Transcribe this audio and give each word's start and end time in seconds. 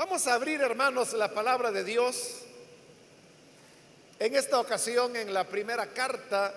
Vamos 0.00 0.26
a 0.26 0.32
abrir, 0.32 0.62
hermanos, 0.62 1.12
la 1.12 1.30
palabra 1.30 1.70
de 1.70 1.84
Dios. 1.84 2.38
En 4.18 4.34
esta 4.34 4.58
ocasión, 4.58 5.14
en 5.14 5.34
la 5.34 5.46
primera 5.46 5.88
carta 5.88 6.54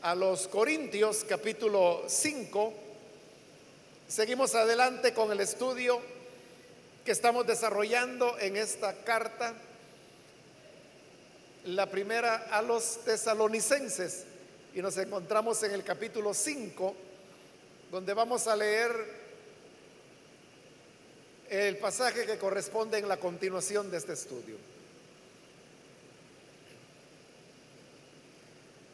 a 0.00 0.14
los 0.14 0.48
Corintios, 0.48 1.26
capítulo 1.28 2.04
5, 2.06 2.72
seguimos 4.08 4.54
adelante 4.54 5.12
con 5.12 5.30
el 5.30 5.40
estudio 5.40 6.00
que 7.04 7.12
estamos 7.12 7.46
desarrollando 7.46 8.38
en 8.38 8.56
esta 8.56 8.94
carta, 9.04 9.52
la 11.66 11.84
primera 11.84 12.46
a 12.50 12.62
los 12.62 13.04
tesalonicenses, 13.04 14.24
y 14.72 14.80
nos 14.80 14.96
encontramos 14.96 15.62
en 15.64 15.72
el 15.72 15.84
capítulo 15.84 16.32
5, 16.32 16.94
donde 17.90 18.14
vamos 18.14 18.46
a 18.46 18.56
leer 18.56 19.20
el 21.50 21.78
pasaje 21.78 22.26
que 22.26 22.38
corresponde 22.38 22.98
en 22.98 23.08
la 23.08 23.16
continuación 23.16 23.90
de 23.90 23.96
este 23.96 24.12
estudio. 24.12 24.56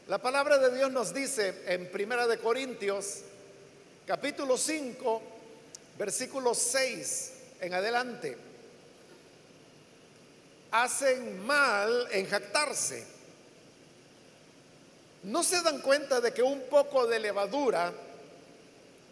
La 0.09 0.16
palabra 0.19 0.56
de 0.56 0.74
Dios 0.74 0.91
nos 0.91 1.12
dice 1.12 1.64
en 1.66 1.91
Primera 1.91 2.27
de 2.27 2.38
Corintios, 2.38 3.20
capítulo 4.06 4.56
5, 4.56 5.23
versículo 5.98 6.55
6 6.55 7.33
en 7.61 7.74
adelante, 7.74 8.38
hacen 10.70 11.45
mal 11.45 12.09
en 12.11 12.27
jactarse. 12.27 13.06
¿No 15.25 15.42
se 15.42 15.61
dan 15.61 15.83
cuenta 15.83 16.23
de 16.23 16.33
que 16.33 16.42
un 16.42 16.62
poco 16.70 17.06
de 17.06 17.19
levadura 17.19 17.92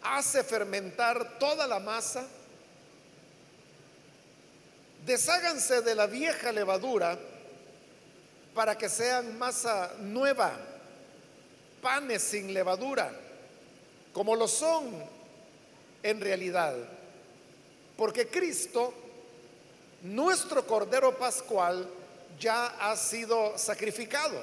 hace 0.01 0.43
fermentar 0.43 1.37
toda 1.37 1.67
la 1.67 1.79
masa? 1.79 2.25
Desháganse 5.05 5.81
de 5.81 5.93
la 5.93 6.07
vieja 6.07 6.51
levadura 6.51 7.17
para 8.55 8.75
que 8.75 8.89
sean 8.89 9.37
masa 9.37 9.93
nueva, 9.99 10.57
panes 11.79 12.23
sin 12.23 12.51
levadura, 12.51 13.11
como 14.11 14.35
lo 14.35 14.47
son 14.47 14.91
en 16.01 16.19
realidad. 16.19 16.73
Porque 17.95 18.27
Cristo, 18.27 18.93
nuestro 20.01 20.65
Cordero 20.65 21.15
Pascual, 21.15 21.87
ya 22.39 22.65
ha 22.79 22.95
sido 22.95 23.57
sacrificado. 23.59 24.41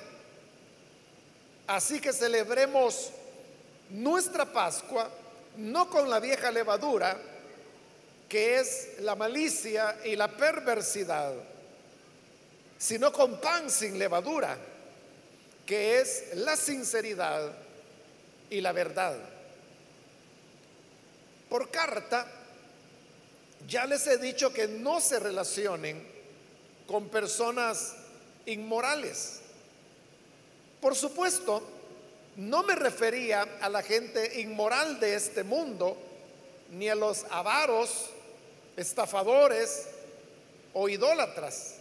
Así 1.67 2.01
que 2.01 2.13
celebremos 2.13 3.11
nuestra 3.91 4.45
Pascua 4.45 5.11
no 5.57 5.91
con 5.91 6.09
la 6.09 6.21
vieja 6.21 6.51
levadura, 6.51 7.19
que 8.33 8.59
es 8.59 8.89
la 9.01 9.15
malicia 9.15 9.99
y 10.07 10.17
la 10.17 10.27
perversidad, 10.27 11.35
sino 12.79 13.13
con 13.13 13.39
pan 13.39 13.71
sin 13.71 13.99
levadura, 13.99 14.57
que 15.67 16.01
es 16.01 16.29
la 16.37 16.57
sinceridad 16.57 17.53
y 18.49 18.63
la 18.63 18.73
verdad. 18.73 19.19
Por 21.51 21.71
carta, 21.71 22.27
ya 23.69 23.85
les 23.85 24.07
he 24.07 24.17
dicho 24.17 24.51
que 24.51 24.67
no 24.67 24.99
se 25.03 25.19
relacionen 25.19 26.03
con 26.87 27.11
personas 27.11 27.97
inmorales. 28.47 29.41
Por 30.81 30.95
supuesto, 30.95 31.63
no 32.37 32.63
me 32.63 32.77
refería 32.77 33.43
a 33.61 33.69
la 33.69 33.83
gente 33.83 34.41
inmoral 34.41 34.99
de 35.01 35.17
este 35.17 35.45
mundo, 35.45 35.99
ni 36.71 36.89
a 36.89 36.95
los 36.95 37.27
avaros, 37.29 38.09
estafadores 38.77 39.87
o 40.73 40.89
idólatras. 40.89 41.75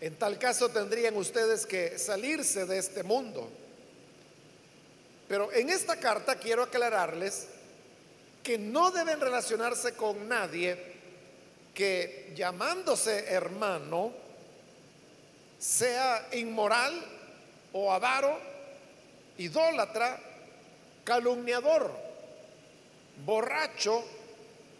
En 0.00 0.16
tal 0.16 0.38
caso 0.38 0.70
tendrían 0.70 1.16
ustedes 1.16 1.66
que 1.66 1.98
salirse 1.98 2.66
de 2.66 2.78
este 2.78 3.02
mundo. 3.02 3.48
Pero 5.28 5.52
en 5.52 5.70
esta 5.70 5.96
carta 5.96 6.36
quiero 6.36 6.62
aclararles 6.62 7.46
que 8.42 8.58
no 8.58 8.90
deben 8.90 9.20
relacionarse 9.20 9.94
con 9.94 10.26
nadie 10.26 10.90
que 11.74 12.32
llamándose 12.34 13.26
hermano 13.26 14.12
sea 15.58 16.28
inmoral 16.32 16.94
o 17.72 17.92
avaro, 17.92 18.38
idólatra, 19.36 20.18
calumniador, 21.04 21.92
borracho, 23.24 24.02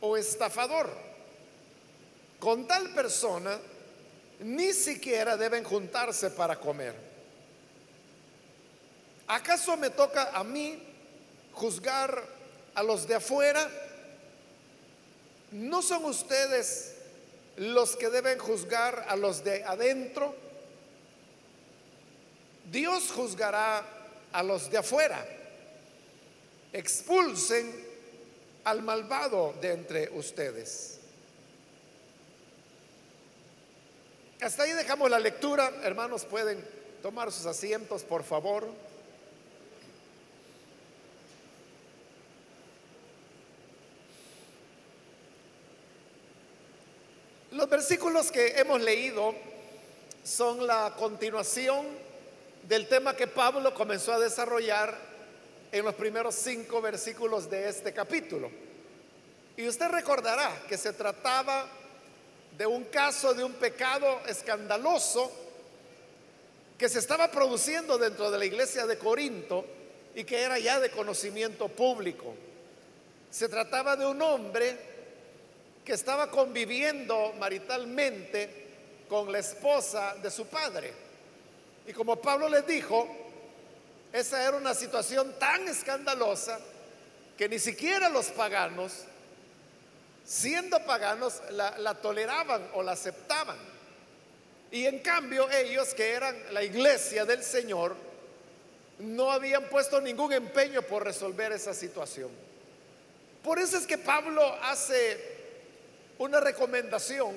o 0.01 0.17
estafador. 0.17 0.91
Con 2.39 2.67
tal 2.67 2.95
persona 2.95 3.59
ni 4.41 4.73
siquiera 4.73 5.37
deben 5.37 5.65
juntarse 5.65 6.31
para 6.31 6.59
comer. 6.59 6.95
¿Acaso 9.27 9.77
me 9.77 9.91
toca 9.91 10.31
a 10.31 10.43
mí 10.43 10.83
juzgar 11.53 12.25
a 12.75 12.83
los 12.83 13.07
de 13.07 13.15
afuera? 13.17 13.71
¿No 15.53 15.83
son 15.83 16.05
ustedes 16.05 16.95
los 17.57 17.97
que 17.97 18.09
deben 18.09 18.39
juzgar 18.39 19.05
a 19.09 19.17
los 19.17 19.45
de 19.45 19.63
adentro? 19.65 20.35
Dios 22.71 23.11
juzgará 23.11 23.85
a 24.33 24.43
los 24.43 24.71
de 24.71 24.79
afuera. 24.79 25.27
Expulsen 26.73 27.90
al 28.71 28.83
malvado 28.83 29.53
de 29.61 29.73
entre 29.73 30.09
ustedes. 30.11 31.01
Hasta 34.41 34.63
ahí 34.63 34.73
dejamos 34.73 35.11
la 35.11 35.19
lectura. 35.19 35.73
Hermanos, 35.83 36.25
pueden 36.25 36.65
tomar 37.03 37.33
sus 37.33 37.47
asientos, 37.47 38.05
por 38.05 38.23
favor. 38.23 38.69
Los 47.51 47.69
versículos 47.69 48.31
que 48.31 48.61
hemos 48.61 48.81
leído 48.81 49.35
son 50.23 50.65
la 50.65 50.95
continuación 50.97 51.89
del 52.69 52.87
tema 52.87 53.17
que 53.17 53.27
Pablo 53.27 53.75
comenzó 53.75 54.13
a 54.13 54.21
desarrollar 54.21 55.10
en 55.73 55.85
los 55.85 55.95
primeros 55.95 56.35
cinco 56.35 56.81
versículos 56.81 57.49
de 57.49 57.69
este 57.69 57.93
capítulo. 57.93 58.51
Y 59.57 59.69
usted 59.69 59.89
recordará 59.89 60.63
que 60.69 60.77
se 60.77 60.93
trataba 60.93 61.67
de 62.57 62.67
un 62.67 62.85
caso 62.85 63.35
de 63.35 63.45
un 63.45 63.53
pecado 63.55 64.21
escandaloso 64.27 65.31
que 66.77 66.89
se 66.89 66.99
estaba 66.99 67.31
produciendo 67.31 67.99
dentro 67.99 68.31
de 68.31 68.39
la 68.39 68.45
iglesia 68.45 68.87
de 68.87 68.99
Corinto 68.99 69.65
y 70.15 70.25
que 70.25 70.41
era 70.41 70.59
ya 70.59 70.81
de 70.81 70.91
conocimiento 70.91 71.69
público. 71.69 72.35
Se 73.31 73.49
trataba 73.49 73.97
de 73.97 74.07
un 74.07 74.21
hombre 74.23 74.77
que 75.85 75.93
estaba 75.93 76.31
conviviendo 76.31 77.35
maritalmente 77.39 78.67
con 79.09 79.31
la 79.31 79.39
esposa 79.39 80.17
de 80.23 80.31
su 80.31 80.47
padre. 80.47 80.93
Y 81.87 81.93
como 81.93 82.17
Pablo 82.17 82.49
les 82.49 82.67
dijo, 82.67 83.09
esa 84.13 84.43
era 84.47 84.57
una 84.57 84.75
situación 84.75 85.35
tan 85.39 85.69
escandalosa 85.69 86.59
que 87.37 87.49
ni 87.49 87.59
siquiera 87.59 88.09
los 88.09 88.27
paganos, 88.27 89.05
siendo 90.25 90.85
paganos, 90.85 91.41
la, 91.51 91.95
toleraban 91.95 92.69
o 92.75 92.83
la 92.83 92.93
aceptaban. 92.93 93.57
Y 94.71 94.87
en 94.87 94.99
cambio 95.01 95.51
ellos, 95.51 95.95
que 95.95 96.13
eran 96.13 96.37
la 96.53 96.63
iglesia 96.63 97.25
del 97.25 97.43
Señor, 97.43 97.97
no 98.99 99.33
habían 99.33 99.69
puesto 99.69 100.01
ningún 100.01 100.33
empeño 100.33 100.83
por 100.83 101.05
resolver 101.05 101.53
esa 101.53 101.73
situación. 101.73 102.31
Por 103.43 103.59
eso 103.59 103.79
es 103.79 103.87
que 103.87 103.97
Pablo 103.97 104.55
hace 104.63 105.19
una 106.19 106.41
recomendación 106.41 107.35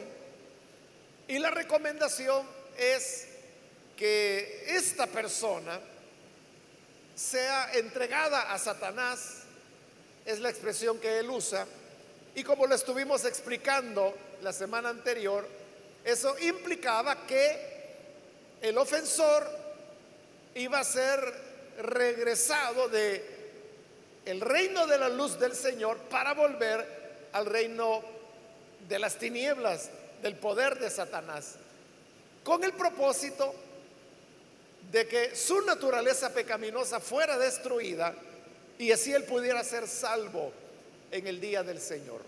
y 1.27 1.39
la 1.39 1.49
recomendación 1.49 2.45
es 2.77 3.27
que 3.95 4.65
esta 4.67 5.07
persona, 5.07 5.79
sea 7.15 7.71
entregada 7.73 8.53
a 8.53 8.57
Satanás, 8.57 9.43
es 10.25 10.39
la 10.39 10.49
expresión 10.49 10.99
que 10.99 11.19
él 11.19 11.29
usa, 11.29 11.65
y 12.35 12.43
como 12.43 12.65
lo 12.65 12.73
estuvimos 12.73 13.25
explicando 13.25 14.15
la 14.41 14.53
semana 14.53 14.89
anterior, 14.89 15.47
eso 16.03 16.37
implicaba 16.39 17.27
que 17.27 17.73
el 18.61 18.77
ofensor 18.77 19.47
iba 20.55 20.79
a 20.79 20.83
ser 20.83 21.19
regresado 21.77 22.89
de 22.89 23.33
el 24.25 24.41
reino 24.41 24.87
de 24.87 24.97
la 24.97 25.09
luz 25.09 25.37
del 25.39 25.55
Señor 25.55 25.97
para 26.09 26.33
volver 26.33 27.27
al 27.33 27.45
reino 27.45 28.01
de 28.87 28.99
las 28.99 29.15
tinieblas, 29.15 29.89
del 30.21 30.35
poder 30.35 30.79
de 30.79 30.89
Satanás, 30.89 31.55
con 32.43 32.63
el 32.63 32.73
propósito 32.73 33.53
de 34.91 35.07
que 35.07 35.35
su 35.35 35.61
naturaleza 35.61 36.33
pecaminosa 36.33 36.99
fuera 36.99 37.37
destruida 37.37 38.13
y 38.77 38.91
así 38.91 39.13
él 39.13 39.23
pudiera 39.23 39.63
ser 39.63 39.87
salvo 39.87 40.51
en 41.11 41.27
el 41.27 41.39
día 41.39 41.63
del 41.63 41.79
Señor. 41.79 42.21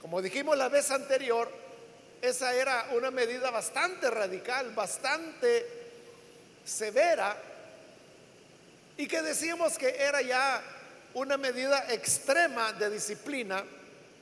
Como 0.00 0.20
dijimos 0.20 0.56
la 0.56 0.68
vez 0.68 0.90
anterior, 0.90 1.50
esa 2.20 2.54
era 2.54 2.88
una 2.92 3.10
medida 3.10 3.50
bastante 3.50 4.10
radical, 4.10 4.70
bastante 4.74 5.66
severa, 6.64 7.36
y 8.96 9.06
que 9.06 9.22
decíamos 9.22 9.76
que 9.76 9.96
era 9.96 10.22
ya 10.22 10.62
una 11.14 11.36
medida 11.36 11.92
extrema 11.92 12.72
de 12.72 12.90
disciplina 12.90 13.64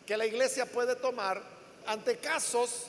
que 0.07 0.17
la 0.17 0.27
iglesia 0.27 0.67
puede 0.67 0.97
tomar 0.97 1.43
ante 1.87 2.17
casos 2.17 2.87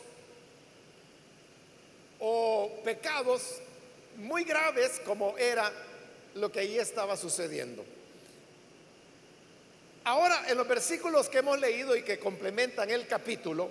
o 2.20 2.82
pecados 2.84 3.62
muy 4.18 4.44
graves 4.44 5.02
como 5.06 5.38
era 5.38 5.72
lo 6.36 6.52
que 6.52 6.62
ahí 6.62 6.78
estaba 6.78 7.18
sucediendo. 7.18 7.84
Ahora, 10.06 10.44
en 10.50 10.58
los 10.58 10.68
versículos 10.68 11.30
que 11.30 11.40
hemos 11.40 11.60
leído 11.60 11.96
y 11.96 12.04
que 12.04 12.20
complementan 12.20 12.90
el 12.90 13.08
capítulo, 13.08 13.70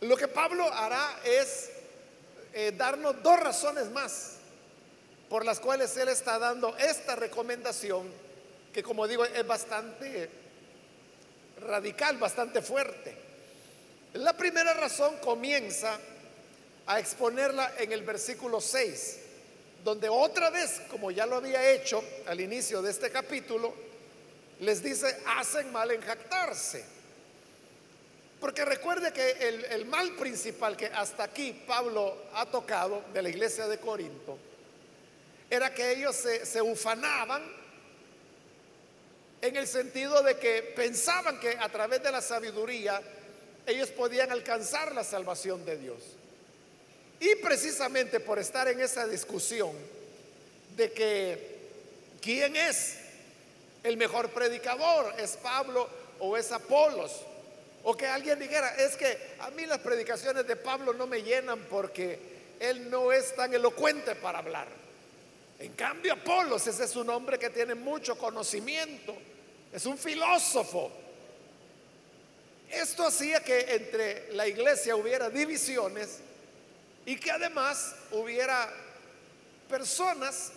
lo 0.00 0.16
que 0.16 0.26
Pablo 0.26 0.64
hará 0.72 1.20
es 1.24 1.70
eh, 2.52 2.72
darnos 2.76 3.22
dos 3.22 3.38
razones 3.38 3.90
más 3.90 4.32
por 5.28 5.44
las 5.44 5.60
cuales 5.60 5.96
él 5.96 6.08
está 6.08 6.38
dando 6.38 6.76
esta 6.76 7.16
recomendación, 7.16 8.10
que 8.72 8.82
como 8.82 9.06
digo 9.06 9.24
es 9.24 9.46
bastante 9.46 10.28
radical, 11.60 12.18
bastante 12.18 12.60
fuerte. 12.60 13.16
La 14.14 14.36
primera 14.36 14.74
razón 14.74 15.16
comienza 15.18 15.98
a 16.86 17.00
exponerla 17.00 17.74
en 17.78 17.92
el 17.92 18.02
versículo 18.02 18.60
6, 18.60 19.18
donde 19.84 20.08
otra 20.08 20.50
vez, 20.50 20.80
como 20.90 21.10
ya 21.10 21.26
lo 21.26 21.36
había 21.36 21.70
hecho 21.70 22.02
al 22.26 22.40
inicio 22.40 22.82
de 22.82 22.90
este 22.90 23.10
capítulo, 23.10 23.74
les 24.60 24.82
dice, 24.82 25.16
hacen 25.26 25.72
mal 25.72 25.90
en 25.90 26.00
jactarse. 26.00 26.84
Porque 28.40 28.64
recuerde 28.64 29.12
que 29.12 29.30
el, 29.70 29.86
mal 29.86 30.12
principal 30.16 30.76
que 30.76 30.86
hasta 30.86 31.24
aquí 31.24 31.64
Pablo 31.66 32.24
ha 32.34 32.46
tocado 32.46 33.04
de 33.12 33.22
la 33.22 33.28
iglesia 33.28 33.68
de 33.68 33.78
Corinto, 33.78 34.38
era 35.50 35.74
que 35.74 35.92
ellos 35.92 36.16
se, 36.16 36.46
se 36.46 36.62
ufanaban 36.62 37.42
en 39.40 39.56
el 39.56 39.66
sentido 39.66 40.22
de 40.22 40.38
que 40.38 40.62
pensaban 40.74 41.38
que 41.40 41.56
a 41.58 41.68
través 41.68 42.02
de 42.02 42.10
la 42.10 42.22
sabiduría 42.22 43.00
ellos 43.66 43.90
podían 43.90 44.30
alcanzar 44.30 44.94
la 44.94 45.04
salvación 45.04 45.64
de 45.64 45.76
Dios. 45.76 46.02
Y 47.22 47.36
precisamente 47.36 48.18
por 48.18 48.40
estar 48.40 48.66
en 48.66 48.80
esa 48.80 49.06
discusión 49.06 49.70
de 50.76 50.90
que 50.90 51.56
quién 52.20 52.56
es 52.56 52.96
el 53.84 53.96
mejor 53.96 54.30
predicador, 54.30 55.14
es 55.16 55.36
Pablo 55.36 55.88
o 56.18 56.36
es 56.36 56.50
Apolos, 56.50 57.20
o 57.84 57.96
que 57.96 58.08
alguien 58.08 58.40
dijera, 58.40 58.74
es 58.74 58.96
que 58.96 59.16
a 59.38 59.52
mí 59.52 59.66
las 59.66 59.78
predicaciones 59.78 60.48
de 60.48 60.56
Pablo 60.56 60.94
no 60.94 61.06
me 61.06 61.22
llenan 61.22 61.60
porque 61.70 62.18
él 62.58 62.90
no 62.90 63.12
es 63.12 63.36
tan 63.36 63.54
elocuente 63.54 64.16
para 64.16 64.40
hablar. 64.40 64.66
En 65.60 65.74
cambio, 65.74 66.14
Apolos, 66.14 66.66
ese 66.66 66.82
es 66.82 66.96
un 66.96 67.08
hombre 67.08 67.38
que 67.38 67.50
tiene 67.50 67.76
mucho 67.76 68.18
conocimiento, 68.18 69.14
es 69.72 69.86
un 69.86 69.96
filósofo. 69.96 70.90
Esto 72.68 73.06
hacía 73.06 73.44
que 73.44 73.76
entre 73.76 74.32
la 74.32 74.48
iglesia 74.48 74.96
hubiera 74.96 75.30
divisiones 75.30 76.18
y 77.04 77.16
que 77.16 77.30
además 77.30 77.94
hubiera 78.12 78.70
personas 79.68 80.52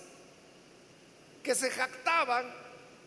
que 1.41 1.55
se 1.55 1.69
jactaban 1.69 2.45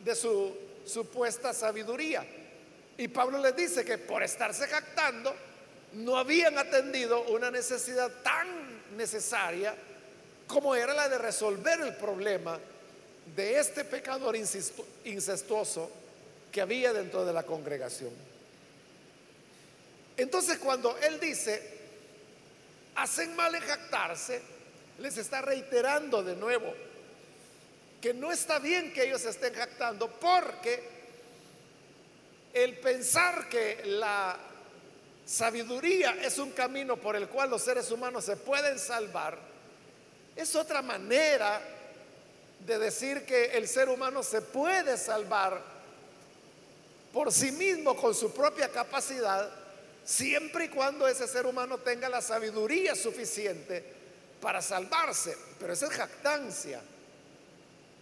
de 0.04 0.14
su 0.14 0.56
supuesta 0.84 1.52
sabiduría. 1.52 2.26
Y 2.96 3.08
Pablo 3.08 3.38
les 3.38 3.54
dice 3.54 3.84
que 3.84 3.98
por 3.98 4.22
estarse 4.22 4.66
jactando 4.66 5.34
no 5.94 6.16
habían 6.16 6.58
atendido 6.58 7.22
una 7.24 7.50
necesidad 7.50 8.10
tan 8.22 8.96
necesaria 8.96 9.74
como 10.46 10.74
era 10.74 10.94
la 10.94 11.08
de 11.08 11.18
resolver 11.18 11.80
el 11.80 11.94
problema 11.96 12.58
de 13.36 13.58
este 13.58 13.84
pecador 13.84 14.34
incestuoso 15.04 15.90
que 16.50 16.60
había 16.60 16.92
dentro 16.92 17.24
de 17.24 17.32
la 17.32 17.42
congregación. 17.42 18.10
Entonces 20.16 20.58
cuando 20.58 20.96
él 20.98 21.20
dice, 21.20 21.77
hacen 22.98 23.34
mal 23.36 23.54
en 23.54 23.62
jactarse, 23.62 24.42
les 24.98 25.16
está 25.16 25.40
reiterando 25.40 26.22
de 26.22 26.34
nuevo 26.34 26.74
que 28.00 28.12
no 28.12 28.32
está 28.32 28.58
bien 28.58 28.92
que 28.92 29.04
ellos 29.04 29.24
estén 29.24 29.54
jactando 29.54 30.08
porque 30.08 30.82
el 32.52 32.78
pensar 32.78 33.48
que 33.48 33.82
la 33.84 34.36
sabiduría 35.24 36.16
es 36.22 36.38
un 36.38 36.50
camino 36.50 36.96
por 36.96 37.14
el 37.14 37.28
cual 37.28 37.50
los 37.50 37.62
seres 37.62 37.90
humanos 37.90 38.24
se 38.24 38.36
pueden 38.36 38.78
salvar, 38.78 39.38
es 40.34 40.54
otra 40.56 40.82
manera 40.82 41.60
de 42.60 42.78
decir 42.78 43.24
que 43.24 43.46
el 43.56 43.68
ser 43.68 43.88
humano 43.88 44.22
se 44.22 44.42
puede 44.42 44.96
salvar 44.96 45.60
por 47.12 47.32
sí 47.32 47.52
mismo 47.52 47.94
con 47.96 48.14
su 48.14 48.32
propia 48.32 48.68
capacidad, 48.68 49.50
siempre 50.08 50.64
y 50.64 50.68
cuando 50.70 51.06
ese 51.06 51.28
ser 51.28 51.44
humano 51.44 51.76
tenga 51.76 52.08
la 52.08 52.22
sabiduría 52.22 52.94
suficiente 52.94 53.84
para 54.40 54.62
salvarse. 54.62 55.36
Pero 55.60 55.74
esa 55.74 55.84
es 55.84 55.92
jactancia, 55.92 56.80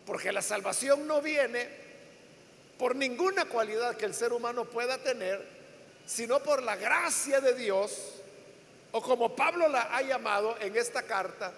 porque 0.06 0.30
la 0.30 0.40
salvación 0.40 1.04
no 1.08 1.20
viene 1.20 1.68
por 2.78 2.94
ninguna 2.94 3.46
cualidad 3.46 3.96
que 3.96 4.04
el 4.04 4.14
ser 4.14 4.32
humano 4.32 4.66
pueda 4.66 4.98
tener, 4.98 5.44
sino 6.06 6.40
por 6.44 6.62
la 6.62 6.76
gracia 6.76 7.40
de 7.40 7.54
Dios, 7.54 8.12
o 8.92 9.02
como 9.02 9.34
Pablo 9.34 9.66
la 9.66 9.96
ha 9.96 10.00
llamado 10.02 10.56
en 10.60 10.76
esta 10.76 11.02
carta, 11.02 11.52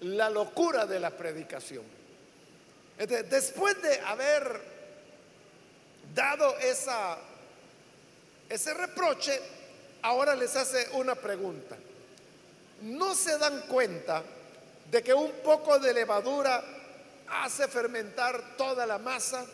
la 0.00 0.28
locura 0.28 0.84
de 0.84 1.00
la 1.00 1.12
predicación. 1.12 1.84
después 2.98 3.80
de 3.80 4.00
haber 4.00 4.60
dado 6.14 6.58
esa, 6.58 7.16
ese 8.50 8.74
reproche, 8.74 9.61
ahora 10.02 10.34
les 10.34 10.54
hace 10.56 10.88
una 10.92 11.14
pregunta. 11.14 11.76
¿No 12.82 13.14
se 13.14 13.38
dan 13.38 13.62
cuenta 13.62 14.22
de 14.90 15.02
que 15.02 15.14
un 15.14 15.30
poco 15.44 15.78
de 15.78 15.94
levadura 15.94 16.62
hace 17.28 17.68
fermentar 17.68 18.56
toda 18.56 18.84
la 18.84 18.98
masa? 18.98 19.46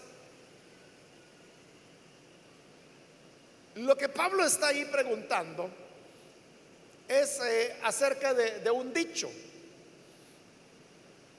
Lo 3.77 3.97
que 3.97 4.09
Pablo 4.09 4.45
está 4.45 4.69
ahí 4.69 4.87
preguntando 4.87 5.71
es 7.07 7.41
eh, 7.41 7.77
acerca 7.83 8.35
de 8.35 8.71
un 8.71 8.93
dicho. 8.93 9.31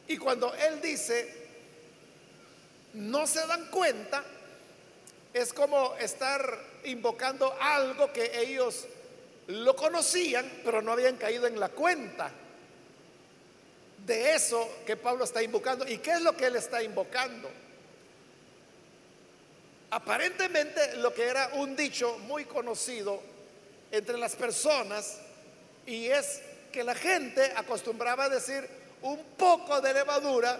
Y 0.08 0.18
cuando 0.18 0.54
él 0.56 0.82
dice, 0.82 1.32
no 2.94 3.28
se 3.28 3.46
dan 3.46 3.70
cuenta, 3.70 4.24
es 5.34 5.54
como 5.54 5.96
estar 5.98 6.60
invocando 6.86 7.56
algo 7.60 8.12
que 8.12 8.40
ellos 8.40 8.88
lo 9.50 9.76
conocían, 9.76 10.62
pero 10.64 10.82
no 10.82 10.92
habían 10.92 11.18
caído 11.18 11.48
en 11.48 11.60
la 11.60 11.70
cuenta 11.70 12.32
de 14.06 14.36
eso 14.36 14.78
que 14.86 14.96
Pablo 14.96 15.24
está 15.24 15.42
invocando. 15.42 15.88
¿Y 15.88 15.98
qué 15.98 16.12
es 16.12 16.22
lo 16.22 16.38
que 16.38 16.46
él 16.46 16.56
está 16.56 16.84
invocando? 16.84 17.50
Aparentemente 19.90 20.98
lo 20.98 21.14
que 21.14 21.24
era 21.26 21.50
un 21.56 21.76
dicho 21.76 22.20
muy 22.20 22.46
conocido 22.46 23.22
entre 23.92 24.20
las 24.20 24.36
personas 24.36 25.18
y 25.88 26.06
es 26.06 26.42
que 26.72 26.84
la 26.84 26.94
gente 26.94 27.52
acostumbraba 27.56 28.26
a 28.26 28.30
decir, 28.30 28.70
un 29.02 29.20
poco 29.36 29.82
de 29.82 29.96
levadura 29.96 30.60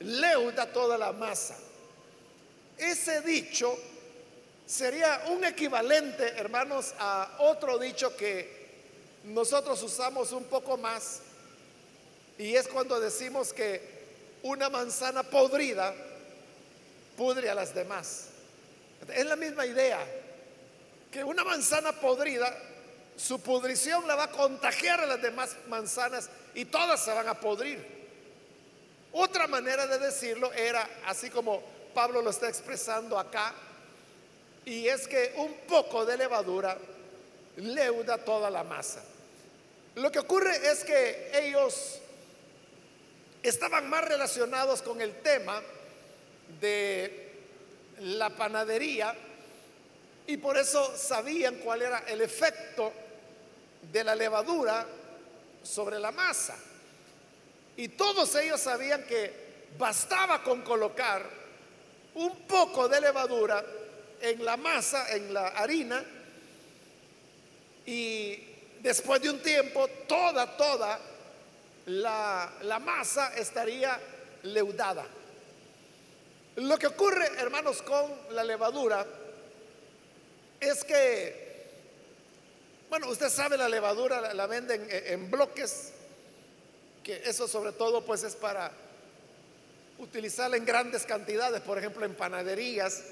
leuda 0.00 0.66
toda 0.72 0.98
la 0.98 1.12
masa. 1.12 1.56
Ese 2.76 3.20
dicho 3.20 3.78
sería 4.70 5.24
un 5.26 5.44
equivalente, 5.44 6.24
hermanos, 6.36 6.94
a 7.00 7.38
otro 7.40 7.76
dicho 7.76 8.16
que 8.16 8.60
nosotros 9.24 9.82
usamos 9.82 10.30
un 10.30 10.44
poco 10.44 10.76
más, 10.76 11.22
y 12.38 12.54
es 12.54 12.68
cuando 12.68 13.00
decimos 13.00 13.52
que 13.52 13.82
una 14.44 14.70
manzana 14.70 15.24
podrida 15.24 15.92
pudre 17.16 17.50
a 17.50 17.54
las 17.54 17.74
demás. 17.74 18.28
Es 19.12 19.26
la 19.26 19.34
misma 19.34 19.66
idea, 19.66 19.98
que 21.10 21.24
una 21.24 21.42
manzana 21.42 21.90
podrida, 21.92 22.56
su 23.16 23.40
pudrición 23.40 24.06
la 24.06 24.14
va 24.14 24.24
a 24.24 24.30
contagiar 24.30 25.00
a 25.00 25.06
las 25.06 25.20
demás 25.20 25.56
manzanas 25.68 26.30
y 26.54 26.64
todas 26.66 27.04
se 27.04 27.12
van 27.12 27.26
a 27.26 27.40
podrir. 27.40 27.84
Otra 29.10 29.48
manera 29.48 29.88
de 29.88 29.98
decirlo 29.98 30.52
era, 30.52 30.88
así 31.06 31.28
como 31.28 31.60
Pablo 31.92 32.22
lo 32.22 32.30
está 32.30 32.48
expresando 32.48 33.18
acá, 33.18 33.52
y 34.70 34.86
es 34.86 35.08
que 35.08 35.32
un 35.38 35.52
poco 35.66 36.06
de 36.06 36.16
levadura 36.16 36.78
leuda 37.56 38.18
toda 38.18 38.48
la 38.48 38.62
masa. 38.62 39.02
Lo 39.96 40.12
que 40.12 40.20
ocurre 40.20 40.70
es 40.70 40.84
que 40.84 41.28
ellos 41.34 41.98
estaban 43.42 43.90
más 43.90 44.04
relacionados 44.04 44.80
con 44.80 45.00
el 45.00 45.22
tema 45.22 45.60
de 46.60 47.32
la 47.98 48.30
panadería 48.30 49.12
Y 50.28 50.36
por 50.36 50.56
eso 50.56 50.96
sabían 50.96 51.56
cuál 51.56 51.82
era 51.82 52.04
el 52.06 52.20
efecto 52.20 52.92
de 53.90 54.04
la 54.04 54.14
levadura 54.14 54.86
sobre 55.64 55.98
la 55.98 56.12
masa. 56.12 56.56
Y 57.76 57.88
todos 57.88 58.36
ellos 58.36 58.60
sabían 58.60 59.02
que 59.02 59.32
bastaba 59.76 60.44
con 60.44 60.62
colocar 60.62 61.28
un 62.14 62.46
poco 62.46 62.88
de 62.88 63.00
levadura 63.00 63.64
en 64.20 64.44
la 64.44 64.56
masa, 64.56 65.14
en 65.14 65.32
la 65.32 65.48
harina, 65.48 66.04
y 67.86 68.38
después 68.80 69.20
de 69.22 69.30
un 69.30 69.40
tiempo 69.40 69.88
toda, 70.06 70.56
toda 70.56 71.00
la, 71.86 72.52
la 72.62 72.78
masa 72.78 73.34
estaría 73.36 73.98
leudada. 74.42 75.06
Lo 76.56 76.78
que 76.78 76.88
ocurre, 76.88 77.26
hermanos, 77.38 77.80
con 77.82 78.10
la 78.32 78.44
levadura 78.44 79.06
es 80.60 80.84
que, 80.84 81.68
bueno, 82.90 83.08
usted 83.08 83.30
sabe, 83.30 83.56
la 83.56 83.68
levadura 83.68 84.34
la, 84.34 84.46
venden 84.46 84.86
en, 84.90 85.30
bloques, 85.30 85.92
que 87.02 87.22
eso 87.24 87.48
sobre 87.48 87.72
todo 87.72 88.04
pues 88.04 88.22
es 88.24 88.36
para 88.36 88.70
utilizarla 89.98 90.56
en 90.56 90.66
grandes 90.66 91.04
cantidades, 91.04 91.62
por 91.62 91.78
ejemplo, 91.78 92.04
en 92.04 92.14
panaderías, 92.14 93.02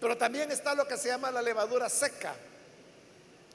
pero 0.00 0.16
también 0.16 0.50
está 0.50 0.74
lo 0.74 0.86
que 0.86 0.96
se 0.96 1.08
llama 1.08 1.30
la 1.30 1.42
levadura 1.42 1.88
seca, 1.88 2.34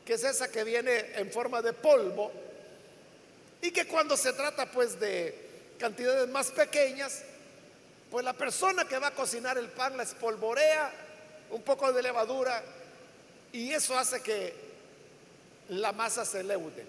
que 0.05 0.13
es 0.13 0.23
esa 0.23 0.49
que 0.49 0.63
viene 0.63 1.11
en 1.15 1.31
forma 1.31 1.61
de 1.61 1.73
polvo 1.73 2.31
y 3.61 3.71
que 3.71 3.87
cuando 3.87 4.17
se 4.17 4.33
trata 4.33 4.65
pues 4.65 4.99
de 4.99 5.73
cantidades 5.79 6.27
más 6.29 6.51
pequeñas, 6.51 7.23
pues 8.11 8.25
la 8.25 8.33
persona 8.33 8.85
que 8.85 8.99
va 8.99 9.07
a 9.07 9.15
cocinar 9.15 9.57
el 9.57 9.69
pan 9.69 9.95
la 9.95 10.03
espolvorea 10.03 10.91
un 11.51 11.61
poco 11.61 11.91
de 11.93 12.03
levadura 12.03 12.61
y 13.51 13.71
eso 13.71 13.97
hace 13.97 14.21
que 14.21 14.53
la 15.69 15.93
masa 15.93 16.25
se 16.25 16.43
leude. 16.43 16.85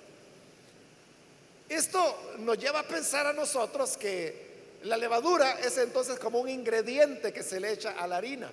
Esto 1.68 2.34
nos 2.38 2.58
lleva 2.58 2.80
a 2.80 2.88
pensar 2.88 3.26
a 3.26 3.32
nosotros 3.32 3.96
que 3.96 4.44
la 4.82 4.96
levadura 4.96 5.60
es 5.60 5.78
entonces 5.78 6.18
como 6.18 6.40
un 6.40 6.48
ingrediente 6.48 7.32
que 7.32 7.42
se 7.42 7.60
le 7.60 7.72
echa 7.72 7.92
a 7.92 8.06
la 8.06 8.16
harina. 8.16 8.50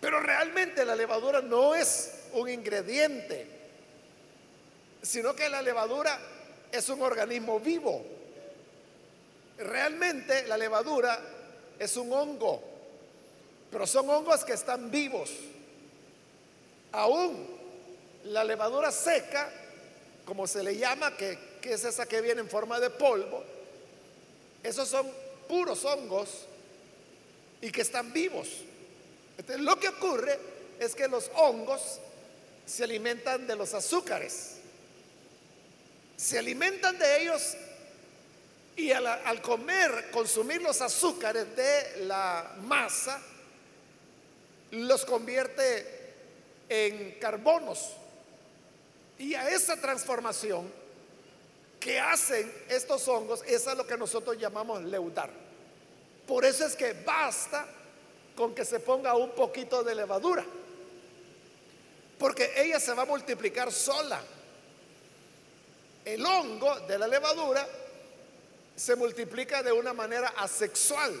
Pero 0.00 0.20
realmente 0.20 0.84
la 0.84 0.94
levadura 0.94 1.40
no 1.40 1.74
es 1.74 2.12
un 2.32 2.48
ingrediente, 2.48 3.46
sino 5.02 5.34
que 5.34 5.48
la 5.48 5.62
levadura 5.62 6.18
es 6.70 6.88
un 6.88 7.02
organismo 7.02 7.58
vivo. 7.58 8.04
Realmente 9.58 10.46
la 10.46 10.56
levadura 10.56 11.18
es 11.78 11.96
un 11.96 12.12
hongo, 12.12 12.62
pero 13.70 13.86
son 13.86 14.08
hongos 14.08 14.44
que 14.44 14.52
están 14.52 14.90
vivos. 14.90 15.30
Aún 16.92 17.58
la 18.24 18.44
levadura 18.44 18.90
seca, 18.92 19.50
como 20.24 20.46
se 20.46 20.62
le 20.62 20.76
llama, 20.76 21.16
que, 21.16 21.38
es 21.62 21.84
esa 21.84 22.06
que 22.06 22.20
viene 22.20 22.40
en 22.40 22.48
forma 22.48 22.80
de 22.80 22.88
polvo, 22.88 23.44
esos 24.62 24.88
son 24.88 25.06
puros 25.48 25.84
hongos 25.84 26.46
y 27.60 27.70
que 27.70 27.82
están 27.82 28.12
vivos. 28.12 28.48
Entonces, 29.38 29.64
lo 29.64 29.78
que 29.78 29.88
ocurre 29.88 30.38
es 30.80 30.94
que 30.94 31.08
los 31.08 31.30
hongos 31.36 32.00
se 32.66 32.84
alimentan 32.84 33.46
de 33.46 33.56
los 33.56 33.72
azúcares, 33.72 34.56
se 36.16 36.38
alimentan 36.38 36.98
de 36.98 37.22
ellos 37.22 37.56
y 38.76 38.92
al, 38.92 39.40
comer, 39.40 40.10
consumir 40.10 40.60
los 40.60 40.80
azúcares 40.80 41.56
de 41.56 42.04
la 42.04 42.56
masa, 42.60 43.20
los 44.72 45.04
convierte 45.04 46.14
en 46.68 47.18
carbonos. 47.20 47.92
Y 49.18 49.34
a 49.34 49.48
esa 49.50 49.76
transformación 49.80 50.70
que 51.80 51.98
hacen 51.98 52.52
estos 52.68 53.06
hongos, 53.08 53.42
esa 53.46 53.72
es 53.72 53.78
lo 53.78 53.86
que 53.86 53.96
nosotros 53.96 54.36
llamamos 54.36 54.82
leudar. 54.84 55.30
Por 56.26 56.44
eso 56.44 56.66
es 56.66 56.76
que 56.76 56.92
basta 56.92 57.66
con 58.38 58.54
que 58.54 58.64
se 58.64 58.78
ponga 58.78 59.16
un 59.16 59.30
poquito 59.30 59.82
de 59.82 59.96
levadura, 59.96 60.44
porque 62.20 62.52
ella 62.54 62.78
se 62.78 62.94
va 62.94 63.02
a 63.02 63.04
multiplicar 63.04 63.72
sola. 63.72 64.22
El 66.04 66.24
hongo 66.24 66.78
de 66.86 66.98
la 67.00 67.08
levadura 67.08 67.68
se 68.76 68.94
multiplica 68.94 69.64
de 69.64 69.72
una 69.72 69.92
manera 69.92 70.34
asexual. 70.36 71.20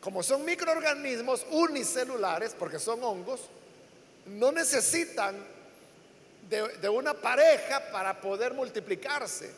Como 0.00 0.24
son 0.24 0.44
microorganismos 0.44 1.46
unicelulares, 1.52 2.56
porque 2.58 2.80
son 2.80 3.04
hongos, 3.04 3.42
no 4.24 4.50
necesitan 4.50 5.36
de, 6.50 6.88
una 6.88 7.14
pareja 7.14 7.92
para 7.92 8.20
poder 8.20 8.54
multiplicarse, 8.54 9.52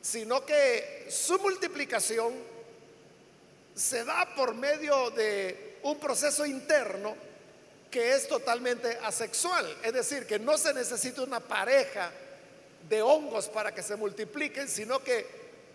sino 0.00 0.46
que 0.46 1.08
su 1.10 1.38
multiplicación 1.38 2.57
se 3.78 4.04
da 4.04 4.34
por 4.34 4.54
medio 4.54 5.10
de 5.10 5.78
un 5.82 5.98
proceso 5.98 6.44
interno 6.44 7.14
que 7.90 8.14
es 8.14 8.26
totalmente 8.26 8.98
asexual. 9.02 9.78
Es 9.82 9.92
decir, 9.92 10.26
que 10.26 10.38
no 10.38 10.58
se 10.58 10.74
necesita 10.74 11.22
una 11.22 11.40
pareja 11.40 12.10
de 12.88 13.00
hongos 13.00 13.48
para 13.48 13.72
que 13.72 13.82
se 13.82 13.96
multipliquen, 13.96 14.68
sino 14.68 15.02
que 15.02 15.26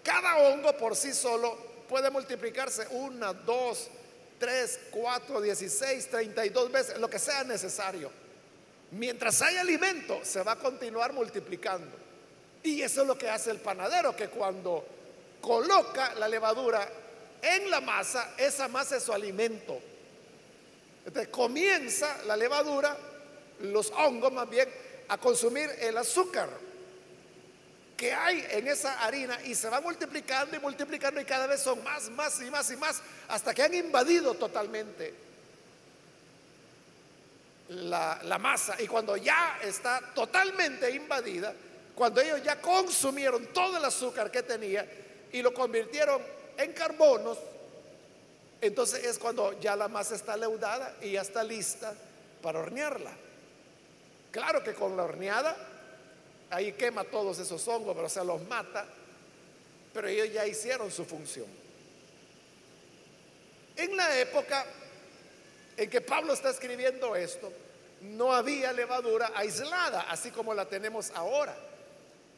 cada 0.04 0.38
hongo 0.38 0.76
por 0.78 0.96
sí 0.96 1.14
solo 1.14 1.56
puede 1.88 2.10
multiplicarse 2.10 2.88
una, 2.92 3.32
dos, 3.34 3.88
tres, 4.38 4.80
cuatro, 4.92 5.40
dieciséis, 5.40 6.10
treinta 6.10 6.46
y 6.46 6.50
dos 6.50 6.72
veces, 6.72 6.98
lo 6.98 7.10
que 7.10 7.20
sea 7.20 7.44
necesario. 7.46 8.12
Mientras 8.92 9.42
hay 9.42 9.58
alimento, 9.58 10.20
se 10.24 10.44
va 10.44 10.52
a 10.52 10.58
continuar 10.58 11.14
multiplicando. 11.14 11.98
Y 12.62 12.82
eso 12.82 13.02
es 13.02 13.08
lo 13.08 13.18
que 13.18 13.30
hace 13.30 13.50
el 13.52 13.60
panadero, 13.60 14.16
que 14.16 14.28
cuando 14.28 14.86
coloca 15.42 16.14
la 16.16 16.28
levadura 16.28 16.88
en 17.44 17.70
la 17.70 17.82
masa, 17.82 18.34
esa 18.38 18.68
masa 18.68 18.98
es 18.98 19.04
su 19.04 19.14
alimento. 19.14 19.80
Entonces 21.06 21.28
comienza 21.28 22.24
la 22.26 22.38
levadura, 22.38 22.98
los 23.60 23.92
hongos 23.92 24.32
más 24.32 24.50
bien, 24.50 24.70
a 25.10 25.18
consumir 25.18 25.70
el 25.80 25.98
azúcar 25.98 26.50
que 27.98 28.12
hay 28.12 28.46
en 28.50 28.68
esa 28.68 29.04
harina 29.04 29.40
y 29.44 29.54
se 29.54 29.70
va 29.70 29.80
multiplicando 29.82 30.56
y 30.56 30.60
multiplicando 30.60 31.22
y 31.22 31.26
cada 31.26 31.46
vez 31.46 31.62
son 31.62 31.84
más, 31.84 32.10
más 32.10 32.42
y 32.42 32.50
más 32.50 32.72
y 32.72 32.78
más 32.78 33.02
hasta 33.28 33.54
que 33.54 33.62
han 33.62 33.74
invadido 33.74 34.34
totalmente 34.34 35.14
la, 37.70 38.38
masa 38.40 38.76
y 38.82 38.88
cuando 38.88 39.16
ya 39.18 39.60
está 39.62 40.02
totalmente 40.14 40.92
invadida, 40.92 41.54
cuando 41.96 42.22
ellos 42.22 42.44
ya 42.44 42.60
consumieron 42.60 43.48
todo 43.48 43.78
el 43.78 43.86
azúcar 43.86 44.32
que 44.32 44.44
tenía 44.44 44.86
y 45.32 45.42
lo 45.42 45.54
convirtieron 45.54 46.22
en 46.58 46.74
carbonos, 46.74 47.38
entonces 48.62 49.04
es 49.04 49.20
cuando 49.20 49.60
ya 49.60 49.76
la 49.76 49.88
masa 49.88 50.16
está 50.16 50.38
leudada 50.38 50.96
y 51.02 51.12
ya 51.12 51.22
está 51.22 51.44
lista 51.44 51.94
para 52.42 52.60
hornearla. 52.60 53.12
Claro 54.32 54.64
que 54.64 54.74
con 54.74 54.96
la 54.96 55.04
horneada, 55.04 55.56
ahí 56.50 56.74
quema 56.74 57.04
todos 57.04 57.40
esos 57.40 57.68
hongos, 57.68 57.96
pero 57.96 58.10
se 58.10 58.24
los 58.24 58.42
mata, 58.48 58.86
pero 59.94 60.08
ellos 60.08 60.32
ya 60.32 60.48
hicieron 60.48 60.92
su 60.92 61.06
función. 61.06 61.48
En 63.76 63.98
la 63.98 64.20
época 64.20 64.66
en 65.78 65.90
que 65.90 66.02
Pablo 66.02 66.34
está 66.34 66.50
escribiendo 66.50 67.16
esto, 67.16 67.52
no 68.02 68.34
había 68.34 68.74
levadura 68.74 69.32
aislada, 69.36 70.02
así 70.10 70.32
como 70.32 70.54
la 70.54 70.66
tenemos 70.66 71.12
ahora. 71.16 71.56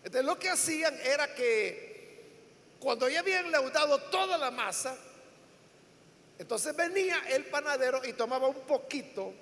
Entonces 0.03 0.25
lo 0.25 0.37
que 0.37 0.49
hacían 0.49 0.97
era 1.03 1.33
que 1.33 1.94
cuando 2.85 3.09
ya 3.09 3.21
habían 3.21 3.49
leudado 3.49 3.97
toda 3.97 4.37
la 4.37 4.51
masa, 4.51 4.95
entonces 6.37 6.75
venía 6.75 7.19
el 7.29 7.45
panadero 7.45 8.05
y 8.05 8.13
tomaba 8.13 8.47
un 8.47 8.59
poquito 8.61 9.33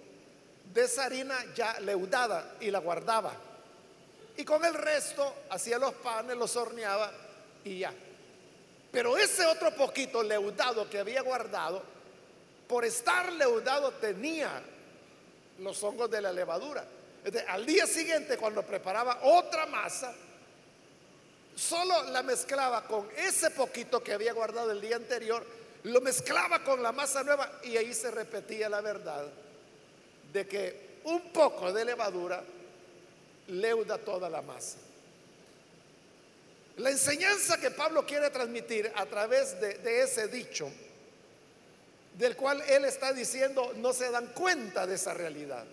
de 0.74 0.86
esa 0.86 1.04
harina 1.04 1.36
ya 1.54 1.78
leudada 1.82 2.56
y 2.62 2.72
la 2.72 2.80
guardaba. 2.80 3.34
Y 4.38 4.46
con 4.46 4.64
el 4.64 4.74
resto 4.74 5.44
hacía 5.50 5.78
los 5.78 5.94
panes, 5.96 6.38
los 6.38 6.56
horneaba 6.56 7.12
y 7.66 7.80
ya. 7.80 7.94
Pero 8.90 9.18
ese 9.18 9.46
otro 9.46 9.76
poquito 9.76 10.24
leudado 10.24 10.90
que 10.90 11.00
había 11.00 11.22
guardado, 11.22 11.84
por 12.66 12.86
estar 12.86 13.30
leudado 13.34 13.92
tenía 13.96 14.64
los 15.60 15.84
hongos 15.84 16.10
de 16.10 16.22
la 16.22 16.32
levadura. 16.32 16.86
al 17.50 17.66
día 17.66 17.88
siguiente, 17.88 18.38
cuando 18.38 18.66
preparaba 18.66 19.20
otra 19.22 19.66
masa, 19.66 20.16
solo 21.56 22.04
la 22.12 22.24
mezclaba 22.24 22.86
con 22.86 23.10
ese 23.16 23.52
poquito 23.52 24.04
que 24.04 24.14
había 24.14 24.34
guardado 24.34 24.72
el 24.72 24.82
día 24.82 24.96
anterior, 24.96 25.46
lo 25.84 26.02
mezclaba 26.02 26.64
con 26.64 26.82
la 26.82 26.92
masa 26.92 27.24
nueva 27.24 27.60
y 27.64 27.78
ahí 27.78 27.94
se 27.94 28.12
repetía 28.12 28.70
la 28.70 28.82
verdad 28.82 29.26
de 30.32 30.48
que 30.48 31.00
un 31.04 31.32
poco 31.32 31.72
de 31.74 31.86
levadura 31.86 32.44
leuda 33.48 33.98
toda 33.98 34.30
la 34.30 34.42
masa. 34.42 34.78
La 36.78 36.90
enseñanza 36.90 37.60
que 37.60 37.72
Pablo 37.72 38.06
quiere 38.06 38.30
transmitir 38.30 38.92
a 38.96 39.06
través 39.06 39.60
de 39.60 40.02
ese 40.02 40.28
dicho 40.28 40.72
del 42.18 42.36
cual 42.36 42.62
él 42.68 42.86
está 42.86 43.12
diciendo 43.14 43.74
no 43.78 43.94
se 43.94 44.12
dan 44.12 44.28
cuenta 44.28 44.86
de 44.86 44.96
esa 44.96 45.14
realidad. 45.14 45.66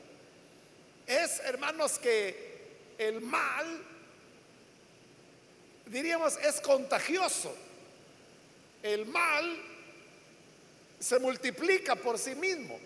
es, 1.06 1.40
hermanos, 1.40 1.98
que 1.98 2.94
el 2.98 3.20
mal, 3.20 3.66
diríamos, 5.90 6.38
es 6.42 6.60
contagioso. 6.60 7.54
El 8.82 9.06
mal 9.06 9.62
se 10.98 11.18
multiplica 11.18 11.96
por 11.96 12.18
sí 12.18 12.34
mismo. 12.34 12.78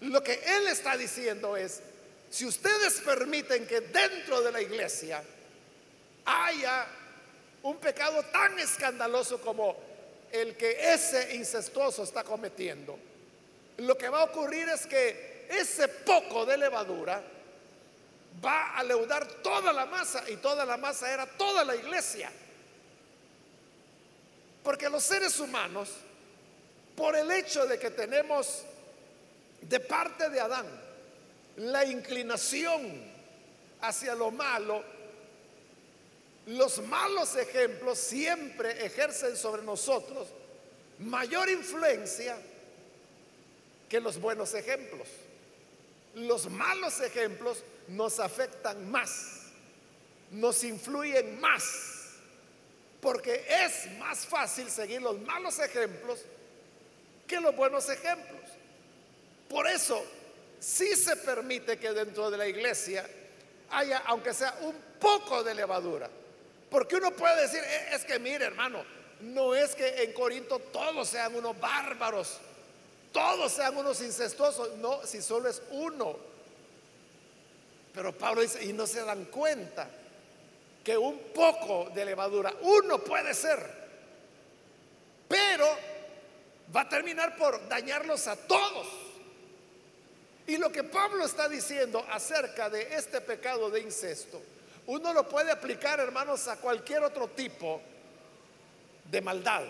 Lo 0.00 0.22
que 0.22 0.32
él 0.32 0.68
está 0.68 0.96
diciendo 0.96 1.56
es, 1.56 1.80
si 2.30 2.46
ustedes 2.46 3.00
permiten 3.00 3.66
que 3.66 3.80
dentro 3.80 4.40
de 4.40 4.50
la 4.50 4.60
iglesia 4.60 5.22
haya 6.24 6.86
un 7.62 7.76
pecado 7.76 8.22
tan 8.24 8.58
escandaloso 8.58 9.40
como 9.40 9.76
el 10.32 10.56
que 10.56 10.92
ese 10.94 11.36
incestuoso 11.36 12.02
está 12.02 12.24
cometiendo, 12.24 12.98
lo 13.78 13.96
que 13.96 14.08
va 14.08 14.20
a 14.20 14.24
ocurrir 14.24 14.68
es 14.68 14.86
que 14.86 15.46
ese 15.50 15.88
poco 15.88 16.46
de 16.46 16.56
levadura 16.56 17.22
va 18.44 18.76
a 18.76 18.82
leudar 18.82 19.26
toda 19.42 19.72
la 19.72 19.86
masa 19.86 20.28
y 20.30 20.36
toda 20.36 20.64
la 20.64 20.76
masa 20.76 21.12
era 21.12 21.26
toda 21.26 21.64
la 21.64 21.74
iglesia. 21.76 22.30
Porque 24.62 24.88
los 24.88 25.02
seres 25.02 25.38
humanos, 25.40 25.90
por 26.96 27.16
el 27.16 27.30
hecho 27.30 27.66
de 27.66 27.78
que 27.78 27.90
tenemos 27.90 28.62
de 29.60 29.80
parte 29.80 30.28
de 30.30 30.40
Adán 30.40 30.66
la 31.56 31.84
inclinación 31.84 33.12
hacia 33.80 34.14
lo 34.14 34.30
malo, 34.30 34.82
los 36.46 36.82
malos 36.82 37.36
ejemplos 37.36 37.98
siempre 37.98 38.84
ejercen 38.84 39.36
sobre 39.36 39.62
nosotros 39.62 40.28
mayor 40.98 41.48
influencia 41.48 42.36
que 43.88 44.00
los 44.00 44.20
buenos 44.20 44.54
ejemplos. 44.54 45.08
Los 46.14 46.50
malos 46.50 47.00
ejemplos 47.00 47.62
nos 47.88 48.18
afectan 48.18 48.90
más, 48.90 49.42
nos 50.30 50.62
influyen 50.64 51.40
más, 51.40 52.12
porque 53.00 53.44
es 53.48 53.90
más 53.98 54.26
fácil 54.26 54.70
seguir 54.70 55.02
los 55.02 55.20
malos 55.20 55.58
ejemplos 55.58 56.20
que 57.26 57.40
los 57.40 57.54
buenos 57.56 57.88
ejemplos. 57.88 58.42
Por 59.48 59.66
eso, 59.66 60.04
si 60.60 60.94
se 60.96 61.16
permite 61.16 61.78
que 61.78 61.92
dentro 61.92 62.30
de 62.30 62.38
la 62.38 62.46
iglesia 62.46 63.08
haya, 63.70 64.02
aunque 64.06 64.32
sea 64.34 64.56
un 64.60 64.76
poco 65.00 65.42
de 65.42 65.54
levadura, 65.54 66.08
porque 66.70 66.96
uno 66.96 67.10
puede 67.10 67.42
decir, 67.42 67.62
e, 67.62 67.94
es 67.94 68.04
que 68.04 68.18
mire 68.18 68.46
hermano, 68.46 68.84
no 69.20 69.54
es 69.54 69.74
que 69.74 70.02
en 70.02 70.12
Corinto 70.12 70.58
todos 70.58 71.08
sean 71.08 71.34
unos 71.34 71.58
bárbaros, 71.58 72.38
todos 73.12 73.52
sean 73.52 73.76
unos 73.76 74.00
incestuosos, 74.00 74.76
no, 74.76 75.04
si 75.06 75.20
solo 75.20 75.48
es 75.48 75.62
uno. 75.70 76.31
Pero 77.94 78.16
Pablo 78.16 78.40
dice, 78.40 78.64
y 78.64 78.72
no 78.72 78.86
se 78.86 79.04
dan 79.04 79.26
cuenta 79.26 79.88
que 80.82 80.96
un 80.96 81.18
poco 81.34 81.90
de 81.94 82.04
levadura, 82.04 82.52
uno 82.62 82.98
puede 82.98 83.34
ser, 83.34 83.82
pero 85.28 85.66
va 86.74 86.82
a 86.82 86.88
terminar 86.88 87.36
por 87.36 87.68
dañarlos 87.68 88.26
a 88.26 88.36
todos. 88.36 88.86
Y 90.46 90.56
lo 90.56 90.72
que 90.72 90.82
Pablo 90.82 91.24
está 91.24 91.48
diciendo 91.48 92.04
acerca 92.10 92.68
de 92.68 92.94
este 92.94 93.20
pecado 93.20 93.70
de 93.70 93.80
incesto, 93.80 94.42
uno 94.86 95.12
lo 95.12 95.28
puede 95.28 95.52
aplicar, 95.52 96.00
hermanos, 96.00 96.48
a 96.48 96.56
cualquier 96.56 97.04
otro 97.04 97.28
tipo 97.28 97.80
de 99.10 99.20
maldad. 99.20 99.62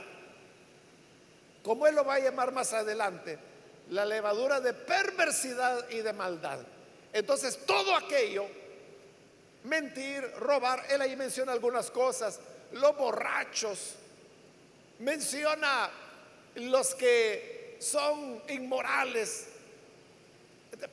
Como 1.63 1.87
él 1.87 1.95
lo 1.95 2.05
va 2.05 2.15
a 2.15 2.21
llamar 2.21 2.53
más 2.53 2.73
adelante, 2.73 3.39
la 3.91 4.07
levadura 4.07 4.61
de 4.61 4.73
perversidad 4.73 5.89
y 5.91 5.99
de 5.99 6.13
maldad. 6.13 6.61
Entonces, 7.13 7.59
todo 7.67 7.95
aquello, 7.95 8.47
mentir, 9.65 10.23
robar, 10.39 10.85
él 10.91 11.01
ahí 11.01 11.17
menciona 11.17 11.53
algunas 11.53 11.91
cosas, 11.91 12.41
los 12.73 12.97
borrachos, 12.97 13.95
menciona 14.99 15.91
los 16.55 16.95
que 16.95 17.77
son 17.81 18.43
inmorales, 18.49 19.47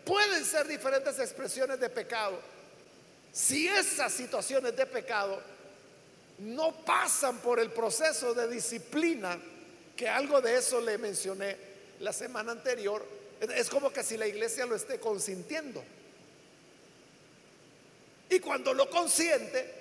pueden 0.03 0.43
ser 0.43 0.67
diferentes 0.67 1.17
expresiones 1.19 1.79
de 1.79 1.89
pecado. 1.89 2.39
Si 3.31 3.67
esas 3.67 4.11
situaciones 4.11 4.75
de 4.75 4.85
pecado 4.85 5.41
no 6.39 6.83
pasan 6.83 7.37
por 7.37 7.59
el 7.59 7.71
proceso 7.71 8.33
de 8.33 8.47
disciplina, 8.49 9.39
que 9.95 10.07
algo 10.07 10.41
de 10.41 10.57
eso 10.57 10.81
le 10.81 10.97
mencioné 10.97 11.57
la 11.99 12.11
semana 12.11 12.51
anterior, 12.51 13.05
es 13.39 13.69
como 13.69 13.91
que 13.91 14.03
si 14.03 14.17
la 14.17 14.27
iglesia 14.27 14.65
lo 14.65 14.75
esté 14.75 14.99
consintiendo. 14.99 15.83
Y 18.29 18.39
cuando 18.39 18.73
lo 18.73 18.89
consiente, 18.89 19.73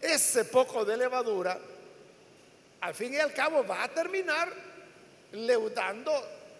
ese 0.00 0.44
poco 0.46 0.84
de 0.84 0.96
levadura, 0.96 1.58
al 2.80 2.94
fin 2.94 3.14
y 3.14 3.18
al 3.18 3.32
cabo 3.32 3.66
va 3.66 3.84
a 3.84 3.88
terminar 3.88 4.52
leudando 5.32 6.12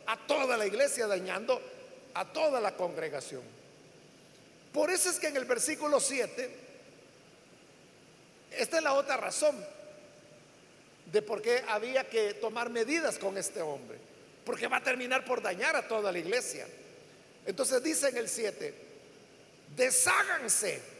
a 0.06 0.16
toda 0.26 0.56
la 0.56 0.66
iglesia, 0.66 1.06
dañando 1.06 1.60
a 2.14 2.30
toda 2.32 2.60
la 2.60 2.76
congregación. 2.76 3.42
Por 4.72 4.90
eso 4.90 5.10
es 5.10 5.18
que 5.18 5.28
en 5.28 5.36
el 5.36 5.44
versículo 5.44 6.00
7, 6.00 6.56
esta 8.52 8.76
es 8.76 8.82
la 8.82 8.94
otra 8.94 9.16
razón 9.16 9.56
de 11.06 11.22
por 11.22 11.42
qué 11.42 11.64
había 11.68 12.08
que 12.08 12.34
tomar 12.34 12.70
medidas 12.70 13.18
con 13.18 13.38
este 13.38 13.62
hombre, 13.62 13.98
porque 14.44 14.68
va 14.68 14.78
a 14.78 14.82
terminar 14.82 15.24
por 15.24 15.42
dañar 15.42 15.74
a 15.76 15.88
toda 15.88 16.12
la 16.12 16.18
iglesia. 16.18 16.66
Entonces 17.46 17.82
dice 17.82 18.08
en 18.08 18.16
el 18.16 18.28
7, 18.28 18.74
desháganse 19.76 20.99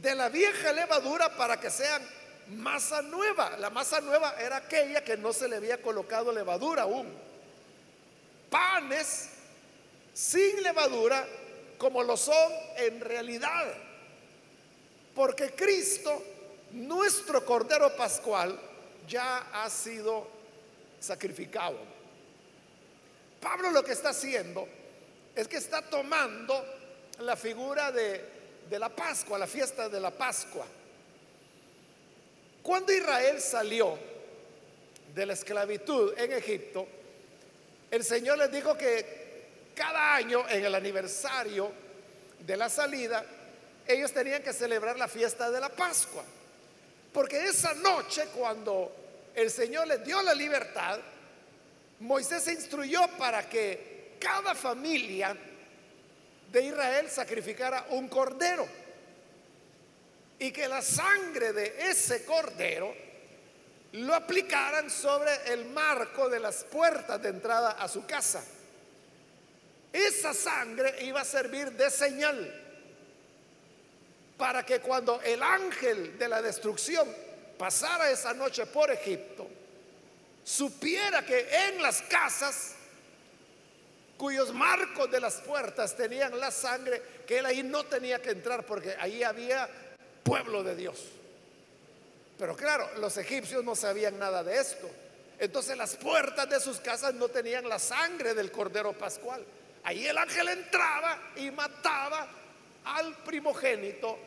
de 0.00 0.14
la 0.14 0.28
vieja 0.28 0.72
levadura 0.72 1.36
para 1.36 1.58
que 1.58 1.70
sean 1.70 2.02
masa 2.48 3.02
nueva. 3.02 3.56
La 3.58 3.70
masa 3.70 4.00
nueva 4.00 4.34
era 4.38 4.56
aquella 4.56 5.02
que 5.02 5.16
no 5.16 5.32
se 5.32 5.48
le 5.48 5.56
había 5.56 5.80
colocado 5.80 6.32
levadura 6.32 6.82
aún. 6.82 7.12
Panes 8.50 9.30
sin 10.12 10.62
levadura 10.62 11.26
como 11.78 12.02
lo 12.02 12.16
son 12.16 12.52
en 12.76 13.00
realidad. 13.00 13.72
Porque 15.14 15.52
Cristo, 15.52 16.22
nuestro 16.72 17.44
Cordero 17.44 17.94
Pascual, 17.96 18.58
ya 19.08 19.48
ha 19.52 19.70
sido 19.70 20.28
sacrificado. 21.00 21.78
Pablo 23.40 23.70
lo 23.70 23.84
que 23.84 23.92
está 23.92 24.10
haciendo 24.10 24.66
es 25.34 25.48
que 25.48 25.56
está 25.56 25.82
tomando 25.82 26.64
la 27.20 27.36
figura 27.36 27.92
de, 27.92 28.35
de 28.68 28.78
la 28.78 28.88
Pascua, 28.88 29.38
la 29.38 29.46
fiesta 29.46 29.88
de 29.88 30.00
la 30.00 30.10
Pascua. 30.10 30.66
Cuando 32.62 32.92
Israel 32.92 33.40
salió 33.40 33.98
de 35.14 35.26
la 35.26 35.32
esclavitud 35.34 36.18
en 36.18 36.32
Egipto, 36.32 36.86
el 37.90 38.04
Señor 38.04 38.38
les 38.38 38.50
dijo 38.50 38.76
que 38.76 39.70
cada 39.74 40.16
año 40.16 40.48
en 40.48 40.64
el 40.64 40.74
aniversario 40.74 41.70
de 42.40 42.56
la 42.56 42.68
salida, 42.68 43.24
ellos 43.86 44.12
tenían 44.12 44.42
que 44.42 44.52
celebrar 44.52 44.98
la 44.98 45.06
fiesta 45.06 45.50
de 45.50 45.60
la 45.60 45.68
Pascua. 45.68 46.24
Porque 47.12 47.44
esa 47.44 47.74
noche, 47.74 48.24
cuando 48.34 48.92
el 49.34 49.50
Señor 49.50 49.86
les 49.86 50.04
dio 50.04 50.20
la 50.22 50.34
libertad, 50.34 50.98
Moisés 52.00 52.42
se 52.42 52.52
instruyó 52.52 53.06
para 53.18 53.48
que 53.48 54.16
cada 54.18 54.54
familia 54.54 55.36
de 56.52 56.62
Israel 56.62 57.10
sacrificara 57.10 57.86
un 57.90 58.08
cordero 58.08 58.66
y 60.38 60.50
que 60.50 60.68
la 60.68 60.82
sangre 60.82 61.52
de 61.52 61.90
ese 61.90 62.24
cordero 62.24 62.94
lo 63.92 64.14
aplicaran 64.14 64.90
sobre 64.90 65.52
el 65.52 65.66
marco 65.66 66.28
de 66.28 66.40
las 66.40 66.64
puertas 66.64 67.20
de 67.22 67.30
entrada 67.30 67.72
a 67.72 67.88
su 67.88 68.04
casa. 68.06 68.44
Esa 69.92 70.34
sangre 70.34 71.02
iba 71.04 71.22
a 71.22 71.24
servir 71.24 71.72
de 71.72 71.90
señal 71.90 72.62
para 74.36 74.66
que 74.66 74.80
cuando 74.80 75.20
el 75.22 75.42
ángel 75.42 76.18
de 76.18 76.28
la 76.28 76.42
destrucción 76.42 77.08
pasara 77.56 78.10
esa 78.10 78.34
noche 78.34 78.66
por 78.66 78.90
Egipto, 78.90 79.48
supiera 80.44 81.24
que 81.24 81.48
en 81.68 81.80
las 81.80 82.02
casas 82.02 82.75
cuyos 84.16 84.52
marcos 84.52 85.10
de 85.10 85.20
las 85.20 85.40
puertas 85.40 85.96
tenían 85.96 86.38
la 86.38 86.50
sangre, 86.50 87.02
que 87.26 87.38
él 87.38 87.46
ahí 87.46 87.62
no 87.62 87.84
tenía 87.84 88.20
que 88.20 88.30
entrar 88.30 88.64
porque 88.64 88.96
ahí 88.98 89.22
había 89.22 89.68
pueblo 90.22 90.62
de 90.62 90.74
Dios. 90.74 91.04
Pero 92.38 92.56
claro, 92.56 92.88
los 92.98 93.16
egipcios 93.16 93.64
no 93.64 93.74
sabían 93.74 94.18
nada 94.18 94.42
de 94.42 94.58
esto. 94.58 94.88
Entonces 95.38 95.76
las 95.76 95.96
puertas 95.96 96.48
de 96.48 96.60
sus 96.60 96.80
casas 96.80 97.14
no 97.14 97.28
tenían 97.28 97.68
la 97.68 97.78
sangre 97.78 98.34
del 98.34 98.50
Cordero 98.50 98.92
Pascual. 98.92 99.44
Ahí 99.84 100.06
el 100.06 100.18
ángel 100.18 100.48
entraba 100.48 101.32
y 101.36 101.50
mataba 101.50 102.26
al 102.84 103.16
primogénito 103.18 104.18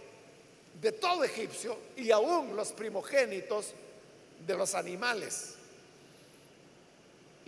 de 0.81 0.91
todo 0.93 1.23
egipcio 1.23 1.77
y 1.97 2.11
aún 2.11 2.55
los 2.55 2.71
primogénitos 2.71 3.73
de 4.45 4.55
los 4.55 4.75
animales. 4.75 5.58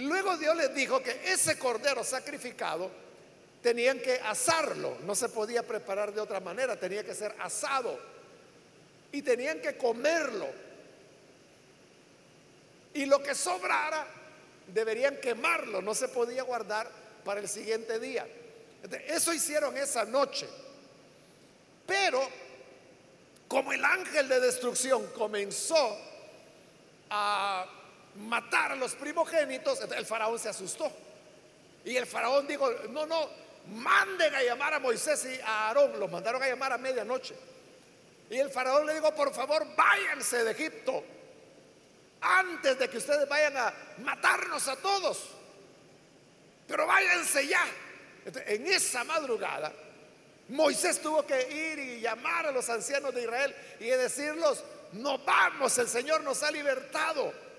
Luego 0.02 0.38
Dios 0.38 0.56
les 0.56 0.74
dijo 0.74 1.02
que 1.02 1.32
ese 1.32 1.58
cordero 1.60 2.04
sacrificado 2.04 2.90
tenían 3.62 4.00
que 4.00 4.16
asarlo, 4.16 4.98
no 5.04 5.14
se 5.14 5.30
podía 5.30 5.64
preparar 5.64 6.14
de 6.14 6.22
otra 6.22 6.40
manera, 6.40 6.80
tenía 6.80 7.04
que 7.04 7.14
ser 7.14 7.36
asado 7.40 8.00
y 9.12 9.22
tenían 9.22 9.62
que 9.62 9.78
comerlo. 9.78 10.48
Y 12.94 13.06
lo 13.06 13.22
que 13.22 13.36
sobrara 13.36 14.08
deberían 14.68 15.18
quemarlo, 15.18 15.82
no 15.82 15.94
se 15.94 16.08
podía 16.08 16.44
guardar 16.44 16.90
para 17.24 17.40
el 17.40 17.48
siguiente 17.48 18.00
día. 18.00 18.28
Eso 19.08 19.32
hicieron 19.34 19.78
esa 19.78 20.04
noche. 20.06 20.48
Pero 21.86 22.28
como 23.48 23.72
el 23.72 23.84
ángel 23.86 24.28
de 24.28 24.40
destrucción 24.40 25.06
comenzó 25.08 25.98
a 27.10 27.66
matar 28.32 28.72
a 28.72 28.76
los 28.76 28.96
primogénitos, 28.96 29.82
el 29.82 30.06
faraón 30.06 30.39
se 30.39 30.48
asustó. 30.48 30.89
Y 31.84 31.98
el 31.98 32.06
faraón 32.06 32.48
dijo, 32.48 32.72
no, 32.89 33.06
no, 33.06 33.30
manden 33.67 34.34
a 34.34 34.41
llamar 34.41 34.74
a 34.74 34.80
Moisés 34.80 35.26
y 35.26 35.41
a 35.41 35.67
Aarón. 35.67 36.00
Los 36.00 36.10
mandaron 36.10 36.41
a 36.41 36.48
llamar 36.48 36.72
a 36.72 36.78
medianoche. 36.78 37.36
Y 38.30 38.38
el 38.38 38.50
faraón 38.50 38.86
le 38.86 38.94
dijo, 38.94 39.13
por 39.13 39.34
favor, 39.34 39.67
váyanse 39.76 40.46
de 40.46 40.52
Egipto 40.52 41.04
antes 42.22 42.80
de 42.80 42.89
que 42.89 43.00
ustedes 43.00 43.28
vayan 43.28 43.58
a 43.58 43.74
matarnos 43.98 44.65
a 44.70 44.78
todos. 44.78 45.32
Pero 46.67 46.88
váyanse 46.88 47.48
ya. 47.48 47.65
en 48.46 48.65
esa 48.65 49.04
madrugada, 49.04 49.74
Moisés 50.48 51.02
tuvo 51.02 51.26
que 51.26 51.52
ir 51.52 51.80
y 51.80 52.00
llamar 52.00 52.46
a 52.46 52.52
los 52.52 52.70
ancianos 52.70 53.13
de 53.13 53.24
Israel 53.24 53.54
y 53.82 53.88
decirlos, 53.88 54.63
no 54.94 55.17
vamos, 55.17 55.78
el 55.80 55.89
Señor 55.89 56.22
nos 56.22 56.41
ha 56.44 56.52
libertado. 56.52 57.51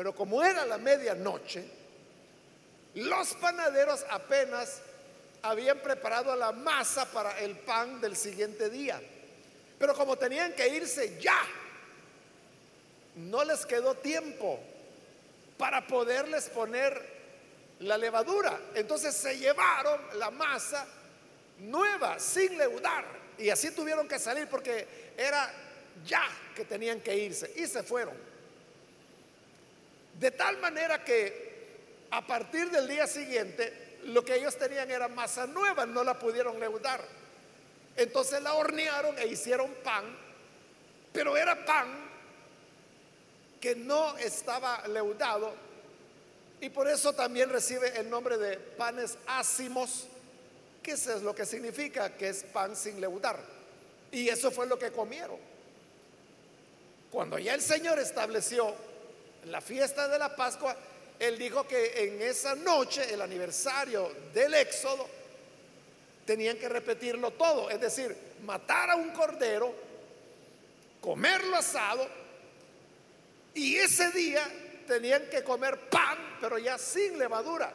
Pero 0.00 0.14
como 0.14 0.42
era 0.42 0.64
la 0.64 0.78
medianoche, 0.78 1.62
los 2.94 3.34
panaderos 3.34 4.02
apenas 4.08 4.80
habían 5.42 5.78
preparado 5.80 6.34
la 6.36 6.52
masa 6.52 7.04
para 7.04 7.38
el 7.40 7.58
pan 7.58 8.00
del 8.00 8.16
siguiente 8.16 8.70
día. 8.70 8.98
Pero 9.78 9.94
como 9.94 10.16
tenían 10.16 10.54
que 10.54 10.66
irse 10.68 11.20
ya, 11.20 11.38
no 13.16 13.44
les 13.44 13.66
quedó 13.66 13.94
tiempo 13.94 14.58
para 15.58 15.86
poderles 15.86 16.48
poner 16.48 16.98
la 17.80 17.98
levadura. 17.98 18.58
Entonces 18.74 19.14
se 19.14 19.36
llevaron 19.36 20.00
la 20.18 20.30
masa 20.30 20.86
nueva, 21.58 22.18
sin 22.18 22.56
leudar. 22.56 23.04
Y 23.36 23.50
así 23.50 23.70
tuvieron 23.72 24.08
que 24.08 24.18
salir 24.18 24.48
porque 24.48 25.12
era 25.18 25.52
ya 26.06 26.26
que 26.56 26.64
tenían 26.64 27.02
que 27.02 27.14
irse. 27.14 27.52
Y 27.54 27.66
se 27.66 27.82
fueron. 27.82 28.29
De 30.20 30.30
tal 30.30 30.58
manera 30.58 31.02
que 31.02 31.50
a 32.10 32.26
partir 32.26 32.70
del 32.70 32.86
día 32.86 33.06
siguiente, 33.06 33.98
lo 34.04 34.22
que 34.22 34.36
ellos 34.36 34.54
tenían 34.58 34.90
era 34.90 35.08
masa 35.08 35.46
nueva, 35.46 35.86
no 35.86 36.04
la 36.04 36.18
pudieron 36.18 36.60
leudar. 36.60 37.02
Entonces 37.96 38.42
la 38.42 38.52
hornearon 38.52 39.18
e 39.18 39.26
hicieron 39.28 39.72
pan, 39.82 40.04
pero 41.10 41.38
era 41.38 41.64
pan 41.64 41.88
que 43.62 43.74
no 43.74 44.16
estaba 44.18 44.86
leudado 44.88 45.54
y 46.60 46.68
por 46.68 46.86
eso 46.86 47.14
también 47.14 47.48
recibe 47.48 47.98
el 47.98 48.10
nombre 48.10 48.36
de 48.36 48.58
panes 48.58 49.16
ácimos, 49.26 50.06
que 50.82 50.92
eso 50.92 51.16
es 51.16 51.22
lo 51.22 51.34
que 51.34 51.46
significa, 51.46 52.14
que 52.14 52.28
es 52.28 52.42
pan 52.44 52.76
sin 52.76 53.00
leudar. 53.00 53.40
Y 54.12 54.28
eso 54.28 54.50
fue 54.50 54.66
lo 54.66 54.78
que 54.78 54.92
comieron. 54.92 55.38
Cuando 57.10 57.38
ya 57.38 57.54
el 57.54 57.62
Señor 57.62 57.98
estableció 57.98 58.74
la 59.50 59.60
fiesta 59.60 60.08
de 60.08 60.18
la 60.18 60.34
Pascua, 60.34 60.76
Él 61.18 61.38
dijo 61.38 61.66
que 61.66 62.04
en 62.04 62.22
esa 62.22 62.54
noche, 62.54 63.12
el 63.12 63.20
aniversario 63.20 64.10
del 64.32 64.54
Éxodo, 64.54 65.08
tenían 66.24 66.56
que 66.56 66.68
repetirlo 66.68 67.32
todo, 67.32 67.70
es 67.70 67.80
decir, 67.80 68.16
matar 68.44 68.90
a 68.90 68.96
un 68.96 69.10
cordero, 69.10 69.74
comerlo 71.00 71.56
asado 71.56 72.06
y 73.54 73.76
ese 73.76 74.10
día 74.12 74.42
tenían 74.86 75.26
que 75.26 75.42
comer 75.42 75.88
pan, 75.90 76.36
pero 76.40 76.58
ya 76.58 76.78
sin 76.78 77.18
levadura. 77.18 77.72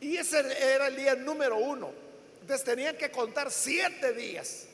Y 0.00 0.16
ese 0.16 0.40
era 0.74 0.88
el 0.88 0.96
día 0.96 1.14
número 1.14 1.56
uno. 1.56 1.92
Entonces 2.42 2.64
tenían 2.64 2.96
que 2.96 3.10
contar 3.10 3.50
siete 3.50 4.12
días. 4.12 4.66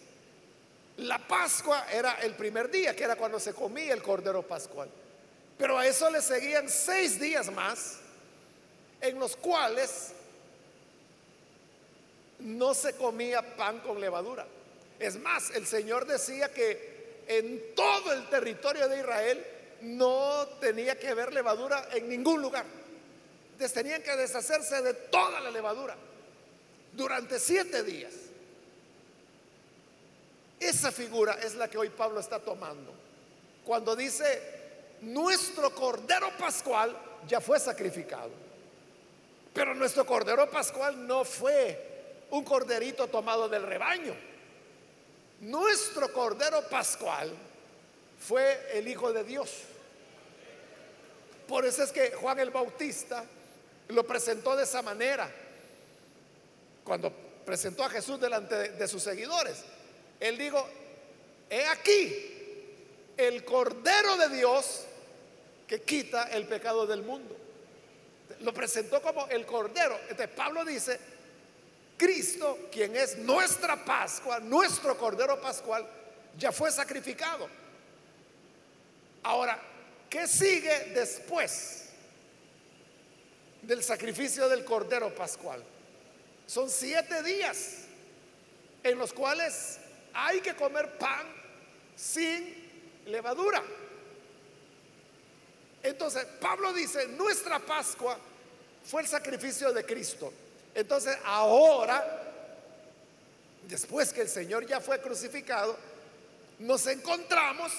La 0.98 1.18
Pascua 1.18 1.86
era 1.90 2.14
el 2.22 2.34
primer 2.34 2.70
día, 2.70 2.94
que 2.94 3.04
era 3.04 3.16
cuando 3.16 3.40
se 3.40 3.54
comía 3.54 3.94
el 3.94 4.02
cordero 4.02 4.42
pascual. 4.42 4.88
Pero 5.56 5.78
a 5.78 5.86
eso 5.86 6.10
le 6.10 6.20
seguían 6.20 6.68
seis 6.68 7.18
días 7.20 7.50
más, 7.50 7.98
en 9.00 9.18
los 9.18 9.36
cuales 9.36 10.12
no 12.40 12.74
se 12.74 12.94
comía 12.94 13.56
pan 13.56 13.80
con 13.80 14.00
levadura. 14.00 14.46
Es 14.98 15.16
más, 15.16 15.50
el 15.50 15.66
Señor 15.66 16.06
decía 16.06 16.52
que 16.52 17.22
en 17.26 17.74
todo 17.74 18.12
el 18.12 18.28
territorio 18.28 18.88
de 18.88 18.98
Israel 18.98 19.46
no 19.82 20.46
tenía 20.60 20.98
que 20.98 21.08
haber 21.08 21.32
levadura 21.32 21.88
en 21.92 22.08
ningún 22.08 22.40
lugar. 22.40 22.64
Entonces 23.52 23.72
tenían 23.72 24.02
que 24.02 24.16
deshacerse 24.16 24.82
de 24.82 24.94
toda 24.94 25.40
la 25.40 25.50
levadura 25.50 25.96
durante 26.92 27.38
siete 27.38 27.82
días. 27.82 28.12
Esa 30.68 30.92
figura 30.92 31.38
es 31.42 31.54
la 31.54 31.68
que 31.68 31.78
hoy 31.78 31.90
Pablo 31.90 32.20
está 32.20 32.38
tomando. 32.38 32.92
Cuando 33.64 33.94
dice, 33.96 34.96
nuestro 35.02 35.74
cordero 35.74 36.30
pascual 36.38 36.96
ya 37.26 37.40
fue 37.40 37.58
sacrificado. 37.58 38.30
Pero 39.52 39.74
nuestro 39.74 40.06
cordero 40.06 40.50
pascual 40.50 41.06
no 41.06 41.24
fue 41.24 42.24
un 42.30 42.44
corderito 42.44 43.08
tomado 43.08 43.48
del 43.48 43.62
rebaño 43.64 44.14
nuestro 45.42 46.12
Cordero 46.12 46.62
Pascual 46.68 47.32
fue 48.18 48.78
el 48.78 48.86
Hijo 48.86 49.12
de 49.12 49.24
Dios. 49.24 49.50
Por 51.48 51.66
eso 51.66 51.82
es 51.82 51.90
que 51.90 52.12
Juan 52.12 52.38
el 52.38 52.50
Bautista 52.50 53.24
lo 53.88 54.04
presentó 54.04 54.56
de 54.56 54.62
esa 54.62 54.82
manera. 54.82 55.28
Cuando 56.84 57.12
presentó 57.44 57.84
a 57.84 57.90
Jesús 57.90 58.20
delante 58.20 58.70
de, 58.70 58.88
sus 58.88 59.02
seguidores, 59.02 59.64
él 60.22 60.38
dijo, 60.38 60.64
he 61.50 61.66
aquí 61.66 62.14
el 63.16 63.44
Cordero 63.44 64.16
de 64.16 64.36
Dios 64.36 64.84
que 65.66 65.82
quita 65.82 66.30
el 66.30 66.46
pecado 66.46 66.86
del 66.86 67.02
mundo. 67.02 67.36
Lo 68.40 68.54
presentó 68.54 69.02
como 69.02 69.26
el 69.26 69.44
Cordero. 69.44 69.98
Entonces 70.02 70.28
Pablo 70.28 70.64
dice, 70.64 71.00
Cristo, 71.96 72.68
quien 72.70 72.94
es 72.94 73.18
nuestra 73.18 73.84
Pascua, 73.84 74.38
nuestro 74.38 74.96
Cordero 74.96 75.40
Pascual, 75.40 75.84
ya 76.38 76.52
fue 76.52 76.70
sacrificado. 76.70 77.48
Ahora, 79.24 79.60
¿qué 80.08 80.28
sigue 80.28 80.92
después 80.94 81.86
del 83.60 83.82
sacrificio 83.82 84.48
del 84.48 84.64
Cordero 84.64 85.12
Pascual? 85.12 85.64
Son 86.46 86.70
siete 86.70 87.24
días 87.24 87.86
en 88.84 88.98
los 88.98 89.12
cuales 89.12 89.78
hay 90.14 90.40
que 90.40 90.54
comer 90.54 90.98
pan 90.98 91.26
sin 91.96 93.02
levadura. 93.06 93.62
Entonces, 95.82 96.24
Pablo 96.40 96.72
dice, 96.72 97.08
nuestra 97.08 97.58
Pascua 97.58 98.16
fue 98.84 99.02
el 99.02 99.08
sacrificio 99.08 99.72
de 99.72 99.84
Cristo. 99.84 100.32
Entonces 100.74 101.16
ahora, 101.24 102.22
después 103.64 104.12
que 104.12 104.22
el 104.22 104.28
Señor 104.28 104.66
ya 104.66 104.80
fue 104.80 105.00
crucificado, 105.00 105.76
nos 106.60 106.86
encontramos 106.86 107.72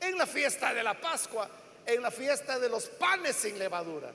en 0.00 0.16
la 0.16 0.26
fiesta 0.26 0.72
de 0.72 0.82
la 0.82 1.00
Pascua, 1.00 1.48
en 1.86 2.02
la 2.02 2.10
fiesta 2.10 2.58
de 2.58 2.68
los 2.68 2.86
panes 2.86 3.36
sin 3.36 3.58
levadura. 3.58 4.12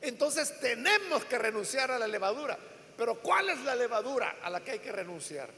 Entonces 0.00 0.58
tenemos 0.60 1.24
que 1.24 1.38
renunciar 1.38 1.90
a 1.90 1.98
la 1.98 2.06
levadura. 2.06 2.56
Pero 2.96 3.16
¿cuál 3.16 3.50
es 3.50 3.60
la 3.60 3.74
levadura 3.74 4.36
a 4.42 4.50
la 4.50 4.60
que 4.60 4.72
hay 4.72 4.78
que 4.78 4.92
renunciar? 4.92 5.48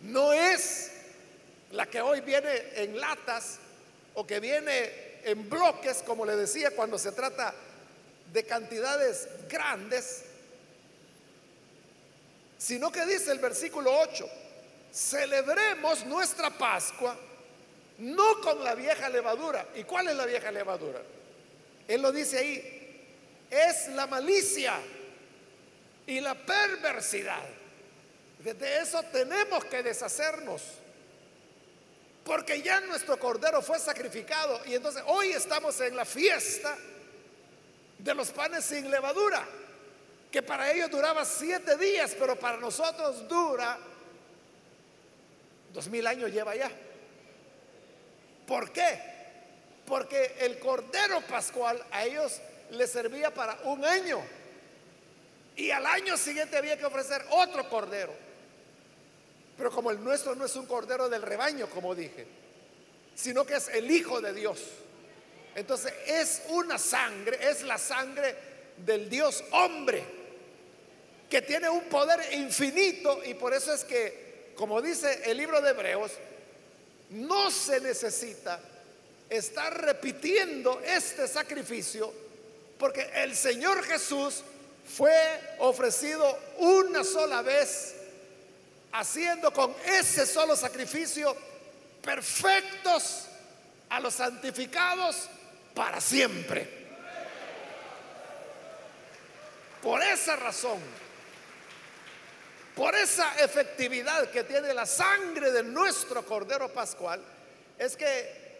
No 0.00 0.32
es 0.32 0.90
la 1.72 1.86
que 1.86 2.00
hoy 2.00 2.20
viene 2.20 2.50
en 2.74 2.98
latas 2.98 3.58
o 4.14 4.26
que 4.26 4.40
viene 4.40 5.20
en 5.24 5.48
bloques, 5.48 6.02
como 6.04 6.24
le 6.24 6.36
decía, 6.36 6.70
cuando 6.72 6.98
se 6.98 7.12
trata 7.12 7.54
de 8.32 8.44
cantidades 8.44 9.28
grandes, 9.48 10.24
sino 12.58 12.90
que 12.90 13.04
dice 13.06 13.32
el 13.32 13.38
versículo 13.38 13.92
8, 14.00 14.28
celebremos 14.92 16.04
nuestra 16.06 16.50
Pascua 16.50 17.16
no 18.00 18.40
con 18.40 18.64
la 18.64 18.74
vieja 18.74 19.08
levadura. 19.08 19.66
¿Y 19.74 19.84
cuál 19.84 20.08
es 20.08 20.16
la 20.16 20.24
vieja 20.24 20.50
levadura? 20.50 21.00
Él 21.86 22.00
lo 22.00 22.12
dice 22.12 22.38
ahí, 22.38 23.06
es 23.50 23.88
la 23.88 24.06
malicia 24.06 24.74
y 26.06 26.20
la 26.20 26.34
perversidad. 26.34 27.44
De 28.44 28.78
eso 28.78 29.02
tenemos 29.12 29.64
que 29.66 29.82
deshacernos. 29.82 30.62
Porque 32.24 32.62
ya 32.62 32.80
nuestro 32.80 33.18
cordero 33.18 33.60
fue 33.60 33.78
sacrificado 33.78 34.60
y 34.66 34.74
entonces 34.74 35.02
hoy 35.06 35.32
estamos 35.32 35.80
en 35.80 35.96
la 35.96 36.04
fiesta 36.04 36.76
de 37.98 38.14
los 38.14 38.30
panes 38.30 38.64
sin 38.64 38.90
levadura. 38.90 39.46
que 40.30 40.42
para 40.42 40.70
ellos 40.70 40.88
duraba 40.90 41.24
siete 41.24 41.76
días, 41.76 42.14
pero 42.16 42.36
para 42.36 42.56
nosotros 42.56 43.26
dura 43.26 43.76
dos 45.72 45.88
mil 45.88 46.06
años 46.06 46.30
lleva 46.30 46.54
ya. 46.54 46.70
¿Por 48.46 48.70
qué? 48.70 49.00
Porque 49.86 50.36
el 50.38 50.60
cordero 50.60 51.20
pascual 51.22 51.84
a 51.90 52.04
ellos 52.04 52.40
les 52.70 52.90
servía 52.90 53.34
para 53.34 53.58
un 53.64 53.84
año. 53.84 54.20
Y 55.56 55.72
al 55.72 55.84
año 55.84 56.16
siguiente 56.16 56.56
había 56.56 56.78
que 56.78 56.86
ofrecer 56.86 57.24
otro 57.30 57.68
cordero. 57.68 58.29
Pero 59.60 59.70
como 59.70 59.90
el 59.90 60.02
nuestro 60.02 60.34
no 60.34 60.46
es 60.46 60.56
un 60.56 60.64
cordero 60.64 61.10
del 61.10 61.20
rebaño, 61.20 61.68
como 61.68 61.94
dije, 61.94 62.26
sino 63.14 63.44
que 63.44 63.56
es 63.56 63.68
el 63.68 63.90
Hijo 63.90 64.18
de 64.18 64.32
Dios. 64.32 64.58
Entonces 65.54 65.92
es 66.06 66.44
una 66.48 66.78
sangre, 66.78 67.38
es 67.46 67.60
la 67.64 67.76
sangre 67.76 68.34
del 68.78 69.10
Dios 69.10 69.44
hombre, 69.50 70.02
que 71.28 71.42
tiene 71.42 71.68
un 71.68 71.84
poder 71.90 72.32
infinito 72.32 73.22
y 73.22 73.34
por 73.34 73.52
eso 73.52 73.74
es 73.74 73.84
que, 73.84 74.54
como 74.56 74.80
dice 74.80 75.24
el 75.26 75.36
libro 75.36 75.60
de 75.60 75.72
Hebreos, 75.72 76.12
no 77.10 77.50
se 77.50 77.82
necesita 77.82 78.58
estar 79.28 79.78
repitiendo 79.78 80.80
este 80.80 81.28
sacrificio 81.28 82.10
porque 82.78 83.10
el 83.14 83.36
Señor 83.36 83.82
Jesús 83.82 84.42
fue 84.86 85.12
ofrecido 85.58 86.38
una 86.60 87.04
sola 87.04 87.42
vez, 87.42 87.96
haciendo 88.92 89.52
con 89.52 89.74
ese 89.84 90.26
solo 90.26 90.56
sacrificio 90.56 91.36
perfectos 92.02 93.26
a 93.88 94.00
los 94.00 94.14
santificados 94.14 95.28
para 95.74 96.00
siempre. 96.00 96.80
Por 99.82 100.02
esa 100.02 100.36
razón, 100.36 100.78
por 102.74 102.94
esa 102.94 103.42
efectividad 103.42 104.30
que 104.30 104.44
tiene 104.44 104.74
la 104.74 104.86
sangre 104.86 105.50
de 105.52 105.62
nuestro 105.62 106.24
Cordero 106.24 106.72
Pascual, 106.72 107.22
es 107.78 107.96
que 107.96 108.50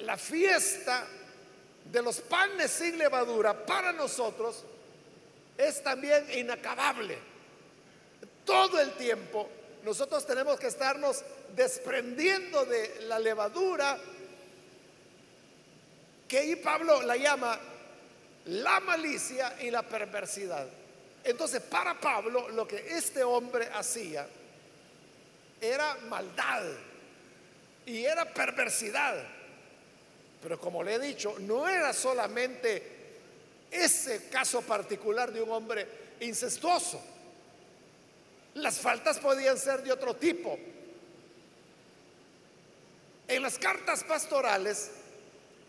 la 0.00 0.16
fiesta 0.16 1.06
de 1.84 2.02
los 2.02 2.20
panes 2.20 2.70
sin 2.70 2.98
levadura 2.98 3.64
para 3.64 3.92
nosotros 3.92 4.64
es 5.56 5.82
también 5.82 6.26
inacabable. 6.34 7.18
Todo 8.44 8.78
el 8.80 8.92
tiempo 8.92 9.48
nosotros 9.84 10.26
tenemos 10.26 10.58
que 10.58 10.66
estarnos 10.66 11.24
desprendiendo 11.54 12.64
de 12.64 13.02
la 13.02 13.18
levadura 13.18 13.98
que 16.26 16.38
ahí 16.38 16.56
Pablo 16.56 17.02
la 17.02 17.16
llama 17.16 17.58
la 18.46 18.80
malicia 18.80 19.56
y 19.60 19.70
la 19.70 19.82
perversidad. 19.82 20.66
Entonces, 21.24 21.60
para 21.62 21.98
Pablo, 21.98 22.48
lo 22.50 22.66
que 22.66 22.96
este 22.96 23.22
hombre 23.22 23.68
hacía 23.74 24.26
era 25.60 25.96
maldad 26.08 26.64
y 27.84 28.04
era 28.04 28.32
perversidad. 28.32 29.22
Pero 30.42 30.60
como 30.60 30.82
le 30.82 30.94
he 30.94 30.98
dicho, 30.98 31.36
no 31.40 31.68
era 31.68 31.92
solamente 31.92 32.98
ese 33.70 34.28
caso 34.28 34.62
particular 34.62 35.32
de 35.32 35.42
un 35.42 35.50
hombre 35.50 35.86
incestuoso. 36.20 37.02
Las 38.54 38.78
faltas 38.78 39.18
podían 39.18 39.58
ser 39.58 39.82
de 39.82 39.92
otro 39.92 40.14
tipo. 40.16 40.58
En 43.28 43.42
las 43.42 43.58
cartas 43.58 44.04
pastorales 44.04 44.90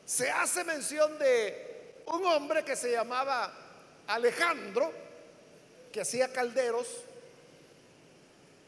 se 0.05 0.31
hace 0.31 0.63
mención 0.63 1.19
de 1.19 2.03
un 2.07 2.25
hombre 2.25 2.63
que 2.63 2.75
se 2.75 2.91
llamaba 2.91 3.53
Alejandro, 4.07 4.91
que 5.91 6.01
hacía 6.01 6.31
calderos 6.31 6.87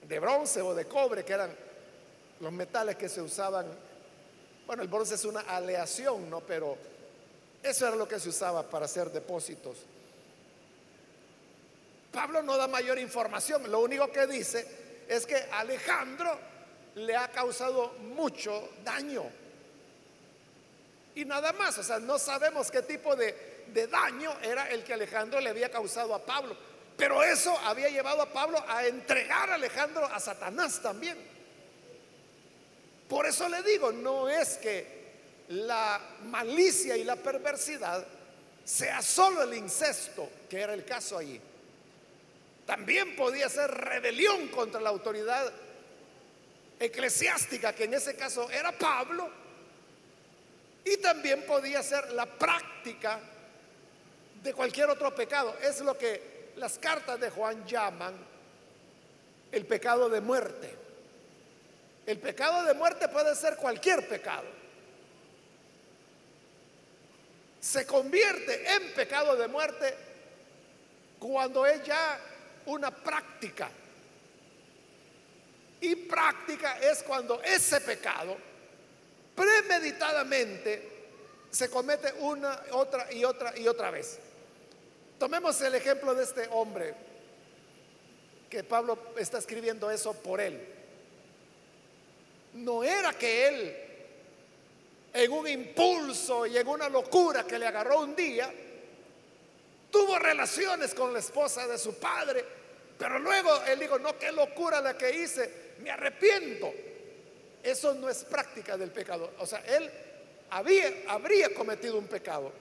de 0.08 0.20
bronce 0.20 0.62
o 0.62 0.76
de 0.76 0.86
cobre, 0.86 1.24
que 1.24 1.34
eran 1.34 1.56
los 2.42 2.52
metales 2.52 2.96
que 2.98 3.08
se 3.08 3.22
usaban. 3.22 3.66
Bueno, 4.68 4.84
el 4.84 4.90
bronce 4.90 5.16
es 5.16 5.26
una 5.26 5.42
aleación, 5.42 6.30
¿no? 6.30 6.42
Pero 6.42 6.78
eso 7.64 7.88
era 7.88 7.96
lo 7.96 8.08
que 8.08 8.20
se 8.20 8.30
usaba 8.30 8.70
para 8.70 8.86
hacer 8.86 9.10
depósitos. 9.12 9.78
Pablo 12.12 12.42
no 12.42 12.58
da 12.58 12.68
mayor 12.68 13.00
información, 13.00 13.70
lo 13.72 13.80
único 13.80 14.12
que 14.12 14.28
dice 14.28 15.06
es 15.08 15.26
que 15.26 15.36
Alejandro 15.52 16.38
le 16.96 17.16
ha 17.16 17.30
causado 17.30 17.94
mucho 18.00 18.70
daño. 18.84 19.24
Y 21.16 21.26
nada 21.26 21.54
más, 21.54 21.78
o 21.78 21.84
sea, 21.84 22.00
no 22.00 22.18
sabemos 22.20 22.72
qué 22.72 22.82
tipo 22.82 23.16
de, 23.16 23.66
de 23.68 23.88
daño 23.88 24.34
era 24.42 24.70
el 24.70 24.84
que 24.84 24.94
Alejandro 24.94 25.40
le 25.40 25.50
había 25.50 25.70
causado 25.70 26.14
a 26.14 26.26
Pablo. 26.26 26.56
Pero 26.98 27.24
eso 27.24 27.58
había 27.60 27.90
llevado 27.90 28.22
a 28.22 28.32
Pablo 28.32 28.64
a 28.68 28.86
entregar 28.86 29.50
a 29.50 29.56
Alejandro 29.56 30.06
a 30.06 30.20
Satanás 30.20 30.82
también. 30.82 31.18
Por 33.08 33.26
eso 33.26 33.50
le 33.50 33.62
digo, 33.64 33.92
no 33.92 34.30
es 34.30 34.58
que 34.58 35.02
la 35.50 36.00
malicia 36.24 36.96
y 36.96 37.04
la 37.04 37.18
perversidad 37.18 38.06
sea 38.64 39.02
solo 39.02 39.44
el 39.44 39.54
incesto, 39.54 40.30
que 40.50 40.62
era 40.62 40.74
el 40.74 40.86
caso 40.86 41.18
allí. 41.18 41.42
También 42.72 43.18
podía 43.18 43.50
ser 43.50 43.70
rebelión 43.70 44.48
contra 44.48 44.80
la 44.80 44.88
autoridad 44.88 45.52
eclesiástica, 46.80 47.76
que 47.76 47.84
en 47.84 47.96
ese 47.96 48.16
caso 48.16 48.50
era 48.50 48.72
Pablo, 48.72 49.30
y 50.86 50.96
también 50.96 51.46
podía 51.46 51.84
ser 51.84 52.14
la 52.14 52.26
práctica 52.26 53.20
de 54.42 54.54
cualquier 54.54 54.90
otro 54.90 55.14
pecado. 55.14 55.54
Es 55.62 55.82
lo 55.82 55.98
que 55.98 56.54
las 56.56 56.80
cartas 56.80 57.20
de 57.20 57.30
Juan 57.30 57.68
llaman 57.68 58.16
el 59.52 59.66
pecado 59.66 60.08
de 60.08 60.22
muerte. 60.22 60.74
El 62.06 62.20
pecado 62.20 62.64
de 62.64 62.74
muerte 62.74 63.10
puede 63.10 63.36
ser 63.36 63.58
cualquier 63.58 64.08
pecado 64.08 64.48
se 67.60 67.86
convierte 67.86 68.74
en 68.74 68.94
pecado 68.94 69.36
de 69.36 69.48
muerte 69.48 69.94
cuando 71.20 71.64
es 71.68 71.84
ya 71.84 72.20
una 72.72 72.92
práctica. 72.92 73.70
Y 75.82 75.96
práctica 75.96 76.80
es 76.80 77.04
cuando 77.04 77.42
ese 77.42 77.82
pecado 77.82 78.38
premeditadamente 79.36 80.90
se 81.50 81.70
comete 81.70 82.14
una, 82.20 82.62
otra 82.72 83.12
y 83.12 83.24
otra 83.24 83.58
y 83.58 83.68
otra 83.68 83.92
vez. 83.92 84.20
Tomemos 85.18 85.60
el 85.62 85.76
ejemplo 85.76 86.16
de 86.16 86.24
este 86.24 86.48
hombre, 86.52 86.94
que 88.50 88.64
Pablo 88.64 89.14
está 89.18 89.38
escribiendo 89.38 89.90
eso 89.90 90.14
por 90.14 90.40
él. 90.40 90.68
No 92.54 92.84
era 92.84 93.14
que 93.14 93.48
él 93.48 93.76
en 95.14 95.32
un 95.32 95.48
impulso 95.48 96.46
y 96.46 96.58
en 96.58 96.68
una 96.68 96.88
locura 96.90 97.44
que 97.44 97.60
le 97.60 97.68
agarró 97.68 98.02
un 98.02 98.16
día, 98.16 98.52
tuvo 99.92 100.18
relaciones 100.18 100.94
con 100.94 101.12
la 101.12 101.20
esposa 101.20 101.68
de 101.68 101.78
su 101.78 101.96
padre, 101.96 102.46
pero 103.02 103.18
luego 103.18 103.64
él 103.66 103.80
dijo, 103.80 103.98
no, 103.98 104.16
qué 104.20 104.32
locura 104.32 104.80
la 104.80 104.96
que 104.96 105.10
hice, 105.10 105.74
me 105.80 105.90
arrepiento. 105.90 106.72
Eso 107.64 107.96
no 107.96 108.08
es 108.08 108.24
práctica 108.26 108.78
del 108.78 108.92
pecado. 108.92 109.32
O 109.40 109.46
sea, 109.48 109.64
él 109.66 109.90
había, 110.52 110.94
habría 111.08 111.52
cometido 111.52 111.98
un 111.98 112.06
pecado, 112.06 112.52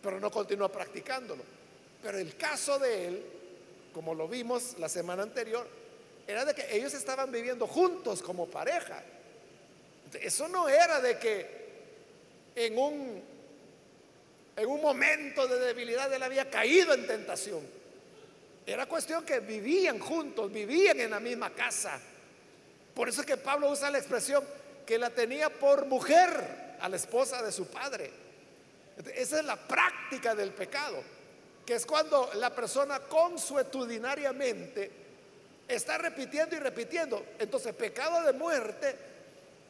pero 0.00 0.20
no 0.20 0.30
continuó 0.30 0.68
practicándolo. 0.68 1.42
Pero 2.00 2.18
el 2.18 2.36
caso 2.36 2.78
de 2.78 3.08
él, 3.08 3.26
como 3.92 4.14
lo 4.14 4.28
vimos 4.28 4.78
la 4.78 4.88
semana 4.88 5.24
anterior, 5.24 5.66
era 6.24 6.44
de 6.44 6.54
que 6.54 6.76
ellos 6.76 6.94
estaban 6.94 7.32
viviendo 7.32 7.66
juntos 7.66 8.22
como 8.22 8.46
pareja. 8.46 9.02
Eso 10.20 10.46
no 10.46 10.68
era 10.68 11.00
de 11.00 11.18
que 11.18 11.66
en 12.54 12.78
un, 12.78 13.24
en 14.56 14.66
un 14.68 14.80
momento 14.80 15.48
de 15.48 15.58
debilidad 15.58 16.12
él 16.12 16.22
había 16.22 16.48
caído 16.48 16.94
en 16.94 17.08
tentación. 17.08 17.75
Era 18.66 18.86
cuestión 18.86 19.24
que 19.24 19.38
vivían 19.38 20.00
juntos, 20.00 20.52
vivían 20.52 20.98
en 20.98 21.10
la 21.12 21.20
misma 21.20 21.50
casa. 21.50 22.00
Por 22.94 23.08
eso 23.08 23.20
es 23.20 23.26
que 23.26 23.36
Pablo 23.36 23.70
usa 23.70 23.90
la 23.90 23.98
expresión 23.98 24.44
que 24.84 24.98
la 24.98 25.10
tenía 25.10 25.50
por 25.50 25.86
mujer 25.86 26.76
a 26.80 26.88
la 26.88 26.96
esposa 26.96 27.42
de 27.42 27.52
su 27.52 27.68
padre. 27.68 28.10
Esa 29.14 29.38
es 29.38 29.44
la 29.44 29.56
práctica 29.56 30.34
del 30.34 30.50
pecado, 30.50 31.02
que 31.64 31.74
es 31.74 31.86
cuando 31.86 32.30
la 32.34 32.54
persona 32.54 33.00
consuetudinariamente 33.00 34.90
está 35.68 35.98
repitiendo 35.98 36.56
y 36.56 36.58
repitiendo. 36.58 37.24
Entonces, 37.38 37.74
pecado 37.74 38.22
de 38.22 38.32
muerte 38.32 38.96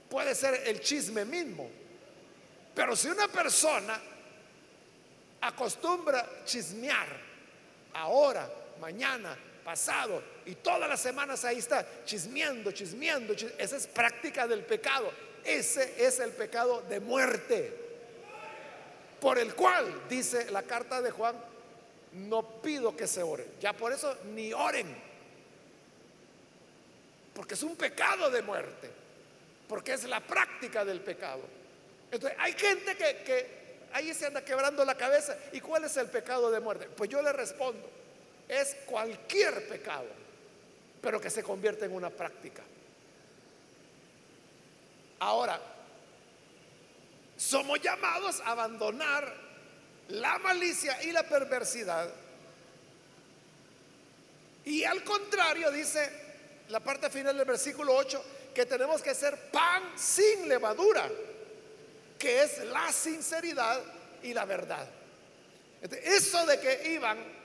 puede 0.08 0.34
ser 0.34 0.62
el 0.66 0.80
chisme 0.80 1.24
mismo. 1.24 1.68
Pero 2.74 2.94
si 2.94 3.08
una 3.08 3.28
persona 3.28 4.00
acostumbra 5.40 6.44
chismear 6.44 7.08
ahora, 7.94 8.48
mañana, 8.80 9.36
pasado 9.64 10.22
y 10.44 10.54
todas 10.54 10.88
las 10.88 11.00
semanas 11.00 11.44
ahí 11.44 11.58
está 11.58 11.84
chismeando, 12.04 12.70
chismeando, 12.70 13.34
esa 13.58 13.76
es 13.76 13.86
práctica 13.86 14.46
del 14.46 14.64
pecado. 14.64 15.10
Ese 15.44 16.04
es 16.04 16.18
el 16.20 16.32
pecado 16.32 16.82
de 16.88 17.00
muerte. 17.00 17.86
Por 19.20 19.38
el 19.38 19.54
cual, 19.54 20.02
dice 20.08 20.50
la 20.50 20.62
carta 20.62 21.00
de 21.00 21.10
Juan, 21.10 21.36
no 22.12 22.60
pido 22.60 22.96
que 22.96 23.06
se 23.06 23.22
ore. 23.22 23.46
Ya 23.60 23.72
por 23.72 23.92
eso 23.92 24.16
ni 24.34 24.52
oren. 24.52 24.94
Porque 27.34 27.54
es 27.54 27.62
un 27.62 27.76
pecado 27.76 28.30
de 28.30 28.42
muerte. 28.42 28.90
Porque 29.68 29.94
es 29.94 30.04
la 30.04 30.20
práctica 30.20 30.84
del 30.84 31.00
pecado. 31.00 31.42
Entonces, 32.10 32.38
hay 32.40 32.52
gente 32.52 32.96
que, 32.96 33.22
que 33.24 33.66
ahí 33.92 34.12
se 34.14 34.26
anda 34.26 34.44
quebrando 34.44 34.84
la 34.84 34.96
cabeza. 34.96 35.36
¿Y 35.52 35.60
cuál 35.60 35.84
es 35.84 35.96
el 35.96 36.08
pecado 36.08 36.50
de 36.50 36.60
muerte? 36.60 36.88
Pues 36.96 37.10
yo 37.10 37.22
le 37.22 37.32
respondo, 37.32 37.88
es 38.48 38.76
cualquier 38.86 39.68
pecado, 39.68 40.08
pero 41.00 41.20
que 41.20 41.30
se 41.30 41.42
convierte 41.42 41.84
en 41.84 41.92
una 41.92 42.10
práctica. 42.10 42.62
Ahora, 45.18 45.60
somos 47.36 47.80
llamados 47.80 48.40
a 48.40 48.52
abandonar 48.52 49.34
la 50.08 50.38
malicia 50.38 51.02
y 51.02 51.12
la 51.12 51.22
perversidad. 51.22 52.08
Y 54.64 54.84
al 54.84 55.02
contrario, 55.04 55.70
dice 55.70 56.10
la 56.68 56.80
parte 56.80 57.10
final 57.10 57.36
del 57.36 57.46
versículo 57.46 57.94
8, 57.94 58.24
que 58.54 58.66
tenemos 58.66 59.02
que 59.02 59.14
ser 59.14 59.50
pan 59.50 59.92
sin 59.96 60.48
levadura, 60.48 61.08
que 62.18 62.42
es 62.42 62.64
la 62.64 62.90
sinceridad 62.90 63.80
y 64.22 64.32
la 64.32 64.44
verdad. 64.44 64.88
Eso 65.82 66.44
de 66.46 66.58
que 66.58 66.88
iban 66.88 67.35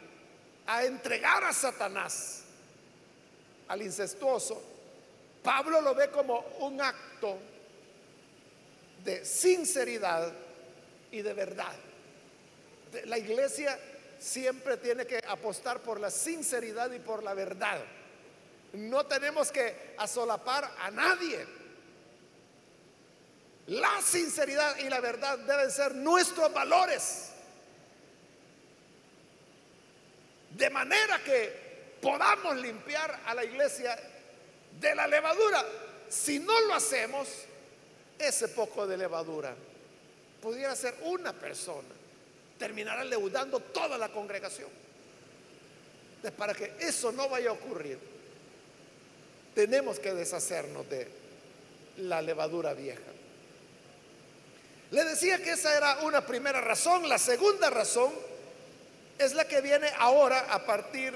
a 0.67 0.83
entregar 0.85 1.43
a 1.43 1.53
Satanás, 1.53 2.43
al 3.67 3.81
incestuoso, 3.81 4.61
Pablo 5.43 5.81
lo 5.81 5.95
ve 5.95 6.09
como 6.09 6.39
un 6.59 6.79
acto 6.81 7.39
de 9.03 9.25
sinceridad 9.25 10.31
y 11.11 11.21
de 11.21 11.33
verdad. 11.33 11.73
La 13.05 13.17
iglesia 13.17 13.79
siempre 14.19 14.77
tiene 14.77 15.05
que 15.07 15.19
apostar 15.27 15.81
por 15.81 15.99
la 15.99 16.11
sinceridad 16.11 16.91
y 16.91 16.99
por 16.99 17.23
la 17.23 17.33
verdad. 17.33 17.81
No 18.73 19.05
tenemos 19.05 19.51
que 19.51 19.95
asolapar 19.97 20.71
a 20.79 20.91
nadie. 20.91 21.45
La 23.67 24.01
sinceridad 24.01 24.77
y 24.77 24.89
la 24.89 24.99
verdad 24.99 25.39
deben 25.39 25.71
ser 25.71 25.95
nuestros 25.95 26.53
valores. 26.53 27.30
De 30.55 30.69
manera 30.69 31.23
que 31.23 31.71
podamos 32.01 32.57
limpiar 32.57 33.21
a 33.25 33.33
la 33.33 33.43
iglesia 33.45 33.97
de 34.79 34.95
la 34.95 35.07
levadura. 35.07 35.63
Si 36.09 36.39
no 36.39 36.59
lo 36.61 36.73
hacemos, 36.73 37.27
ese 38.17 38.49
poco 38.49 38.85
de 38.85 38.97
levadura 38.97 39.55
pudiera 40.41 40.75
ser 40.75 40.95
una 41.03 41.33
persona, 41.33 41.87
terminará 42.57 43.03
leudando 43.03 43.59
toda 43.59 43.97
la 43.97 44.09
congregación. 44.09 44.69
Entonces, 46.15 46.37
para 46.37 46.53
que 46.53 46.73
eso 46.79 47.11
no 47.11 47.29
vaya 47.29 47.49
a 47.49 47.53
ocurrir, 47.53 47.99
tenemos 49.53 49.99
que 49.99 50.13
deshacernos 50.13 50.89
de 50.89 51.07
la 51.97 52.21
levadura 52.21 52.73
vieja. 52.73 53.01
Le 54.91 55.03
decía 55.05 55.41
que 55.41 55.51
esa 55.51 55.75
era 55.75 55.99
una 56.01 56.25
primera 56.25 56.59
razón. 56.59 57.07
La 57.07 57.17
segunda 57.17 57.69
razón 57.69 58.11
es 59.21 59.33
la 59.33 59.45
que 59.45 59.61
viene 59.61 59.89
ahora 59.97 60.47
a 60.49 60.65
partir 60.65 61.13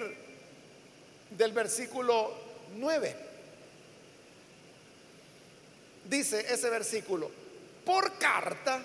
del 1.32 1.52
versículo 1.52 2.34
9 2.76 3.26
dice 6.10 6.46
ese 6.54 6.70
versículo, 6.70 7.32
por 7.84 8.18
carta 8.18 8.82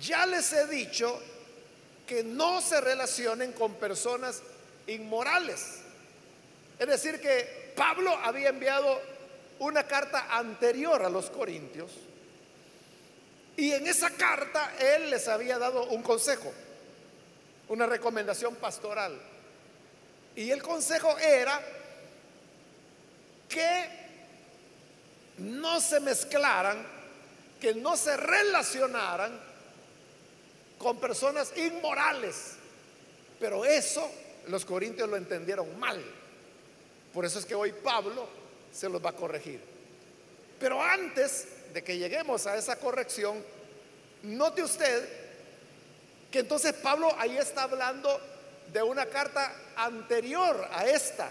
ya 0.00 0.26
les 0.26 0.52
he 0.52 0.66
dicho 0.66 1.20
que 2.06 2.22
no 2.24 2.60
se 2.60 2.80
relacionen 2.80 3.52
con 3.52 3.74
personas 3.74 4.42
inmorales. 4.86 5.80
Es 6.78 6.86
decir, 6.86 7.20
que 7.20 7.72
Pablo 7.76 8.14
había 8.22 8.50
enviado 8.50 9.00
una 9.60 9.86
carta 9.86 10.26
anterior 10.36 11.02
a 11.02 11.08
los 11.08 11.30
Corintios 11.30 11.92
y 13.56 13.70
en 13.70 13.86
esa 13.86 14.10
carta 14.10 14.74
él 14.78 15.10
les 15.10 15.28
había 15.28 15.58
dado 15.58 15.84
un 15.86 16.02
consejo, 16.02 16.52
una 17.68 17.86
recomendación 17.86 18.56
pastoral. 18.56 19.20
Y 20.36 20.50
el 20.50 20.62
consejo 20.62 21.16
era 21.18 21.60
que 23.48 24.04
no 25.38 25.80
se 25.80 26.00
mezclaran, 26.00 26.84
que 27.60 27.74
no 27.74 27.96
se 27.96 28.16
relacionaran 28.16 29.40
con 30.78 30.98
personas 30.98 31.52
inmorales. 31.56 32.54
Pero 33.38 33.64
eso 33.64 34.10
los 34.48 34.64
corintios 34.64 35.08
lo 35.08 35.16
entendieron 35.16 35.78
mal. 35.78 36.02
Por 37.12 37.24
eso 37.24 37.38
es 37.38 37.46
que 37.46 37.54
hoy 37.54 37.72
Pablo 37.72 38.28
se 38.72 38.88
los 38.88 39.04
va 39.04 39.10
a 39.10 39.16
corregir. 39.16 39.60
Pero 40.58 40.82
antes 40.82 41.46
de 41.72 41.82
que 41.82 41.96
lleguemos 41.96 42.46
a 42.46 42.56
esa 42.56 42.76
corrección, 42.76 43.42
note 44.22 44.62
usted 44.62 45.23
que 46.34 46.40
entonces 46.40 46.72
Pablo 46.72 47.14
ahí 47.16 47.38
está 47.38 47.62
hablando 47.62 48.20
de 48.72 48.82
una 48.82 49.06
carta 49.06 49.54
anterior 49.76 50.68
a 50.72 50.84
esta 50.84 51.30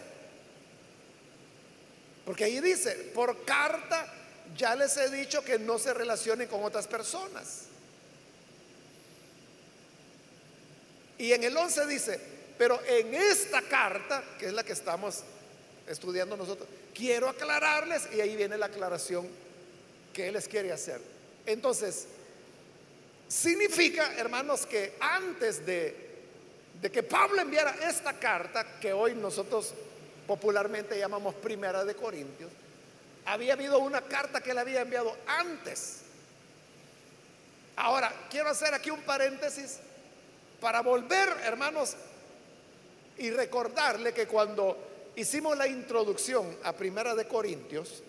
porque 2.24 2.46
ahí 2.46 2.62
dice, 2.62 3.12
por 3.14 3.44
carta 3.44 4.08
ya 4.56 4.78
les 4.78 4.96
he 4.96 5.10
dicho 5.10 5.44
que 5.44 5.60
no 5.60 5.78
se 5.78 5.94
relacionen 5.94 6.48
con 6.48 6.64
otras 6.64 6.88
personas. 6.88 7.64
Y 11.18 11.34
en 11.34 11.44
el 11.44 11.58
11 11.58 11.86
dice, 11.86 12.22
pero 12.58 12.80
en 12.86 13.14
esta 13.14 13.62
carta, 13.62 14.24
que 14.40 14.46
es 14.46 14.54
la 14.54 14.64
que 14.64 14.72
estamos 14.72 15.24
estudiando 15.86 16.38
nosotros, 16.38 16.70
quiero 16.94 17.28
aclararles, 17.28 18.04
y 18.14 18.22
ahí 18.22 18.38
viene 18.38 18.58
la 18.58 18.68
aclaración 18.68 19.28
que 20.14 20.30
él 20.30 20.34
les 20.36 20.48
quiere 20.48 20.72
hacer. 20.72 21.02
Entonces, 21.46 22.08
significa, 23.34 24.14
hermanos, 24.16 24.66
que 24.68 24.94
antes 25.00 25.66
de, 25.66 25.96
de 26.80 26.92
que 26.92 27.02
Pablo 27.02 27.42
enviara 27.42 27.76
esta 27.90 28.14
carta, 28.14 28.80
que 28.80 28.94
hoy 28.94 29.16
nosotros 29.16 29.74
popularmente 30.28 30.98
llamamos 31.00 31.34
Primera 31.36 31.84
de 31.84 31.96
Corintios, 31.96 32.52
había 33.26 33.54
habido 33.54 33.80
una 33.80 34.02
carta 34.02 34.42
que 34.42 34.52
él 34.52 34.58
había 34.60 34.82
enviado 34.82 35.18
antes. 35.26 36.02
Ahora, 37.76 38.14
quiero 38.30 38.50
hacer 38.50 38.72
aquí 38.76 38.92
un 38.92 39.02
paréntesis 39.02 39.80
para 40.62 40.82
volver, 40.82 41.30
hermanos, 41.44 41.96
y 43.18 43.32
recordarle 43.32 44.14
que 44.14 44.28
cuando 44.28 45.12
hicimos 45.16 45.58
la 45.58 45.66
introducción 45.66 46.56
a 46.64 46.74
Primera 46.74 47.16
de 47.16 47.28
Corintios, 47.28 48.04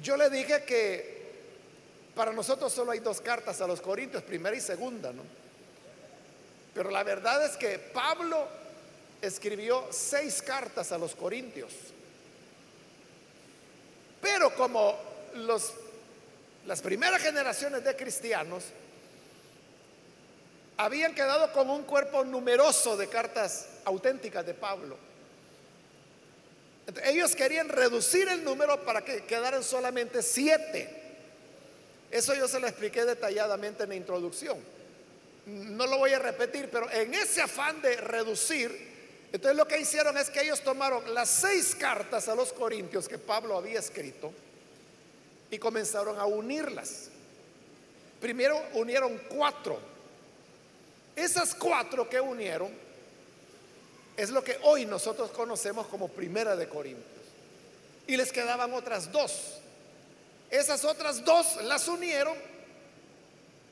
yo 0.00 0.16
le 0.16 0.30
dije 0.30 0.64
que 0.64 1.21
para 2.14 2.32
nosotros 2.32 2.72
solo 2.72 2.92
hay 2.92 2.98
dos 2.98 3.20
cartas 3.20 3.60
a 3.60 3.66
los 3.66 3.80
Corintios, 3.80 4.22
primera 4.22 4.56
y 4.56 4.60
segunda, 4.60 5.12
¿no? 5.12 5.22
Pero 6.74 6.90
la 6.90 7.02
verdad 7.02 7.44
es 7.44 7.56
que 7.56 7.78
Pablo 7.78 8.48
escribió 9.20 9.86
seis 9.90 10.42
cartas 10.42 10.90
a 10.92 10.98
los 10.98 11.14
corintios. 11.14 11.72
Pero 14.20 14.54
como 14.54 14.98
los, 15.34 15.72
las 16.66 16.80
primeras 16.80 17.22
generaciones 17.22 17.84
de 17.84 17.96
cristianos 17.96 18.64
habían 20.76 21.14
quedado 21.14 21.52
con 21.52 21.68
un 21.70 21.84
cuerpo 21.84 22.24
numeroso 22.24 22.96
de 22.96 23.08
cartas 23.08 23.66
auténticas 23.84 24.46
de 24.46 24.54
Pablo, 24.54 24.96
ellos 27.04 27.36
querían 27.36 27.68
reducir 27.68 28.28
el 28.28 28.42
número 28.42 28.84
para 28.84 29.04
que 29.04 29.24
quedaran 29.24 29.62
solamente 29.62 30.22
siete. 30.22 31.01
Eso 32.12 32.34
yo 32.34 32.46
se 32.46 32.60
lo 32.60 32.68
expliqué 32.68 33.06
detalladamente 33.06 33.84
en 33.84 33.88
la 33.88 33.94
introducción. 33.94 34.58
No 35.46 35.86
lo 35.86 35.96
voy 35.96 36.12
a 36.12 36.18
repetir, 36.18 36.68
pero 36.70 36.88
en 36.90 37.14
ese 37.14 37.40
afán 37.40 37.80
de 37.80 37.96
reducir, 37.96 38.70
entonces 39.32 39.56
lo 39.56 39.66
que 39.66 39.80
hicieron 39.80 40.18
es 40.18 40.28
que 40.28 40.42
ellos 40.42 40.60
tomaron 40.60 41.14
las 41.14 41.30
seis 41.30 41.74
cartas 41.74 42.28
a 42.28 42.34
los 42.34 42.52
corintios 42.52 43.08
que 43.08 43.16
Pablo 43.16 43.56
había 43.56 43.78
escrito 43.78 44.30
y 45.50 45.58
comenzaron 45.58 46.20
a 46.20 46.26
unirlas. 46.26 47.08
Primero 48.20 48.62
unieron 48.74 49.18
cuatro. 49.30 49.80
Esas 51.16 51.54
cuatro 51.54 52.10
que 52.10 52.20
unieron 52.20 52.70
es 54.18 54.28
lo 54.28 54.44
que 54.44 54.58
hoy 54.64 54.84
nosotros 54.84 55.30
conocemos 55.30 55.86
como 55.86 56.08
Primera 56.08 56.56
de 56.56 56.68
Corintios. 56.68 57.06
Y 58.06 58.18
les 58.18 58.30
quedaban 58.32 58.74
otras 58.74 59.10
dos. 59.10 59.61
Esas 60.52 60.84
otras 60.84 61.24
dos 61.24 61.62
las 61.62 61.88
unieron 61.88 62.36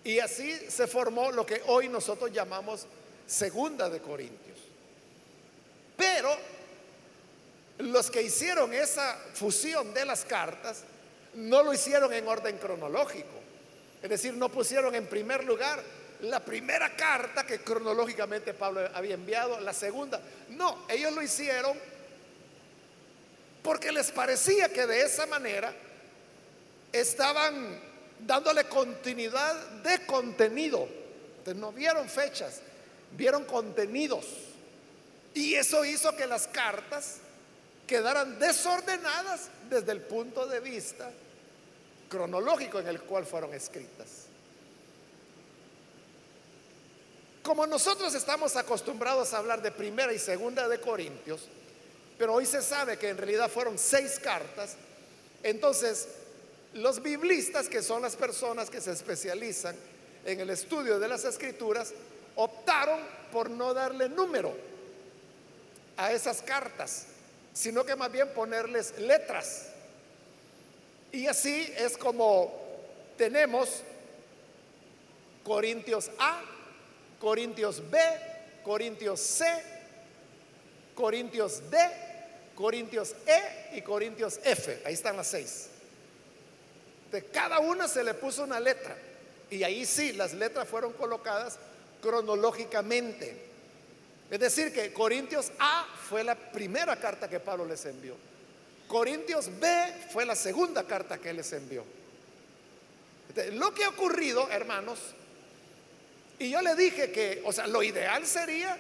y 0.03 0.19
así 0.19 0.57
se 0.71 0.87
formó 0.87 1.31
lo 1.31 1.45
que 1.45 1.61
hoy 1.67 1.91
nosotros 1.91 2.33
llamamos 2.33 2.87
Segunda 3.27 3.91
de 3.91 4.01
Corintios. 4.01 4.59
Pero 5.95 6.35
los 7.81 8.11
que 8.11 8.23
hicieron 8.23 8.73
esa 8.73 9.15
fusión 9.35 9.93
de 9.93 10.07
las 10.07 10.25
cartas 10.25 10.85
no 11.35 11.63
lo 11.63 11.75
hicieron 11.75 12.15
en 12.15 12.27
orden 12.27 12.57
cronológico. 12.57 13.29
Es 14.03 14.09
decir, 14.09 14.33
no 14.33 14.49
pusieron 14.49 14.95
en 14.95 15.07
primer 15.07 15.45
lugar 15.45 15.83
la 16.23 16.41
primera 16.41 16.97
carta 16.97 17.45
que 17.45 17.61
cronológicamente 17.61 18.55
Pablo 18.55 18.89
había 18.95 19.17
enviado, 19.17 19.61
la 19.61 19.75
segunda. 19.75 20.19
No, 20.49 20.87
ellos 20.89 21.13
lo 21.13 21.21
hicieron 21.21 21.79
porque 23.63 23.93
les 23.93 24.11
parecía 24.13 24.73
que 24.73 24.87
de 24.87 25.03
esa 25.03 25.27
manera 25.27 25.75
estaban 26.93 27.81
dándole 28.27 28.65
continuidad 28.65 29.55
de 29.83 30.05
contenido. 30.07 30.89
Entonces 31.39 31.57
no 31.57 31.73
vieron 31.73 32.09
fechas, 32.09 32.61
vieron 33.13 33.45
contenidos. 33.45 34.27
Y 35.35 35.55
eso 35.55 35.85
hizo 35.85 36.15
que 36.17 36.27
las 36.27 36.49
cartas 36.49 37.19
quedaran 37.87 38.39
desordenadas 38.39 39.49
desde 39.69 39.93
el 39.93 40.01
punto 40.03 40.47
de 40.47 40.61
vista 40.61 41.11
cronológico 42.09 42.81
en 42.81 42.89
el 42.89 43.01
cual 43.03 43.25
fueron 43.25 43.55
escritas. 43.55 44.27
Como 47.43 47.67
nosotros 47.67 48.15
estamos 48.15 48.55
acostumbrados 48.57 49.33
a 49.33 49.39
hablar 49.39 49.63
de 49.63 49.71
primera 49.71 50.13
y 50.13 50.19
segunda 50.19 50.69
de 50.69 50.81
Corintios, 50.81 51.49
pero 52.19 52.35
hoy 52.35 52.45
se 52.45 52.61
sabe 52.61 52.99
que 52.99 53.09
en 53.09 53.17
realidad 53.17 53.51
fueron 53.51 53.79
seis 53.79 54.19
cartas, 54.19 54.77
entonces 55.43 56.07
los 56.75 57.03
biblistas, 57.03 57.69
que 57.69 57.83
son 57.83 58.03
las 58.03 58.17
personas 58.17 58.71
que 58.71 58.81
se 58.81 58.93
especializan 58.93 59.77
en 60.25 60.41
el 60.41 60.51
estudio 60.51 60.99
de 60.99 61.09
las 61.09 61.25
escrituras, 61.25 61.93
optaron 62.37 63.01
por 63.33 63.51
no 63.51 63.75
darle 63.75 64.09
número 64.09 64.55
a 65.97 66.13
esas 66.13 66.43
cartas, 66.43 67.07
sino 67.53 67.85
que 67.85 67.97
más 67.97 68.11
bien 68.11 68.29
ponerles 68.35 68.99
letras. 68.99 69.69
Y 71.13 71.27
así 71.27 71.73
es 71.77 71.97
como 71.97 72.53
tenemos 73.17 73.83
Corintios 75.43 76.11
A, 76.19 76.41
Corintios 77.19 77.91
B, 77.91 77.99
Corintios 78.63 79.21
C, 79.21 79.45
Corintios 80.95 81.69
D, 81.71 81.79
Corintios 82.55 83.15
E 83.27 83.77
y 83.77 83.83
Corintios 83.83 84.39
F. 84.45 84.83
Ahí 84.85 84.95
están 84.95 85.17
las 85.17 85.27
seis. 85.27 85.71
De 87.11 87.25
cada 87.25 87.59
una 87.59 87.89
se 87.89 88.05
le 88.05 88.15
puso 88.15 88.45
una 88.45 88.61
letra. 88.61 88.97
Y 89.51 89.63
ahí 89.65 89.85
sí, 89.85 90.13
las 90.13 90.33
letras 90.33 90.69
fueron 90.69 90.93
colocadas 90.93 91.59
cronológicamente. 92.01 93.51
Es 94.31 94.39
decir, 94.39 94.73
que 94.73 94.93
Corintios 94.93 95.51
A 95.59 95.87
fue 96.09 96.23
la 96.23 96.35
primera 96.35 96.97
carta 96.97 97.29
que 97.29 97.41
Pablo 97.41 97.65
les 97.65 97.85
envió. 97.85 98.15
Corintios 98.87 99.49
B 99.59 99.69
fue 100.13 100.25
la 100.25 100.37
segunda 100.37 100.85
carta 100.85 101.19
que 101.19 101.33
les 101.33 101.53
envió. 101.53 101.85
lo 103.53 103.73
que 103.73 103.85
ha 103.85 103.89
ocurrido, 103.89 104.49
hermanos, 104.51 104.99
y 106.39 106.51
yo 106.51 106.63
le 106.63 106.75
dije 106.75 107.13
que, 107.13 107.43
o 107.45 107.53
sea, 107.53 107.67
lo 107.67 107.83
ideal 107.83 108.27
sería 108.27 108.79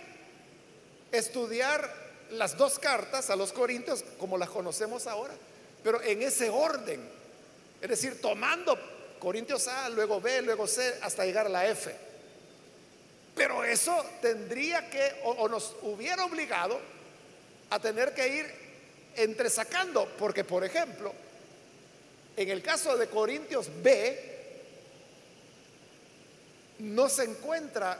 estudiar 1.13 1.95
las 2.31 2.57
dos 2.57 2.79
cartas 2.79 3.29
a 3.31 3.37
los 3.37 3.53
Corintios 3.53 4.05
como 4.19 4.39
las 4.39 4.49
conocemos 4.49 5.07
ahora, 5.07 5.35
pero 5.85 6.01
en 6.03 6.23
ese 6.23 6.49
orden. 6.49 7.20
Es 7.81 7.89
decir, 7.89 8.21
tomando 8.21 8.79
Corintios 9.19 9.69
A, 9.69 9.89
luego 9.89 10.21
B, 10.21 10.43
luego 10.43 10.67
C, 10.67 10.99
hasta 11.03 11.25
llegar 11.25 11.47
a 11.47 11.51
la 11.51 11.67
F. 11.67 11.95
Pero 13.35 13.65
eso 13.65 14.05
tendría 14.21 14.91
que, 14.91 15.21
o, 15.25 15.49
nos 15.49 15.77
hubiera 15.83 16.25
obligado 16.25 16.79
a 17.71 17.79
tener 17.79 18.13
que 18.13 18.29
ir 18.29 18.55
entresacando, 19.17 20.09
porque 20.19 20.45
por 20.45 20.65
ejemplo, 20.65 21.13
en 22.37 22.51
el 22.51 22.63
caso 22.63 22.97
de 22.97 23.07
Corintios 23.09 23.69
B, 23.83 24.29
no 26.81 27.09
se 27.09 27.25
encuentra 27.25 27.99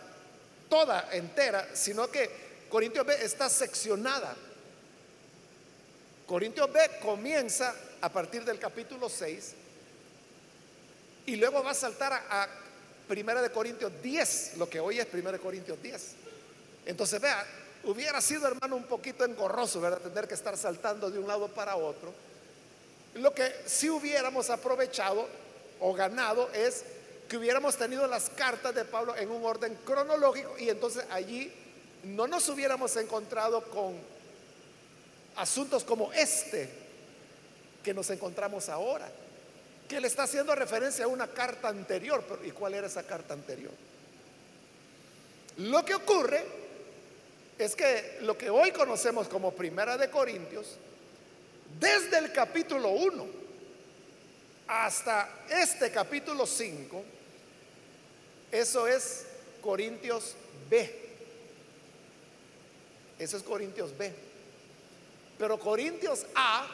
toda 0.69 1.09
entera, 1.13 1.69
sino 1.75 2.11
que 2.11 2.31
Corintios 2.69 3.07
B 3.07 3.15
está 3.23 3.49
seccionada. 3.49 4.35
Corintios 6.27 6.73
B 6.73 6.81
comienza 7.03 7.75
a 8.01 8.09
partir 8.09 8.45
del 8.45 8.59
capítulo 8.59 9.09
6 9.09 9.55
y 11.31 11.37
luego 11.37 11.63
va 11.63 11.71
a 11.71 11.75
saltar 11.75 12.13
a, 12.13 12.49
Primera 13.07 13.43
de 13.43 13.51
Corintios 13.51 13.91
10, 14.03 14.57
lo 14.57 14.71
que 14.71 14.79
hoy 14.79 15.01
es 15.01 15.07
Primera 15.07 15.37
de 15.37 15.43
Corintios 15.43 15.81
10. 15.83 16.03
Entonces, 16.87 17.21
vea, 17.21 17.45
hubiera 17.83 18.21
sido, 18.21 18.47
hermano, 18.47 18.77
un 18.77 18.85
poquito 18.85 19.25
engorroso, 19.25 19.81
¿verdad? 19.81 19.99
Tener 19.99 20.29
que 20.29 20.35
estar 20.35 20.57
saltando 20.57 21.11
de 21.11 21.19
un 21.19 21.27
lado 21.27 21.49
para 21.49 21.75
otro. 21.75 22.13
Lo 23.15 23.35
que 23.35 23.53
si 23.67 23.91
hubiéramos 23.91 24.49
aprovechado 24.51 25.29
o 25.81 25.93
ganado 25.93 26.51
es 26.53 26.85
que 27.29 27.37
hubiéramos 27.37 27.77
tenido 27.77 28.07
las 28.07 28.31
cartas 28.31 28.75
de 28.75 28.85
Pablo 28.85 29.17
en 29.17 29.31
un 29.31 29.45
orden 29.45 29.77
cronológico 29.85 30.57
y 30.59 30.69
entonces 30.69 31.05
allí 31.11 31.53
no 32.05 32.29
nos 32.29 32.49
hubiéramos 32.49 32.95
encontrado 32.97 33.63
con 33.71 33.95
asuntos 35.37 35.83
como 35.85 36.13
este 36.13 36.69
que 37.83 37.95
nos 37.95 38.09
encontramos 38.11 38.69
ahora, 38.69 39.11
que 39.91 40.01
le 40.01 40.07
está 40.07 40.23
haciendo 40.23 40.55
referencia 40.55 41.05
a 41.05 41.09
una 41.09 41.27
carta 41.27 41.67
anterior. 41.67 42.23
¿Y 42.45 42.53
cuál 42.53 42.75
era 42.75 42.87
esa 42.87 43.03
carta 43.03 43.35
anterior? 43.35 43.73
Lo 45.57 45.85
que 45.85 45.97
ocurre 45.97 46.45
es 47.59 47.75
que 47.75 48.19
lo 48.21 48.39
que 48.39 48.49
hoy 48.49 48.71
conocemos 48.71 49.27
como 49.27 49.53
Primera 49.53 49.99
de 49.99 50.09
Corintios, 50.09 50.77
desde 51.81 52.19
el 52.19 52.33
capítulo 52.33 52.91
1 52.91 53.27
hasta 54.69 55.29
este 55.51 55.91
capítulo 55.91 56.47
5, 56.47 57.05
eso 58.53 58.87
es 58.87 59.27
Corintios 59.61 60.37
B. 60.71 61.11
Eso 63.19 63.37
es 63.37 63.43
Corintios 63.43 63.99
B. 63.99 64.13
Pero 65.37 65.59
Corintios 65.59 66.27
A, 66.37 66.69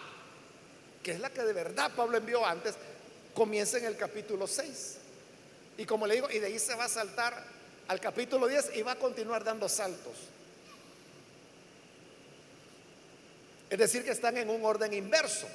que 1.02 1.12
es 1.12 1.20
la 1.20 1.30
que 1.30 1.42
de 1.44 1.54
verdad 1.54 1.90
Pablo 1.96 2.18
envió 2.18 2.44
antes, 2.44 2.74
comienza 3.36 3.76
en 3.76 3.84
el 3.84 3.96
capítulo 3.96 4.46
6. 4.46 4.96
Y 5.76 5.84
como 5.84 6.06
le 6.06 6.14
digo, 6.14 6.30
y 6.30 6.38
de 6.38 6.46
ahí 6.46 6.58
se 6.58 6.74
va 6.74 6.86
a 6.86 6.88
saltar 6.88 7.44
al 7.86 8.00
capítulo 8.00 8.48
10 8.48 8.74
y 8.74 8.82
va 8.82 8.92
a 8.92 8.96
continuar 8.96 9.44
dando 9.44 9.68
saltos. 9.68 10.14
Es 13.68 13.78
decir, 13.78 14.04
que 14.04 14.12
están 14.12 14.38
en 14.38 14.48
un 14.48 14.64
orden 14.64 14.92
inverso. 14.94 15.46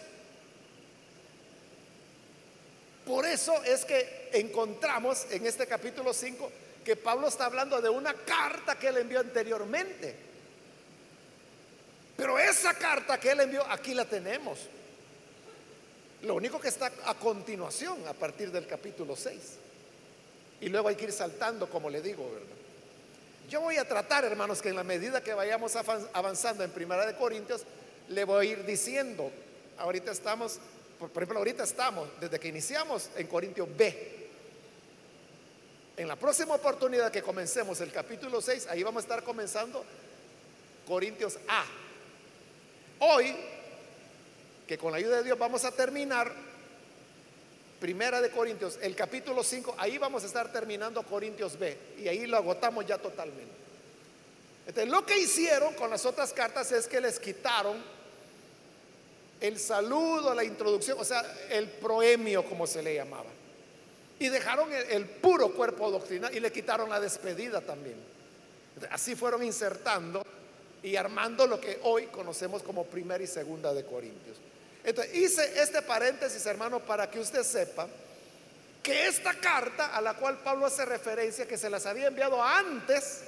Por 3.06 3.26
eso 3.26 3.62
es 3.64 3.84
que 3.84 4.30
encontramos 4.34 5.26
en 5.32 5.46
este 5.48 5.66
capítulo 5.66 6.14
5 6.14 6.52
que 6.86 6.96
Pablo 6.96 7.28
está 7.28 7.46
hablando 7.46 7.82
de 7.82 7.90
una 7.90 8.14
carta 8.14 8.78
que 8.78 8.90
él 8.90 8.98
envió 8.98 9.22
anteriormente. 9.22 10.16
Pero 12.16 12.38
esa 12.38 12.76
carta 12.76 13.20
que 13.20 13.32
él 13.32 13.40
envió, 13.40 13.66
aquí 13.72 13.96
la 13.96 14.06
tenemos. 14.06 14.60
Lo 16.24 16.36
único 16.36 16.60
que 16.60 16.68
está 16.68 16.92
a 17.06 17.16
continuación, 17.16 18.08
a 18.08 18.14
partir 18.14 18.52
del 18.52 18.68
capítulo 18.68 19.16
6. 19.16 19.36
Y 20.62 20.70
luego 20.70 20.90
hay 20.90 20.96
que 20.96 21.06
ir 21.06 21.12
saltando, 21.12 21.70
como 21.70 21.90
le 21.90 22.02
digo, 22.02 22.30
¿verdad? 22.32 22.56
Yo 23.50 23.62
voy 23.62 23.78
a 23.78 23.88
tratar, 23.88 24.24
hermanos, 24.24 24.62
que 24.62 24.70
en 24.70 24.76
la 24.76 24.84
medida 24.84 25.22
que 25.22 25.34
vayamos 25.34 25.76
avanzando 26.14 26.64
en 26.64 26.72
Primera 26.72 27.06
de 27.06 27.16
Corintios, 27.16 27.64
le 28.10 28.24
voy 28.24 28.48
a 28.48 28.52
ir 28.52 28.66
diciendo, 28.66 29.32
ahorita 29.78 30.12
estamos 30.12 30.60
por 31.10 31.24
ejemplo, 31.24 31.40
ahorita 31.40 31.64
estamos, 31.64 32.08
desde 32.20 32.40
que 32.40 32.48
iniciamos 32.48 33.10
en 33.16 33.26
Corintios 33.26 33.68
B. 33.76 34.20
En 35.98 36.08
la 36.08 36.16
próxima 36.16 36.54
oportunidad 36.54 37.12
que 37.12 37.24
comencemos 37.24 37.82
el 37.82 37.92
capítulo 37.92 38.40
6, 38.40 38.68
ahí 38.68 38.84
vamos 38.84 39.04
a 39.04 39.06
estar 39.06 39.24
comenzando 39.24 39.84
Corintios 40.88 41.40
A. 41.48 41.66
Hoy, 43.00 43.36
que 44.72 44.78
con 44.78 44.94
la 44.94 45.00
ayuda 45.00 45.18
de 45.18 45.24
Dios 45.24 45.38
vamos 45.38 45.66
a 45.66 45.72
terminar 45.72 46.32
Primera 47.82 48.22
de 48.22 48.30
Corintios, 48.30 48.80
el 48.82 48.96
capítulo 48.96 49.44
5, 49.44 49.76
ahí 49.78 49.98
vamos 49.98 50.24
a 50.24 50.28
estar 50.28 50.50
terminando 50.50 51.04
Corintios 51.04 51.60
B 51.60 51.78
y 52.02 52.08
ahí 52.08 52.26
lo 52.26 52.38
agotamos 52.38 52.86
ya 52.86 52.98
totalmente. 52.98 53.52
Entonces, 54.66 54.90
lo 54.90 55.06
que 55.06 55.20
hicieron 55.20 55.74
con 55.74 55.90
las 55.90 56.06
otras 56.06 56.32
cartas 56.32 56.72
es 56.72 56.88
que 56.88 57.02
les 57.02 57.20
quitaron 57.20 57.84
el 59.42 59.60
saludo, 59.60 60.34
la 60.34 60.46
introducción, 60.46 60.98
o 61.02 61.04
sea, 61.04 61.22
el 61.50 61.68
proemio 61.68 62.46
como 62.46 62.66
se 62.66 62.82
le 62.82 62.96
llamaba. 62.96 63.30
Y 64.20 64.30
dejaron 64.30 64.70
el, 64.72 65.04
puro 65.04 65.52
cuerpo 65.52 65.92
doctrinal 65.92 66.34
y 66.34 66.40
le 66.40 66.50
quitaron 66.50 66.90
la 66.90 67.02
despedida 67.02 67.60
también. 67.60 67.98
Así 68.90 69.18
fueron 69.18 69.44
insertando 69.44 70.26
y 70.82 70.96
armando 70.96 71.46
lo 71.46 71.60
que 71.60 71.82
hoy 71.84 72.06
conocemos 72.06 72.64
como 72.64 72.86
primera 72.86 73.22
y 73.22 73.28
segunda 73.28 73.74
de 73.74 73.84
Corintios. 73.84 74.38
Entonces, 74.84 75.16
hice 75.16 75.62
este 75.62 75.82
paréntesis, 75.82 76.46
hermano, 76.46 76.80
para 76.80 77.10
que 77.10 77.20
usted 77.20 77.44
sepa 77.44 77.88
que 78.82 79.08
esta 79.08 79.34
carta 79.36 79.96
a 79.96 80.02
la 80.02 80.16
cual 80.16 80.40
Pablo 80.40 80.66
hace 80.66 80.86
referencia, 80.86 81.48
que 81.48 81.58
se 81.58 81.70
las 81.70 81.86
había 81.86 82.08
enviado 82.08 82.42
antes, 82.44 83.22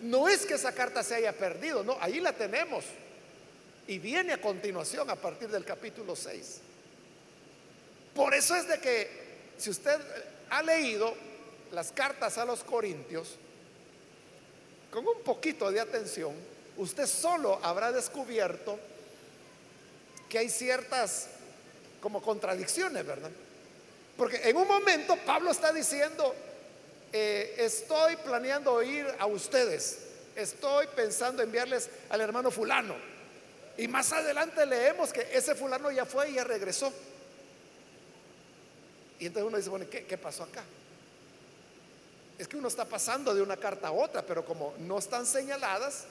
no 0.00 0.28
es 0.28 0.46
que 0.46 0.54
esa 0.54 0.72
carta 0.72 1.02
se 1.02 1.16
haya 1.16 1.32
perdido, 1.32 1.82
no, 1.82 1.96
ahí 2.00 2.20
la 2.20 2.32
tenemos. 2.32 2.84
Y 3.86 3.98
viene 3.98 4.34
a 4.34 4.40
continuación 4.40 5.10
a 5.10 5.16
partir 5.16 5.48
del 5.48 5.64
capítulo 5.64 6.14
6. 6.14 6.60
Por 8.14 8.34
eso 8.34 8.54
es 8.54 8.68
de 8.68 8.78
que 8.78 9.10
si 9.58 9.70
usted 9.70 9.98
ha 10.48 10.62
leído 10.62 11.14
las 11.72 11.90
cartas 11.90 12.38
a 12.38 12.44
los 12.44 12.62
corintios, 12.62 13.36
con 14.90 15.06
un 15.06 15.22
poquito 15.22 15.70
de 15.70 15.80
atención, 15.80 16.34
usted 16.76 17.06
solo 17.06 17.58
habrá 17.62 17.92
descubierto 17.92 18.78
que 20.30 20.38
hay 20.38 20.48
ciertas 20.48 21.26
como 22.00 22.22
contradicciones, 22.22 23.04
¿verdad? 23.04 23.30
Porque 24.16 24.40
en 24.48 24.56
un 24.56 24.66
momento 24.66 25.16
Pablo 25.26 25.50
está 25.50 25.72
diciendo, 25.72 26.34
eh, 27.12 27.56
estoy 27.58 28.16
planeando 28.16 28.82
ir 28.82 29.06
a 29.18 29.26
ustedes, 29.26 29.98
estoy 30.36 30.86
pensando 30.94 31.42
enviarles 31.42 31.90
al 32.08 32.20
hermano 32.20 32.50
fulano. 32.50 32.94
Y 33.76 33.88
más 33.88 34.12
adelante 34.12 34.64
leemos 34.64 35.12
que 35.12 35.26
ese 35.32 35.54
fulano 35.54 35.90
ya 35.90 36.06
fue 36.06 36.30
y 36.30 36.34
ya 36.34 36.44
regresó. 36.44 36.92
Y 39.18 39.26
entonces 39.26 39.48
uno 39.48 39.56
dice, 39.56 39.68
bueno, 39.68 39.86
¿qué, 39.90 40.06
qué 40.06 40.16
pasó 40.16 40.44
acá? 40.44 40.62
Es 42.38 42.48
que 42.48 42.56
uno 42.56 42.68
está 42.68 42.84
pasando 42.84 43.34
de 43.34 43.42
una 43.42 43.56
carta 43.56 43.88
a 43.88 43.92
otra, 43.92 44.22
pero 44.22 44.44
como 44.44 44.74
no 44.78 44.98
están 44.98 45.26
señaladas, 45.26 46.04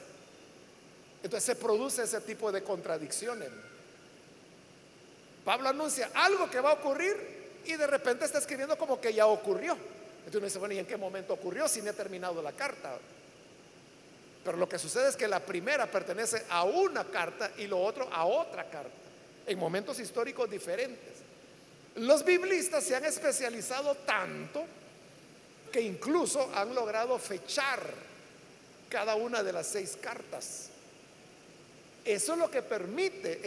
entonces 1.24 1.44
se 1.44 1.56
produce 1.56 2.04
ese 2.04 2.22
tipo 2.22 2.52
de 2.52 2.64
contradicciones. 2.64 3.50
Pablo 5.50 5.70
anuncia 5.70 6.12
algo 6.14 6.48
que 6.48 6.62
va 6.62 6.70
a 6.70 6.74
ocurrir 6.74 7.16
y 7.66 7.76
de 7.76 7.88
repente 7.88 8.24
está 8.24 8.38
escribiendo 8.38 8.78
como 8.78 9.02
que 9.02 9.12
ya 9.12 9.26
ocurrió. 9.26 9.76
Entonces 10.20 10.36
uno 10.36 10.46
dice, 10.46 10.60
bueno, 10.60 10.76
¿y 10.76 10.78
en 10.78 10.86
qué 10.86 10.96
momento 10.96 11.34
ocurrió 11.34 11.68
si 11.68 11.82
no 11.82 11.90
ha 11.90 11.94
terminado 11.94 12.40
la 12.40 12.52
carta? 12.52 12.96
Pero 14.46 14.58
lo 14.58 14.70
que 14.70 14.78
sucede 14.78 15.10
es 15.10 15.16
que 15.16 15.28
la 15.28 15.40
primera 15.40 15.88
pertenece 15.88 16.46
a 16.52 16.66
una 16.66 17.04
carta 17.06 17.50
y 17.58 17.66
lo 17.66 17.80
otro 17.80 18.08
a 18.14 18.26
otra 18.26 18.70
carta, 18.70 18.92
en 19.48 19.58
momentos 19.58 19.98
históricos 20.00 20.52
diferentes. 20.52 21.16
Los 21.96 22.24
biblistas 22.24 22.84
se 22.84 22.96
han 22.96 23.06
especializado 23.06 23.96
tanto 23.96 24.64
que 25.72 25.82
incluso 25.82 26.52
han 26.54 26.76
logrado 26.76 27.18
fechar 27.18 27.82
cada 28.88 29.16
una 29.16 29.42
de 29.42 29.52
las 29.52 29.66
seis 29.66 29.98
cartas. 30.00 30.70
Eso 32.06 32.34
es 32.34 32.38
lo 32.38 32.52
que 32.52 32.62
permite 32.62 33.42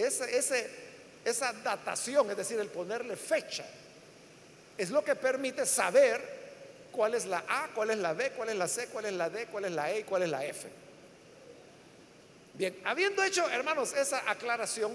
esa 1.25 1.53
datación, 1.53 2.31
es 2.31 2.37
decir, 2.37 2.59
el 2.59 2.69
ponerle 2.69 3.17
fecha. 3.17 3.65
Es 4.77 4.91
lo 4.91 5.05
que 5.05 5.15
permite 5.15 5.67
saber 5.67 6.43
cuál 6.91 7.15
es 7.15 7.27
la 7.27 7.45
A, 7.49 7.69
cuál 7.75 7.91
es 7.91 7.99
la 7.99 8.13
B, 8.13 8.33
cuál 8.33 8.49
es 8.49 8.57
la 8.57 8.69
C, 8.69 8.87
cuál 8.89 9.07
es 9.07 9.13
la 9.13 9.31
D, 9.31 9.47
cuál 9.47 9.65
es 9.67 9.73
la 9.73 9.91
E 9.91 10.01
y 10.01 10.05
cuál 10.05 10.23
es 10.23 10.29
la 10.29 10.45
F. 10.45 10.69
Bien, 12.55 12.79
habiendo 12.85 13.23
hecho, 13.23 13.49
hermanos, 13.49 13.95
esa 13.95 14.31
aclaración, 14.31 14.93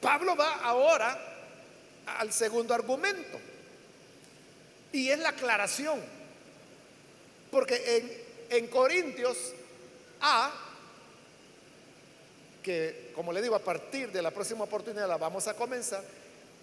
Pablo 0.00 0.36
va 0.36 0.54
ahora 0.62 1.18
al 2.06 2.32
segundo 2.32 2.74
argumento. 2.74 3.40
Y 4.92 5.10
es 5.10 5.18
la 5.18 5.30
aclaración. 5.30 6.00
Porque 7.50 7.96
en, 8.48 8.56
en 8.58 8.68
Corintios 8.68 9.36
A, 10.20 10.50
que 12.66 13.12
como 13.14 13.32
le 13.32 13.40
digo, 13.40 13.54
a 13.54 13.60
partir 13.60 14.10
de 14.10 14.20
la 14.20 14.32
próxima 14.32 14.64
oportunidad 14.64 15.06
la 15.06 15.16
vamos 15.16 15.46
a 15.46 15.54
comenzar, 15.54 16.02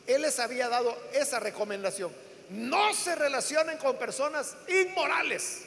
él 0.06 0.22
les 0.22 0.38
había 0.38 0.68
dado 0.68 0.93
esa 1.14 1.39
recomendación. 1.39 2.12
No 2.49 2.93
se 2.93 3.16
relacionen 3.16 3.78
con 3.78 3.95
personas 3.95 4.54
inmorales. 4.68 5.62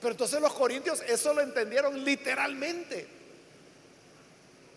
Pero 0.00 0.12
entonces 0.12 0.40
los 0.40 0.54
corintios 0.54 1.02
eso 1.02 1.34
lo 1.34 1.42
entendieron 1.42 2.02
literalmente. 2.02 3.06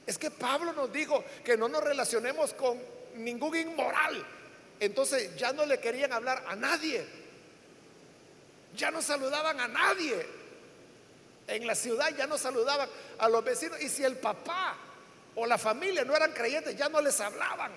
Es 0.05 0.17
que 0.17 0.29
Pablo 0.29 0.73
nos 0.73 0.91
dijo 0.91 1.23
que 1.45 1.55
no 1.55 1.69
nos 1.69 1.81
relacionemos 1.81 2.53
con 2.53 2.77
ningún 3.15 3.55
inmoral. 3.55 4.25
Entonces 4.77 5.37
ya 5.37 5.53
no 5.53 5.65
le 5.65 5.79
querían 5.79 6.11
hablar 6.11 6.43
a 6.49 6.57
nadie. 6.57 7.05
Ya 8.75 8.91
no 8.91 9.01
saludaban 9.01 9.57
a 9.61 9.69
nadie. 9.69 10.38
En 11.49 11.65
la 11.65 11.75
ciudad 11.75 12.09
ya 12.15 12.27
no 12.27 12.37
saludaban 12.37 12.89
a 13.17 13.29
los 13.29 13.43
vecinos. 13.43 13.81
Y 13.81 13.89
si 13.89 14.03
el 14.03 14.17
papá 14.17 14.77
o 15.35 15.45
la 15.45 15.57
familia 15.57 16.03
no 16.05 16.15
eran 16.15 16.31
creyentes, 16.31 16.75
ya 16.77 16.89
no 16.89 17.01
les 17.01 17.19
hablaban. 17.19 17.71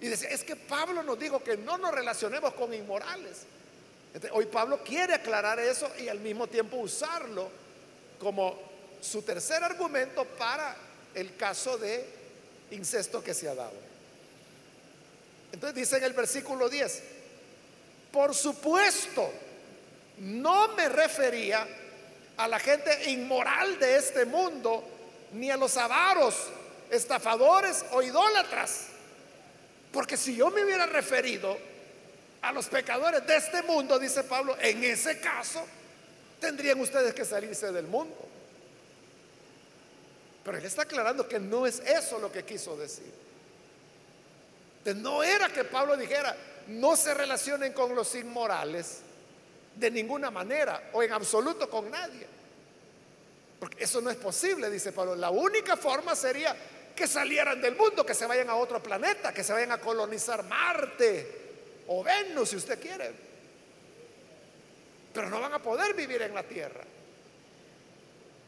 Y 0.00 0.08
decía, 0.08 0.30
es 0.30 0.42
que 0.42 0.56
Pablo 0.56 1.02
nos 1.02 1.18
dijo 1.18 1.42
que 1.42 1.56
no 1.56 1.78
nos 1.78 1.92
relacionemos 1.92 2.54
con 2.54 2.74
inmorales. 2.74 3.42
hoy 4.32 4.46
Pablo 4.46 4.82
quiere 4.84 5.14
aclarar 5.14 5.60
eso 5.60 5.90
y 5.98 6.08
al 6.08 6.18
mismo 6.20 6.46
tiempo 6.46 6.78
usarlo 6.78 7.48
como 8.18 8.58
su 9.00 9.22
tercer 9.22 9.62
argumento 9.62 10.24
para 10.24 10.76
el 11.14 11.36
caso 11.36 11.76
de 11.76 12.04
incesto 12.70 13.22
que 13.22 13.34
se 13.34 13.48
ha 13.48 13.54
dado. 13.54 13.92
Entonces 15.52 15.74
dice 15.74 15.96
en 15.98 16.04
el 16.04 16.14
versículo 16.14 16.68
10, 16.68 17.02
por 18.10 18.34
supuesto, 18.34 19.30
no 20.18 20.68
me 20.68 20.88
refería 20.88 21.66
a 22.42 22.48
la 22.48 22.58
gente 22.58 23.10
inmoral 23.10 23.78
de 23.78 23.96
este 23.96 24.24
mundo, 24.24 24.84
ni 25.32 25.50
a 25.50 25.56
los 25.56 25.76
avaros, 25.76 26.34
estafadores 26.90 27.84
o 27.92 28.02
idólatras 28.02 28.92
porque 29.92 30.16
si 30.16 30.34
yo 30.34 30.50
me 30.50 30.64
hubiera 30.64 30.86
referido 30.86 31.56
a 32.40 32.50
los 32.50 32.66
pecadores 32.66 33.24
de 33.26 33.36
este 33.36 33.62
mundo, 33.62 33.98
dice 33.98 34.24
Pablo, 34.24 34.56
en 34.58 34.82
ese 34.82 35.20
caso 35.20 35.64
tendrían 36.40 36.80
ustedes 36.80 37.14
que 37.14 37.24
salirse 37.24 37.70
del 37.70 37.86
mundo. 37.86 38.16
Pero 40.42 40.58
él 40.58 40.64
está 40.64 40.82
aclarando 40.82 41.28
que 41.28 41.38
no 41.38 41.66
es 41.66 41.78
eso 41.80 42.18
lo 42.18 42.32
que 42.32 42.42
quiso 42.44 42.76
decir. 42.76 43.12
no 44.96 45.22
era 45.22 45.50
que 45.50 45.62
Pablo 45.64 45.96
dijera, 45.96 46.34
no 46.68 46.96
se 46.96 47.14
relacionen 47.14 47.72
con 47.72 47.94
los 47.94 48.14
inmorales 48.14 49.00
de 49.74 49.90
ninguna 49.90 50.30
manera 50.30 50.90
o 50.92 51.02
en 51.02 51.12
absoluto 51.12 51.68
con 51.68 51.90
nadie. 51.90 52.26
Porque 53.58 53.84
eso 53.84 54.00
no 54.00 54.10
es 54.10 54.16
posible, 54.16 54.68
dice 54.70 54.92
Pablo. 54.92 55.14
La 55.14 55.30
única 55.30 55.76
forma 55.76 56.16
sería 56.16 56.56
que 56.94 57.06
salieran 57.06 57.60
del 57.60 57.76
mundo, 57.76 58.04
que 58.04 58.14
se 58.14 58.26
vayan 58.26 58.50
a 58.50 58.56
otro 58.56 58.82
planeta, 58.82 59.32
que 59.32 59.44
se 59.44 59.52
vayan 59.52 59.72
a 59.72 59.78
colonizar 59.78 60.44
Marte 60.44 61.40
o 61.86 62.02
Venus 62.02 62.50
si 62.50 62.56
usted 62.56 62.80
quiere. 62.80 63.12
Pero 65.12 65.30
no 65.30 65.40
van 65.40 65.52
a 65.52 65.62
poder 65.62 65.94
vivir 65.94 66.22
en 66.22 66.34
la 66.34 66.42
Tierra. 66.42 66.84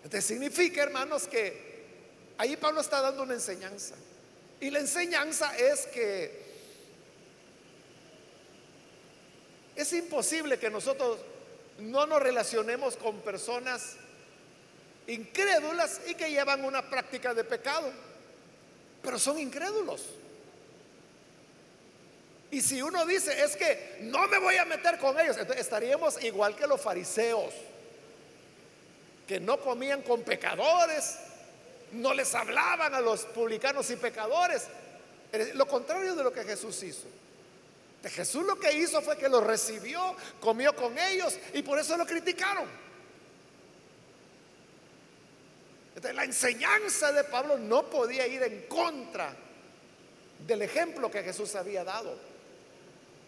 Entonces 0.02 0.24
significa, 0.24 0.82
hermanos, 0.82 1.28
que 1.28 1.84
ahí 2.36 2.56
Pablo 2.56 2.80
está 2.80 3.00
dando 3.00 3.22
una 3.22 3.34
enseñanza. 3.34 3.94
Y 4.60 4.70
la 4.70 4.80
enseñanza 4.80 5.56
es 5.56 5.86
que 5.86 6.43
es 9.76 9.92
imposible 9.92 10.58
que 10.58 10.70
nosotros 10.70 11.18
no 11.78 12.06
nos 12.06 12.22
relacionemos 12.22 12.96
con 12.96 13.20
personas 13.20 13.96
incrédulas 15.06 16.00
y 16.06 16.14
que 16.14 16.30
llevan 16.30 16.64
una 16.64 16.88
práctica 16.88 17.34
de 17.34 17.44
pecado 17.44 17.92
pero 19.04 19.18
son 19.18 19.38
incrédulos. 19.38 20.02
Y 22.50 22.62
si 22.62 22.80
uno 22.80 23.04
dice, 23.04 23.44
es 23.44 23.56
que 23.56 23.98
no 24.02 24.26
me 24.28 24.38
voy 24.38 24.56
a 24.56 24.64
meter 24.64 24.98
con 24.98 25.18
ellos, 25.20 25.36
estaríamos 25.56 26.22
igual 26.24 26.56
que 26.56 26.66
los 26.66 26.80
fariseos, 26.80 27.52
que 29.26 29.40
no 29.40 29.60
comían 29.60 30.02
con 30.02 30.22
pecadores, 30.22 31.18
no 31.92 32.14
les 32.14 32.34
hablaban 32.34 32.94
a 32.94 33.00
los 33.00 33.24
publicanos 33.26 33.90
y 33.90 33.96
pecadores. 33.96 34.68
Lo 35.54 35.66
contrario 35.66 36.14
de 36.14 36.24
lo 36.24 36.32
que 36.32 36.44
Jesús 36.44 36.82
hizo. 36.82 37.08
Jesús 38.10 38.44
lo 38.44 38.58
que 38.58 38.72
hizo 38.72 39.00
fue 39.02 39.16
que 39.16 39.28
los 39.28 39.42
recibió, 39.42 40.14
comió 40.40 40.74
con 40.74 40.98
ellos 40.98 41.38
y 41.52 41.62
por 41.62 41.78
eso 41.78 41.96
lo 41.96 42.06
criticaron. 42.06 42.84
la 46.12 46.24
enseñanza 46.24 47.12
de 47.12 47.24
Pablo 47.24 47.56
no 47.56 47.88
podía 47.88 48.26
ir 48.26 48.42
en 48.42 48.66
contra 48.66 49.34
del 50.46 50.62
ejemplo 50.62 51.10
que 51.10 51.22
Jesús 51.22 51.54
había 51.54 51.84
dado. 51.84 52.18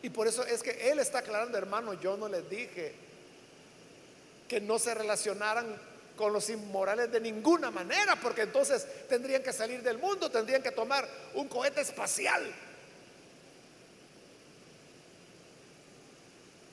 Y 0.02 0.10
por 0.10 0.26
eso 0.26 0.44
es 0.44 0.62
que 0.62 0.90
él 0.90 0.98
está 0.98 1.18
aclarando, 1.18 1.56
hermano, 1.56 1.94
yo 1.94 2.16
no 2.16 2.28
les 2.28 2.48
dije 2.50 2.94
que 4.46 4.60
no 4.60 4.78
se 4.78 4.94
relacionaran 4.94 5.80
con 6.16 6.32
los 6.32 6.48
inmorales 6.48 7.10
de 7.10 7.20
ninguna 7.20 7.70
manera, 7.70 8.16
porque 8.16 8.42
entonces 8.42 8.86
tendrían 9.08 9.42
que 9.42 9.52
salir 9.52 9.82
del 9.82 9.98
mundo, 9.98 10.30
tendrían 10.30 10.62
que 10.62 10.70
tomar 10.70 11.08
un 11.34 11.48
cohete 11.48 11.80
espacial. 11.80 12.52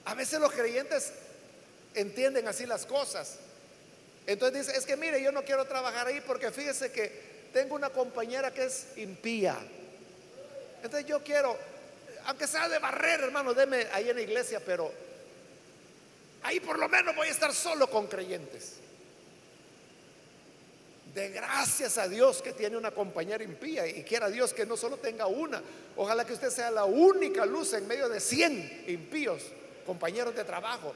A 0.05 0.13
veces 0.13 0.39
los 0.39 0.51
creyentes 0.51 1.13
entienden 1.93 2.47
así 2.47 2.65
las 2.65 2.85
cosas. 2.85 3.37
Entonces 4.25 4.67
dice, 4.67 4.77
es 4.77 4.85
que 4.85 4.95
mire, 4.95 5.21
yo 5.21 5.31
no 5.31 5.43
quiero 5.43 5.65
trabajar 5.65 6.07
ahí 6.07 6.21
porque 6.25 6.51
fíjese 6.51 6.91
que 6.91 7.33
tengo 7.53 7.75
una 7.75 7.89
compañera 7.89 8.53
que 8.53 8.65
es 8.65 8.87
impía. 8.97 9.57
Entonces 10.77 11.07
yo 11.07 11.23
quiero, 11.23 11.57
aunque 12.25 12.47
sea 12.47 12.67
de 12.67 12.79
barrer, 12.79 13.21
hermano, 13.21 13.53
deme 13.53 13.87
ahí 13.91 14.09
en 14.09 14.15
la 14.15 14.21
iglesia, 14.21 14.61
pero 14.65 14.91
ahí 16.41 16.59
por 16.59 16.79
lo 16.79 16.89
menos 16.89 17.15
voy 17.15 17.27
a 17.27 17.31
estar 17.31 17.53
solo 17.53 17.89
con 17.89 18.07
creyentes. 18.07 18.73
De 21.13 21.29
gracias 21.29 21.97
a 21.99 22.07
Dios 22.07 22.41
que 22.41 22.53
tiene 22.53 22.75
una 22.75 22.91
compañera 22.91 23.43
impía 23.43 23.85
y 23.85 24.03
quiera 24.03 24.29
Dios 24.29 24.51
que 24.53 24.65
no 24.65 24.75
solo 24.75 24.97
tenga 24.97 25.27
una. 25.27 25.61
Ojalá 25.95 26.25
que 26.25 26.33
usted 26.33 26.49
sea 26.49 26.71
la 26.71 26.85
única 26.85 27.45
luz 27.45 27.73
en 27.73 27.87
medio 27.87 28.09
de 28.09 28.19
100 28.19 28.85
impíos, 28.87 29.43
compañeros 29.83 30.35
de 30.35 30.43
trabajo, 30.43 30.93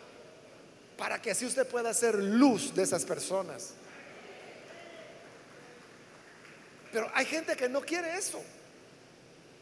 para 0.97 1.21
que 1.21 1.31
así 1.31 1.45
usted 1.45 1.67
pueda 1.67 1.93
ser 1.93 2.15
luz 2.15 2.73
de 2.73 2.83
esas 2.83 3.05
personas. 3.05 3.73
Pero 6.91 7.09
hay 7.13 7.25
gente 7.25 7.55
que 7.55 7.69
no 7.69 7.81
quiere 7.81 8.17
eso, 8.17 8.41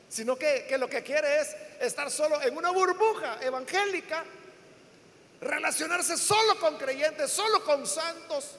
sino 0.08 0.38
que, 0.38 0.66
que 0.70 0.78
lo 0.78 0.88
que 0.88 1.04
quiere 1.04 1.42
es 1.42 1.56
estar 1.82 2.10
solo 2.10 2.42
en 2.42 2.56
una 2.56 2.70
burbuja 2.70 3.40
evangélica, 3.42 4.24
relacionarse 5.42 6.18
solo 6.18 6.60
con 6.60 6.78
creyentes, 6.78 7.32
solo 7.32 7.64
con 7.64 7.86
santos 7.86 8.58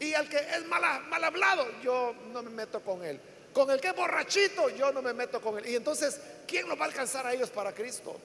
y 0.00 0.14
al 0.14 0.28
que 0.28 0.36
es 0.36 0.66
mal, 0.66 0.84
hablado, 1.24 1.66
yo 1.82 2.14
no 2.32 2.42
me 2.42 2.50
meto 2.50 2.80
con 2.80 3.04
él. 3.04 3.20
Con 3.52 3.70
el 3.70 3.80
que 3.80 3.88
es 3.88 3.96
borrachito, 3.96 4.68
yo 4.70 4.92
no 4.92 5.00
me 5.00 5.14
meto 5.14 5.40
con 5.40 5.58
él. 5.58 5.66
Y 5.68 5.76
entonces, 5.76 6.20
¿quién 6.46 6.68
los 6.68 6.78
va 6.78 6.82
a 6.82 6.88
alcanzar 6.88 7.26
a 7.26 7.32
ellos 7.32 7.50
para 7.50 7.72
Cristo? 7.72 8.18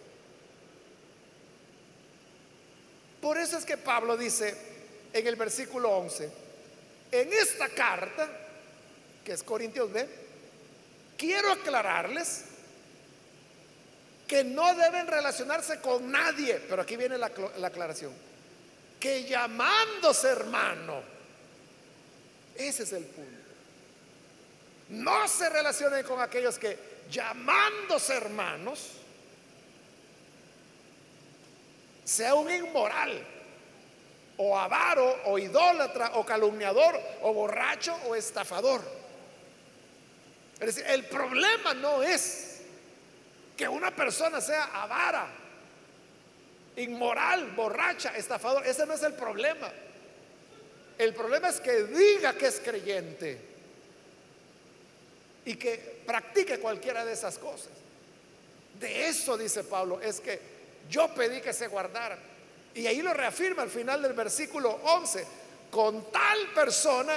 Por 3.22 3.38
eso 3.38 3.58
es 3.58 3.66
que 3.66 3.78
Pablo 3.78 4.16
dice 4.16 4.56
en 5.12 5.28
el 5.28 5.36
versículo 5.36 5.90
11, 5.98 6.30
en 7.12 7.34
esta 7.34 7.70
carta, 7.70 8.30
que 9.24 9.34
es 9.34 9.44
Corintios 9.44 9.92
B, 9.92 10.08
quiero 11.18 11.52
aclararles 11.52 12.46
que 14.28 14.44
no 14.44 14.76
deben 14.76 15.08
relacionarse 15.08 15.82
con 15.82 16.12
nadie, 16.12 16.62
pero 16.70 16.84
aquí 16.84 16.96
viene 16.96 17.18
la, 17.18 17.32
la 17.58 17.68
aclaración, 17.68 18.14
que 19.00 19.24
llamándose 19.24 20.30
hermano, 20.30 21.02
ese 22.56 22.84
es 22.84 22.94
el 22.94 23.06
punto. 23.06 23.40
No 24.90 25.28
se 25.28 25.50
relacionen 25.50 26.06
con 26.06 26.22
aquellos 26.22 26.60
que 26.60 26.78
llamándose 27.10 28.14
hermanos, 28.16 28.99
sea 32.10 32.34
un 32.34 32.50
inmoral, 32.50 33.24
o 34.38 34.58
avaro, 34.58 35.16
o 35.26 35.38
idólatra, 35.38 36.18
o 36.18 36.26
calumniador, 36.26 37.00
o 37.22 37.32
borracho, 37.34 37.94
o 38.08 38.16
estafador. 38.16 38.82
Es 40.60 40.76
decir, 40.76 40.86
el 40.88 41.06
problema 41.06 41.76
no 41.76 42.02
es 42.02 42.62
que 43.56 43.68
una 43.68 43.96
persona 43.96 44.42
sea 44.42 44.64
avara, 44.74 45.28
inmoral, 46.78 47.52
borracha, 47.52 48.18
estafador. 48.18 48.66
Ese 48.66 48.88
no 48.88 48.96
es 48.96 49.04
el 49.04 49.14
problema. 49.14 49.72
El 50.98 51.14
problema 51.14 51.50
es 51.50 51.62
que 51.62 51.84
diga 51.84 52.34
que 52.34 52.48
es 52.48 52.60
creyente 52.60 53.40
y 55.46 55.56
que 55.58 56.02
practique 56.08 56.60
cualquiera 56.60 57.06
de 57.06 57.14
esas 57.14 57.38
cosas. 57.38 57.70
De 58.80 59.08
eso, 59.08 59.38
dice 59.38 59.64
Pablo, 59.64 60.02
es 60.02 60.20
que 60.20 60.59
yo 60.90 61.14
pedí 61.14 61.40
que 61.40 61.54
se 61.54 61.68
guardara 61.68 62.18
Y 62.74 62.88
ahí 62.88 63.02
lo 63.02 63.14
reafirma 63.14 63.64
al 63.64 63.70
final 63.70 64.02
del 64.02 64.14
versículo 64.14 64.72
11. 64.84 65.26
Con 65.72 66.12
tal 66.12 66.48
persona 66.54 67.14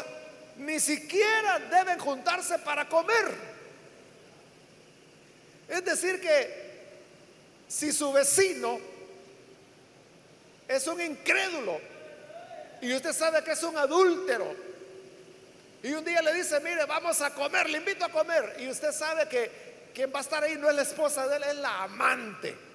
ni 0.58 0.78
siquiera 0.78 1.58
deben 1.58 1.98
juntarse 1.98 2.58
para 2.58 2.88
comer. 2.88 3.52
Es 5.68 5.84
decir, 5.84 6.20
que 6.20 6.72
si 7.66 7.92
su 7.92 8.12
vecino 8.12 8.78
es 10.68 10.86
un 10.86 11.00
incrédulo, 11.00 11.80
y 12.82 12.92
usted 12.94 13.12
sabe 13.12 13.42
que 13.44 13.52
es 13.52 13.62
un 13.62 13.76
adúltero. 13.78 14.54
Y 15.82 15.92
un 15.92 16.04
día 16.04 16.20
le 16.20 16.34
dice, 16.34 16.60
mire, 16.60 16.84
vamos 16.84 17.20
a 17.22 17.32
comer, 17.32 17.70
le 17.70 17.78
invito 17.78 18.04
a 18.04 18.08
comer. 18.10 18.56
Y 18.58 18.68
usted 18.68 18.92
sabe 18.92 19.28
que 19.28 19.90
quien 19.94 20.12
va 20.12 20.18
a 20.18 20.22
estar 20.22 20.42
ahí 20.42 20.56
no 20.56 20.68
es 20.68 20.76
la 20.76 20.82
esposa 20.82 21.26
de 21.26 21.36
él, 21.36 21.42
es 21.44 21.56
la 21.56 21.84
amante. 21.84 22.71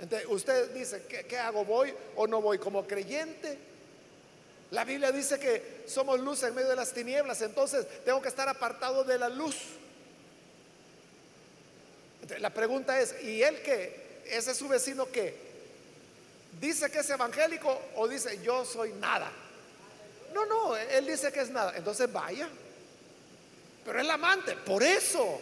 Entonces 0.00 0.28
usted 0.28 0.70
dice, 0.72 1.04
¿qué, 1.08 1.26
¿qué, 1.26 1.38
hago? 1.38 1.64
¿Voy 1.64 1.94
o 2.16 2.26
no 2.26 2.40
voy? 2.40 2.58
Como 2.58 2.86
creyente, 2.86 3.58
la 4.70 4.84
Biblia 4.84 5.12
dice 5.12 5.38
que 5.38 5.84
somos 5.86 6.18
luz 6.18 6.42
en 6.42 6.54
medio 6.54 6.70
de 6.70 6.76
las 6.76 6.92
tinieblas, 6.92 7.42
entonces 7.42 7.86
tengo 8.04 8.22
que 8.22 8.28
estar 8.28 8.48
apartado 8.48 9.04
de 9.04 9.18
la 9.18 9.28
luz. 9.28 9.56
La 12.38 12.50
pregunta 12.50 13.00
es, 13.00 13.14
¿y 13.22 13.42
él 13.42 13.60
qué? 13.62 14.22
¿Ese 14.26 14.52
es 14.52 14.56
su 14.56 14.68
vecino 14.68 15.06
qué? 15.10 15.50
dice 16.60 16.90
que 16.90 16.98
es 16.98 17.10
evangélico 17.10 17.80
o 17.96 18.08
dice 18.08 18.40
yo 18.42 18.64
soy 18.64 18.92
nada. 18.94 19.30
No, 20.34 20.46
no, 20.46 20.76
él 20.76 21.06
dice 21.06 21.32
que 21.32 21.40
es 21.40 21.50
nada. 21.50 21.72
Entonces 21.76 22.10
vaya. 22.12 22.48
Pero 23.84 24.00
el 24.00 24.10
amante. 24.10 24.56
Por 24.56 24.82
eso, 24.82 25.40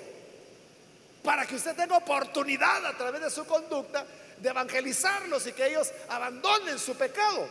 para 1.23 1.47
que 1.47 1.57
usted 1.57 1.77
tenga 1.77 1.97
oportunidad 1.97 2.87
a 2.87 2.97
través 2.97 3.21
de 3.21 3.31
su 3.31 3.45
conducta 3.45 4.07
de 4.41 4.49
evangelizarlos 4.49 5.47
y 5.47 5.53
que 5.53 5.67
ellos 5.67 5.91
abandonen 6.09 6.79
su 6.79 6.95
pecado. 6.97 7.49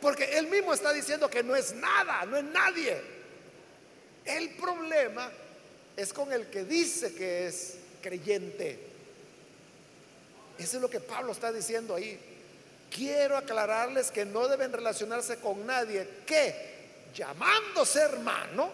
Porque 0.00 0.36
él 0.36 0.48
mismo 0.48 0.74
está 0.74 0.92
diciendo 0.92 1.30
que 1.30 1.42
no 1.42 1.56
es 1.56 1.74
nada, 1.74 2.24
no 2.26 2.36
es 2.36 2.44
nadie. 2.44 3.00
El 4.24 4.50
problema 4.50 5.30
es 5.96 6.12
con 6.12 6.32
el 6.32 6.48
que 6.50 6.64
dice 6.64 7.14
que 7.14 7.46
es 7.46 7.78
creyente. 8.02 8.78
Eso 10.58 10.76
es 10.76 10.82
lo 10.82 10.90
que 10.90 11.00
Pablo 11.00 11.32
está 11.32 11.52
diciendo 11.52 11.94
ahí. 11.94 12.20
Quiero 12.90 13.36
aclararles 13.36 14.10
que 14.10 14.24
no 14.24 14.46
deben 14.46 14.72
relacionarse 14.72 15.40
con 15.40 15.66
nadie 15.66 16.08
que, 16.26 17.08
llamándose 17.14 18.00
hermano, 18.00 18.70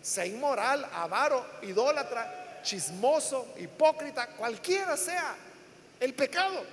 sea 0.00 0.24
inmoral, 0.24 0.88
avaro, 0.92 1.44
idólatra, 1.62 2.39
chismoso, 2.62 3.54
hipócrita, 3.58 4.28
cualquiera 4.28 4.96
sea 4.96 5.36
el 5.98 6.14
pecado. 6.14 6.64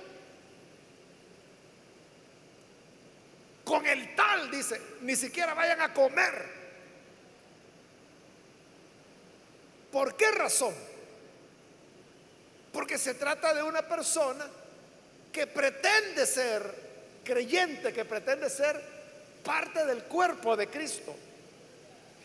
Con 3.64 3.86
el 3.86 4.14
tal, 4.14 4.50
dice, 4.50 4.80
ni 5.02 5.14
siquiera 5.14 5.54
vayan 5.54 5.80
a 5.80 5.92
comer. 5.92 6.58
¿Por 9.92 10.16
qué 10.16 10.30
razón? 10.30 10.74
Porque 12.72 12.98
se 12.98 13.14
trata 13.14 13.54
de 13.54 13.62
una 13.62 13.82
persona 13.82 14.46
que 15.32 15.46
pretende 15.46 16.26
ser 16.26 16.88
creyente, 17.24 17.92
que 17.92 18.04
pretende 18.04 18.48
ser 18.48 18.80
parte 19.44 19.84
del 19.84 20.04
cuerpo 20.04 20.56
de 20.56 20.68
Cristo. 20.68 21.14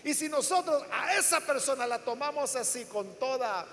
Y 0.04 0.14
si 0.14 0.28
nosotros 0.28 0.84
a 0.92 1.18
esa 1.18 1.40
persona 1.40 1.88
la 1.88 2.00
tomamos 2.00 2.56
así 2.56 2.86
con 2.86 3.16
toda 3.16 3.66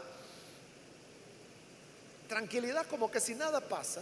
tranquilidad, 2.28 2.86
como 2.86 3.10
que 3.10 3.18
si 3.18 3.34
nada 3.34 3.60
pasa, 3.60 4.00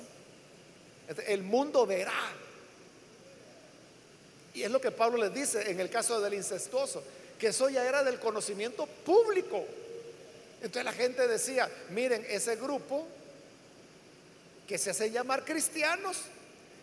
el 1.26 1.42
mundo 1.42 1.86
verá. 1.86 2.12
Y 4.52 4.62
es 4.62 4.70
lo 4.70 4.80
que 4.80 4.90
Pablo 4.90 5.16
les 5.18 5.32
dice 5.32 5.70
en 5.70 5.80
el 5.80 5.88
caso 5.88 6.20
del 6.20 6.34
incestuoso, 6.34 7.02
que 7.38 7.48
eso 7.48 7.68
ya 7.70 7.84
era 7.84 8.04
del 8.04 8.18
conocimiento 8.18 8.86
público. 8.86 9.64
Entonces 10.56 10.84
la 10.84 10.92
gente 10.92 11.26
decía, 11.26 11.70
miren, 11.90 12.26
ese 12.28 12.56
grupo 12.56 13.06
que 14.66 14.76
se 14.76 14.90
hace 14.90 15.10
llamar 15.10 15.44
cristianos, 15.44 16.18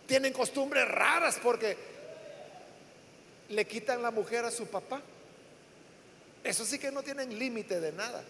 tienen 0.07 0.33
costumbres 0.33 0.87
raras 0.87 1.37
porque 1.41 1.77
le 3.49 3.67
quitan 3.67 4.01
la 4.01 4.09
mujer 4.09 4.45
a 4.45 4.51
su 4.51 4.65
papá. 4.65 5.01
Eso 6.45 6.63
sí 6.63 6.77
que 6.77 6.91
no 6.91 7.01
tienen 7.01 7.37
límite 7.37 7.81
de 7.81 7.91
nada. 7.91 8.23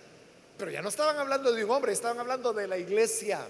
Pero 0.57 0.71
ya 0.71 0.81
no 0.81 0.87
estaban 0.87 1.17
hablando 1.17 1.51
de 1.51 1.65
un 1.65 1.71
hombre, 1.71 1.91
estaban 1.91 2.17
hablando 2.17 2.53
de 2.53 2.65
la 2.65 2.77
iglesia. 2.77 3.45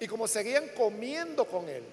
Y 0.00 0.06
como 0.06 0.26
seguían 0.26 0.70
comiendo 0.70 1.44
con 1.44 1.68
él, 1.68 1.84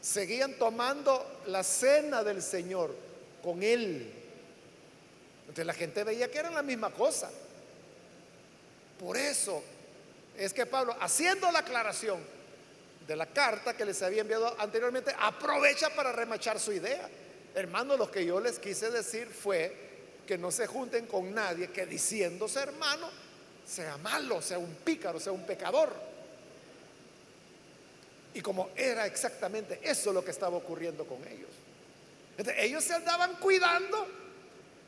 seguían 0.00 0.54
tomando 0.54 1.42
la 1.46 1.62
cena 1.62 2.24
del 2.24 2.42
Señor 2.42 2.92
con 3.40 3.62
él. 3.62 4.12
Entonces 5.42 5.66
la 5.66 5.74
gente 5.74 6.02
veía 6.02 6.28
que 6.28 6.38
eran 6.38 6.54
la 6.54 6.62
misma 6.64 6.90
cosa. 6.90 7.30
Por 8.98 9.16
eso 9.16 9.62
es 10.36 10.52
que 10.52 10.66
Pablo, 10.66 10.96
haciendo 11.00 11.52
la 11.52 11.60
aclaración 11.60 12.18
de 13.06 13.14
la 13.14 13.26
carta 13.26 13.76
que 13.76 13.84
les 13.84 14.02
había 14.02 14.22
enviado 14.22 14.56
anteriormente, 14.58 15.14
aprovecha 15.16 15.90
para 15.90 16.10
remachar 16.10 16.58
su 16.58 16.72
idea. 16.72 17.08
Hermano, 17.54 17.96
lo 17.96 18.10
que 18.10 18.24
yo 18.24 18.40
les 18.40 18.58
quise 18.58 18.90
decir 18.90 19.28
fue 19.28 19.88
que 20.26 20.38
no 20.38 20.50
se 20.50 20.66
junten 20.66 21.06
con 21.06 21.32
nadie 21.34 21.70
que 21.70 21.86
diciéndose 21.86 22.60
hermano 22.60 23.08
sea 23.66 23.96
malo, 23.98 24.40
sea 24.40 24.58
un 24.58 24.74
pícaro, 24.76 25.20
sea 25.20 25.32
un 25.32 25.44
pecador. 25.44 25.92
Y 28.34 28.40
como 28.40 28.70
era 28.76 29.06
exactamente 29.06 29.80
eso 29.82 30.12
lo 30.12 30.24
que 30.24 30.30
estaba 30.30 30.56
ocurriendo 30.56 31.04
con 31.04 31.18
ellos. 31.26 31.50
Ellos 32.56 32.84
se 32.84 32.94
andaban 32.94 33.34
cuidando 33.36 34.06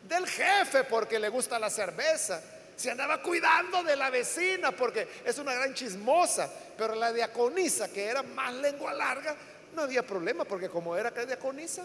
del 0.09 0.27
jefe 0.27 0.85
porque 0.85 1.19
le 1.19 1.29
gusta 1.29 1.59
la 1.59 1.69
cerveza. 1.69 2.41
Se 2.77 2.91
andaba 2.91 3.21
cuidando 3.23 3.83
de 3.83 3.97
la 3.97 4.09
vecina 4.09 4.73
porque 4.73 5.07
es 5.25 5.39
una 5.39 5.55
gran 5.55 5.75
chismosa. 5.75 6.51
Pero 6.79 6.95
la 6.95 7.13
diaconisa, 7.13 7.93
que 7.93 8.05
era 8.05 8.23
más 8.23 8.55
lengua 8.55 8.95
larga, 8.95 9.35
no 9.75 9.83
había 9.83 10.07
problema 10.07 10.45
porque 10.45 10.69
como 10.69 10.97
era 10.97 11.11
que 11.11 11.27
diaconisa. 11.27 11.85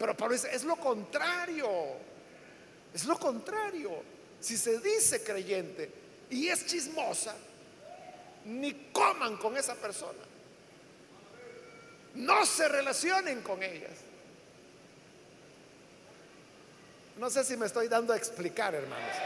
Pero 0.00 0.16
Pablo 0.16 0.32
dice, 0.32 0.48
es 0.50 0.64
lo 0.64 0.76
contrario. 0.76 1.68
Es 2.94 3.04
lo 3.04 3.18
contrario. 3.18 4.02
Si 4.40 4.56
se 4.56 4.78
dice 4.78 5.22
creyente 5.22 5.92
y 6.30 6.48
es 6.48 6.64
chismosa, 6.64 7.36
ni 8.46 8.72
coman 8.92 9.36
con 9.36 9.58
esa 9.58 9.74
persona. 9.74 10.18
No 12.14 12.46
se 12.46 12.66
relacionen 12.66 13.42
con 13.42 13.62
ellas. 13.62 13.90
No 17.18 17.28
sé 17.28 17.44
si 17.44 17.58
me 17.58 17.66
estoy 17.66 17.86
dando 17.86 18.14
a 18.14 18.16
explicar, 18.16 18.74
hermanos. 18.74 19.16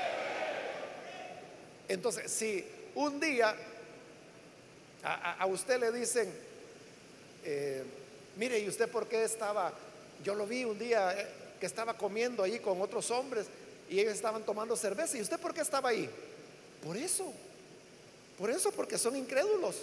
Entonces, 1.87 2.33
si 2.33 2.67
un 2.97 3.21
día 3.21 3.55
a, 5.05 5.47
usted 5.47 5.79
le 5.79 5.93
dicen, 5.93 6.35
eh, 7.45 7.85
mire, 8.35 8.59
¿y 8.59 8.69
usted 8.69 8.91
por 8.91 9.07
qué 9.07 9.23
estaba? 9.23 9.73
Yo 10.23 10.35
lo 10.35 10.47
vi 10.47 10.65
un 10.65 10.79
día 10.79 11.19
eh, 11.19 11.27
que 11.59 11.67
estaba 11.67 11.95
comiendo 11.95 12.43
ahí 12.43 12.59
con 12.59 12.81
otros 12.81 13.11
hombres 13.11 13.47
y 13.89 14.01
ellos 14.01 14.15
estaban 14.15 14.43
tomando 14.45 14.77
cerveza. 14.77 15.17
¿Y 15.17 15.21
usted 15.21 15.39
por 15.39 15.55
qué 15.55 15.61
estaba 15.61 15.91
ahí? 15.91 16.09
Por 16.83 16.97
eso. 16.97 17.33
Por 18.39 18.51
eso, 18.51 18.73
porque 18.73 18.99
son 18.99 19.17
incrédulos. 19.17 19.77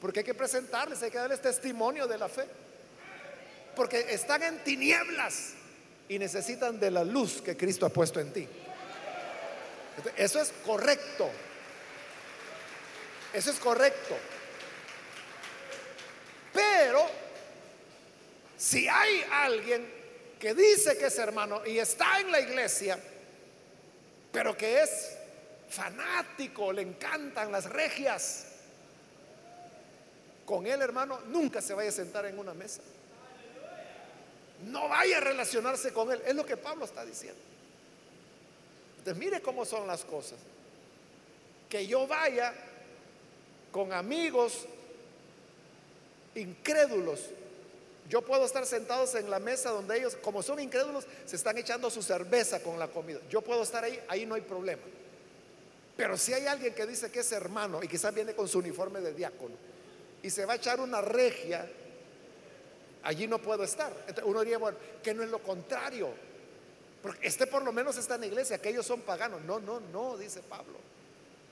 Porque 0.00 0.20
hay 0.20 0.24
que 0.24 0.34
presentarles, 0.34 1.02
hay 1.02 1.10
que 1.10 1.18
darles 1.18 1.42
testimonio 1.42 2.06
de 2.06 2.18
la 2.18 2.28
fe. 2.28 2.44
Porque 3.76 4.06
están 4.10 4.42
en 4.42 4.62
tinieblas 4.64 5.50
y 6.08 6.18
necesitan 6.18 6.80
de 6.80 6.90
la 6.90 7.04
luz 7.04 7.40
que 7.40 7.56
Cristo 7.56 7.86
ha 7.86 7.90
puesto 7.90 8.18
en 8.18 8.32
ti. 8.32 8.48
Eso 10.16 10.40
es 10.40 10.52
correcto. 10.64 11.30
Eso 13.32 13.50
es 13.50 13.58
correcto. 13.58 14.16
Pero 16.52 17.06
si 18.60 18.86
hay 18.86 19.24
alguien 19.32 19.90
que 20.38 20.52
dice 20.52 20.98
que 20.98 21.06
es 21.06 21.18
hermano 21.18 21.64
y 21.64 21.78
está 21.78 22.20
en 22.20 22.30
la 22.30 22.40
iglesia, 22.40 23.00
pero 24.30 24.54
que 24.54 24.82
es 24.82 25.16
fanático, 25.70 26.70
le 26.70 26.82
encantan 26.82 27.50
las 27.50 27.64
regias, 27.64 28.44
con 30.44 30.66
él 30.66 30.82
hermano 30.82 31.20
nunca 31.28 31.62
se 31.62 31.72
vaya 31.72 31.88
a 31.88 31.92
sentar 31.92 32.26
en 32.26 32.38
una 32.38 32.52
mesa. 32.52 32.82
No 34.66 34.90
vaya 34.90 35.16
a 35.16 35.20
relacionarse 35.20 35.94
con 35.94 36.12
él. 36.12 36.20
Es 36.26 36.34
lo 36.34 36.44
que 36.44 36.58
Pablo 36.58 36.84
está 36.84 37.02
diciendo. 37.06 37.40
Entonces 38.98 39.16
mire 39.16 39.40
cómo 39.40 39.64
son 39.64 39.86
las 39.86 40.04
cosas. 40.04 40.38
Que 41.70 41.86
yo 41.86 42.06
vaya 42.06 42.52
con 43.72 43.94
amigos 43.94 44.66
incrédulos. 46.34 47.20
Yo 48.10 48.22
puedo 48.22 48.44
estar 48.44 48.66
sentados 48.66 49.14
en 49.14 49.30
la 49.30 49.38
mesa 49.38 49.70
donde 49.70 49.96
ellos, 49.96 50.16
como 50.16 50.42
son 50.42 50.58
incrédulos, 50.58 51.06
se 51.24 51.36
están 51.36 51.56
echando 51.58 51.88
su 51.90 52.02
cerveza 52.02 52.60
con 52.60 52.76
la 52.76 52.88
comida. 52.88 53.20
Yo 53.30 53.40
puedo 53.40 53.62
estar 53.62 53.84
ahí, 53.84 54.02
ahí 54.08 54.26
no 54.26 54.34
hay 54.34 54.40
problema. 54.40 54.82
Pero 55.96 56.18
si 56.18 56.32
hay 56.32 56.44
alguien 56.48 56.74
que 56.74 56.86
dice 56.88 57.12
que 57.12 57.20
es 57.20 57.30
hermano 57.30 57.80
y 57.84 57.86
quizás 57.86 58.12
viene 58.12 58.34
con 58.34 58.48
su 58.48 58.58
uniforme 58.58 59.00
de 59.00 59.14
diácono 59.14 59.54
y 60.24 60.28
se 60.28 60.44
va 60.44 60.54
a 60.54 60.56
echar 60.56 60.80
una 60.80 61.00
regia, 61.00 61.70
allí 63.04 63.28
no 63.28 63.38
puedo 63.38 63.62
estar. 63.62 63.92
uno 64.24 64.40
diría, 64.40 64.58
bueno, 64.58 64.76
que 65.00 65.14
no 65.14 65.22
es 65.22 65.30
lo 65.30 65.40
contrario. 65.40 66.12
Porque 67.00 67.28
este 67.28 67.46
por 67.46 67.62
lo 67.62 67.70
menos 67.70 67.96
está 67.96 68.16
en 68.16 68.22
la 68.22 68.26
iglesia, 68.26 68.58
que 68.58 68.70
ellos 68.70 68.86
son 68.86 69.02
paganos. 69.02 69.40
No, 69.42 69.60
no, 69.60 69.78
no, 69.78 70.16
dice 70.16 70.40
Pablo. 70.42 70.80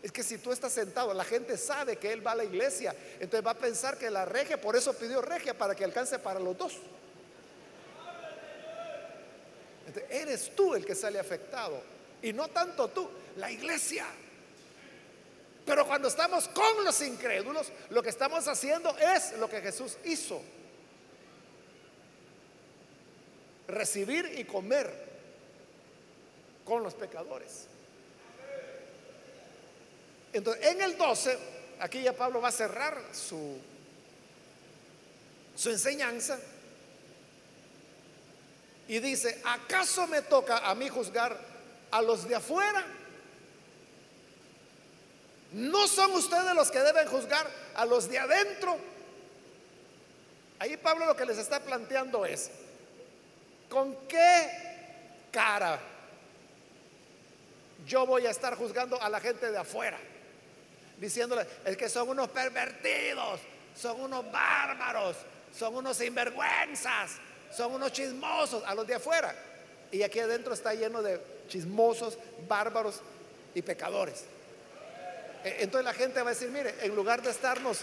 Es 0.03 0.13
que 0.13 0.23
si 0.23 0.39
tú 0.39 0.53
estás 0.53 0.73
sentado, 0.73 1.13
la 1.13 1.25
gente 1.25 1.57
sabe 1.57 1.97
que 1.97 2.13
él 2.13 2.25
va 2.25 2.33
a 2.33 2.37
la 2.37 2.45
iglesia, 2.45 2.95
entonces 3.15 3.45
va 3.45 3.51
a 3.51 3.59
pensar 3.59 3.99
que 3.99 4.11
la 4.11 4.25
regia, 4.25 4.61
por 4.61 4.77
eso 4.77 4.93
pidió 4.95 5.21
regia, 5.21 5.57
para 5.57 5.75
que 5.75 5.85
alcance 5.85 6.19
para 6.19 6.39
los 6.39 6.57
dos. 6.57 6.75
eres 10.11 10.55
tú 10.55 10.75
el 10.75 10.85
que 10.85 10.95
sale 10.95 11.19
afectado 11.19 11.83
y 12.23 12.33
no 12.33 12.49
tanto 12.49 12.89
tú, 12.89 13.09
la 13.37 13.51
iglesia. 13.51 14.07
Pero 15.65 15.87
cuando 15.87 16.09
estamos 16.09 16.49
con 16.49 16.85
los 16.85 17.01
incrédulos, 17.03 17.71
lo 17.91 18.03
que 18.03 18.09
estamos 18.09 18.49
haciendo 18.49 18.97
es 18.99 19.33
lo 19.39 19.49
que 19.49 19.61
Jesús 19.61 19.99
hizo. 20.05 20.41
Recibir 23.67 24.39
y 24.39 24.45
comer 24.45 24.91
con 26.65 26.83
los 26.83 26.95
pecadores. 26.95 27.67
Entonces, 30.33 30.67
en 30.67 30.83
el 30.83 30.97
12, 30.97 31.39
aquí 31.81 32.03
ya 32.03 32.13
Pablo 32.13 32.41
va 32.41 32.49
a 32.49 32.53
cerrar 32.53 33.01
su, 33.13 33.59
su 35.57 35.71
enseñanza 35.71 36.39
y 38.87 39.01
dice, 39.01 39.41
¿acaso 39.45 40.07
me 40.07 40.23
toca 40.23 40.59
a 40.59 40.75
mí 40.75 40.89
juzgar 40.89 41.39
a 41.91 42.03
los 42.03 42.29
de 42.29 42.35
afuera? 42.35 42.85
¿No 45.53 45.87
son 45.87 46.13
ustedes 46.13 46.55
los 46.55 46.71
que 46.71 46.81
deben 46.81 47.09
juzgar 47.09 47.47
a 47.75 47.85
los 47.87 48.09
de 48.09 48.19
adentro? 48.19 48.77
Ahí 50.59 50.77
Pablo 50.77 51.07
lo 51.07 51.17
que 51.17 51.25
les 51.25 51.39
está 51.39 51.61
planteando 51.61 52.27
es, 52.27 52.51
¿con 53.69 53.95
qué 54.07 54.51
cara 55.31 55.79
yo 57.87 58.07
voy 58.07 58.27
a 58.27 58.31
estar 58.31 58.57
juzgando 58.57 59.01
a 59.01 59.09
la 59.09 59.21
gente 59.21 59.51
de 59.51 59.59
afuera? 59.59 59.99
Diciéndole, 60.99 61.47
es 61.65 61.77
que 61.77 61.89
son 61.89 62.09
unos 62.09 62.29
pervertidos, 62.29 63.41
son 63.75 64.01
unos 64.01 64.31
bárbaros, 64.31 65.17
son 65.57 65.77
unos 65.77 65.97
sinvergüenzas, 65.97 67.13
son 67.55 67.73
unos 67.73 67.93
chismosos 67.93 68.63
a 68.65 68.75
los 68.75 68.87
de 68.87 68.95
afuera. 68.95 69.35
Y 69.91 70.03
aquí 70.03 70.21
adentro 70.21 70.53
está 70.53 70.75
lleno 70.75 71.03
de 71.03 71.21
chismosos, 71.49 72.19
bárbaros 72.47 73.01
y 73.55 73.63
pecadores. 73.63 74.25
E, 75.45 75.59
entonces 75.61 75.85
la 75.85 75.95
gente 75.95 76.21
va 76.21 76.31
a 76.31 76.35
decir, 76.35 76.51
mire, 76.51 76.75
en 76.83 76.95
lugar 76.95 77.23
de 77.23 77.31
estarnos 77.31 77.81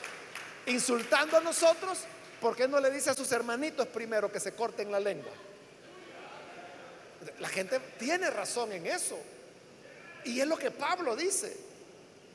insultando 0.67 1.37
a 1.37 1.41
nosotros, 1.41 1.99
¿por 2.41 2.55
qué 2.55 2.67
no 2.67 2.79
le 2.79 2.91
dice 2.91 3.09
a 3.09 3.13
sus 3.13 3.31
hermanitos 3.31 3.87
primero 3.87 4.31
que 4.31 4.39
se 4.39 4.53
corten 4.53 4.91
la 4.91 4.99
lengua? 4.99 5.31
La 7.39 7.49
gente 7.49 7.79
tiene 7.97 8.29
razón 8.29 8.71
en 8.71 8.85
eso. 8.85 9.17
Y 10.25 10.39
es 10.39 10.47
lo 10.47 10.57
que 10.57 10.71
Pablo 10.71 11.15
dice. 11.15 11.74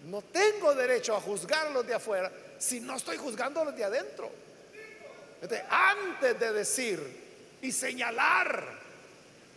No 0.05 0.23
tengo 0.23 0.75
derecho 0.75 1.15
a 1.15 1.21
juzgar 1.21 1.67
a 1.67 1.71
los 1.71 1.87
de 1.87 1.95
afuera 1.95 2.31
si 2.59 2.81
no 2.81 2.97
estoy 2.97 3.17
juzgando 3.17 3.61
a 3.61 3.65
los 3.65 3.77
de 3.77 3.85
adentro. 3.85 4.31
antes 5.69 6.39
de 6.39 6.53
decir 6.53 7.59
y 7.63 7.73
señalar 7.73 8.65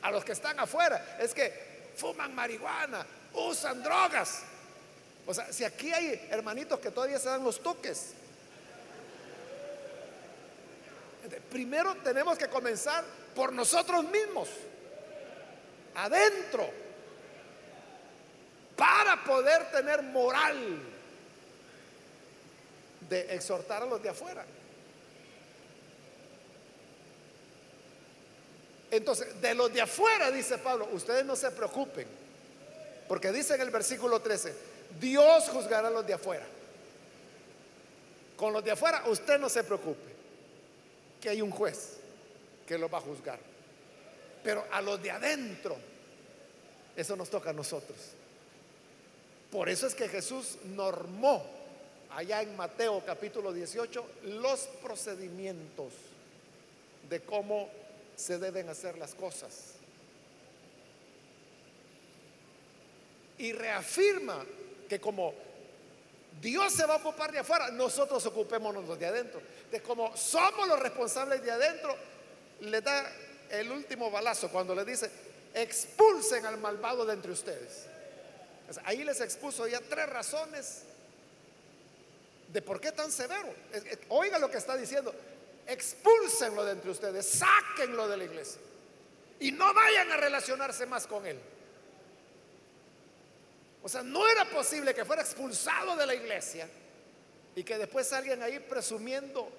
a 0.01 0.11
los 0.11 0.23
que 0.25 0.33
están 0.33 0.59
afuera, 0.59 1.17
es 1.19 1.33
que 1.33 1.93
fuman 1.95 2.35
marihuana, 2.35 3.05
usan 3.33 3.81
drogas. 3.81 4.43
O 5.25 5.33
sea, 5.33 5.51
si 5.53 5.63
aquí 5.63 5.93
hay 5.93 6.27
hermanitos 6.29 6.79
que 6.79 6.91
todavía 6.91 7.19
se 7.19 7.29
dan 7.29 7.43
los 7.43 7.61
toques, 7.63 8.13
primero 11.49 11.95
tenemos 12.03 12.37
que 12.37 12.47
comenzar 12.47 13.03
por 13.33 13.53
nosotros 13.53 14.03
mismos, 14.05 14.49
adentro 15.95 16.82
para 18.83 19.23
poder 19.23 19.71
tener 19.71 20.03
moral 20.03 20.77
de 23.07 23.33
exhortar 23.33 23.81
a 23.81 23.85
los 23.85 24.03
de 24.03 24.09
afuera. 24.09 24.43
Entonces, 28.91 29.39
de 29.39 29.55
los 29.55 29.71
de 29.71 29.79
afuera, 29.79 30.31
dice 30.31 30.57
Pablo, 30.57 30.89
ustedes 30.91 31.23
no 31.23 31.37
se 31.37 31.49
preocupen, 31.51 32.05
porque 33.07 33.31
dice 33.31 33.55
en 33.55 33.61
el 33.61 33.69
versículo 33.69 34.19
13, 34.19 34.53
Dios 34.99 35.47
juzgará 35.47 35.87
a 35.87 35.91
los 35.91 36.05
de 36.05 36.15
afuera. 36.15 36.45
Con 38.35 38.51
los 38.51 38.65
de 38.65 38.71
afuera, 38.71 39.03
usted 39.07 39.39
no 39.39 39.47
se 39.47 39.63
preocupe, 39.63 40.11
que 41.21 41.29
hay 41.29 41.41
un 41.41 41.51
juez 41.51 41.99
que 42.67 42.77
lo 42.77 42.89
va 42.89 42.97
a 42.97 43.01
juzgar. 43.01 43.39
Pero 44.43 44.65
a 44.69 44.81
los 44.81 45.01
de 45.01 45.09
adentro, 45.09 45.77
eso 46.97 47.15
nos 47.15 47.29
toca 47.29 47.51
a 47.51 47.53
nosotros. 47.53 47.97
Por 49.53 49.69
eso 49.69 49.85
es 49.85 49.93
que 49.93 50.09
Jesús 50.09 50.57
normó 50.75 51.45
allá 52.09 52.41
en 52.41 52.57
Mateo 52.57 53.03
capítulo 53.05 53.53
18 53.53 54.03
los 54.23 54.61
procedimientos 54.81 55.93
de 57.07 57.21
cómo 57.21 57.69
se 58.15 58.39
deben 58.39 58.67
hacer 58.69 58.97
las 58.97 59.13
cosas. 59.13 59.73
Y 63.37 63.53
reafirma 63.53 64.43
que 64.89 64.99
como 64.99 65.35
Dios 66.41 66.73
se 66.73 66.87
va 66.87 66.95
a 66.95 66.97
ocupar 66.97 67.31
de 67.31 67.37
afuera, 67.37 67.69
nosotros 67.69 68.25
ocupémonos 68.25 68.97
de 68.97 69.05
adentro. 69.05 69.39
De 69.69 69.83
como 69.83 70.17
somos 70.17 70.67
los 70.67 70.79
responsables 70.79 71.43
de 71.43 71.51
adentro, 71.51 71.95
le 72.61 72.81
da 72.81 73.07
el 73.51 73.71
último 73.71 74.09
balazo 74.09 74.49
cuando 74.49 74.73
le 74.73 74.83
dice, 74.83 75.11
expulsen 75.53 76.43
al 76.47 76.57
malvado 76.57 77.05
de 77.05 77.13
entre 77.13 77.31
ustedes. 77.31 77.92
Ahí 78.85 79.03
les 79.03 79.21
expuso 79.21 79.67
ya 79.67 79.79
tres 79.81 80.07
razones 80.09 80.83
de 82.49 82.61
por 82.61 82.79
qué 82.79 82.91
tan 82.91 83.11
severo. 83.11 83.53
Oiga 84.09 84.39
lo 84.39 84.49
que 84.49 84.57
está 84.57 84.77
diciendo. 84.77 85.13
Expúlsenlo 85.67 86.65
de 86.65 86.73
entre 86.73 86.91
ustedes, 86.91 87.25
sáquenlo 87.25 88.07
de 88.07 88.17
la 88.17 88.23
iglesia 88.25 88.61
y 89.43 89.51
no 89.51 89.73
vayan 89.73 90.09
a 90.11 90.17
relacionarse 90.17 90.85
más 90.85 91.05
con 91.05 91.25
él. 91.25 91.37
O 93.81 93.89
sea, 93.89 94.01
no 94.01 94.25
era 94.29 94.45
posible 94.45 94.93
que 94.93 95.03
fuera 95.03 95.21
expulsado 95.21 95.97
de 95.97 96.05
la 96.05 96.15
iglesia 96.15 96.69
y 97.53 97.63
que 97.63 97.77
después 97.77 98.11
alguien 98.13 98.41
ahí 98.41 98.59
presumiendo 98.59 99.49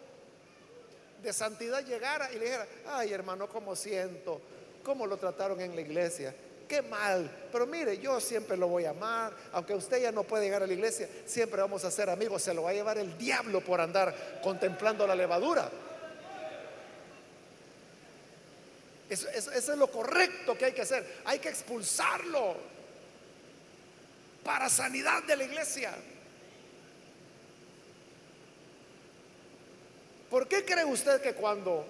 de 1.23 1.33
santidad 1.35 1.85
llegara 1.85 2.33
y 2.33 2.39
le 2.39 2.47
dijera, 2.47 2.67
ay 2.87 3.13
hermano, 3.13 3.47
¿cómo 3.49 3.77
siento? 3.77 4.41
¿Cómo 4.83 5.07
lo 5.07 5.19
trataron 5.19 5.61
en 5.61 5.75
la 5.75 5.83
iglesia? 5.83 6.35
Qué 6.69 6.81
mal, 6.83 7.31
pero 7.53 7.67
mire, 7.67 7.99
yo 7.99 8.21
siempre 8.21 8.57
lo 8.57 8.69
voy 8.69 8.87
a 8.87 8.91
amar, 8.91 9.33
aunque 9.53 9.75
usted 9.75 10.01
ya 10.01 10.13
no 10.13 10.23
puede 10.25 10.45
llegar 10.45 10.63
a 10.63 10.67
la 10.67 10.73
iglesia, 10.73 11.09
siempre 11.27 11.61
vamos 11.61 11.85
a 11.85 11.91
ser 11.91 12.09
amigos, 12.09 12.43
se 12.43 12.55
lo 12.55 12.63
va 12.63 12.71
a 12.71 12.75
llevar 12.75 12.97
el 12.97 13.19
diablo 13.19 13.61
por 13.61 13.81
andar 13.81 14.41
contemplando 14.43 15.07
la 15.07 15.15
levadura. 15.15 15.71
Eso, 19.11 19.29
eso 19.31 19.73
es 19.73 19.79
lo 19.79 19.89
correcto 19.89 20.57
que 20.57 20.65
hay 20.65 20.73
que 20.73 20.83
hacer, 20.83 21.21
hay 21.27 21.39
que 21.39 21.51
expulsarlo 21.51 22.57
para 24.43 24.69
sanidad 24.71 25.23
de 25.25 25.37
la 25.37 25.45
iglesia. 25.45 25.95
¿Por 30.31 30.49
qué 30.49 30.65
cree 30.65 30.85
usted 30.85 31.21
que 31.21 31.35
cuando 31.35 31.87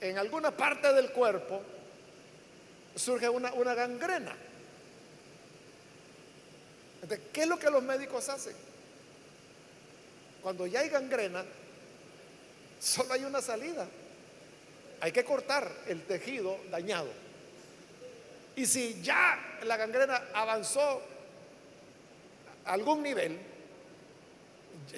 en 0.00 0.18
alguna 0.18 0.50
parte 0.50 0.92
del 0.92 1.12
cuerpo 1.12 1.62
surge 2.98 3.28
una, 3.28 3.52
una 3.52 3.74
gangrena? 3.74 4.34
¿Qué 7.32 7.42
es 7.42 7.48
lo 7.48 7.58
que 7.58 7.70
los 7.70 7.82
médicos 7.82 8.28
hacen? 8.28 8.54
Cuando 10.42 10.66
ya 10.66 10.80
hay 10.80 10.88
gangrena, 10.88 11.44
solo 12.80 13.14
hay 13.14 13.24
una 13.24 13.40
salida. 13.40 13.88
Hay 15.00 15.12
que 15.12 15.24
cortar 15.24 15.70
el 15.86 16.02
tejido 16.04 16.58
dañado. 16.70 17.08
Y 18.56 18.66
si 18.66 19.00
ya 19.02 19.58
la 19.64 19.76
gangrena 19.76 20.24
avanzó 20.34 21.00
a 22.64 22.72
algún 22.72 23.02
nivel, 23.02 23.38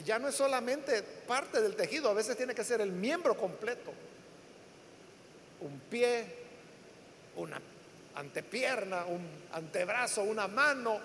ya 0.05 0.19
no 0.19 0.29
es 0.29 0.35
solamente 0.35 1.03
parte 1.03 1.61
del 1.61 1.77
tejido, 1.77 2.09
a 2.09 2.15
veces 2.15 2.37
tiene 2.37 2.55
que 2.55 2.65
ser 2.65 2.81
el 2.81 2.91
miembro 2.91 3.37
completo. 3.37 3.93
Un 5.61 5.79
pie, 5.91 6.25
una 7.37 7.61
antepierna, 8.15 9.05
un 9.05 9.27
antebrazo, 9.53 10.23
una 10.23 10.47
mano. 10.49 10.99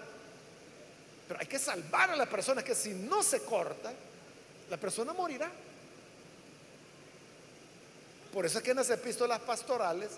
Pero 1.27 1.39
hay 1.39 1.47
que 1.47 1.59
salvar 1.59 2.11
a 2.11 2.15
la 2.15 2.25
persona 2.25 2.63
que 2.63 2.75
si 2.75 2.93
no 2.93 3.23
se 3.23 3.41
corta, 3.41 3.91
la 4.69 4.77
persona 4.77 5.13
morirá. 5.13 5.49
Por 8.33 8.45
eso 8.45 8.57
es 8.57 8.63
que 8.63 8.71
en 8.71 8.77
las 8.77 8.89
epístolas 8.89 9.39
pastorales 9.39 10.11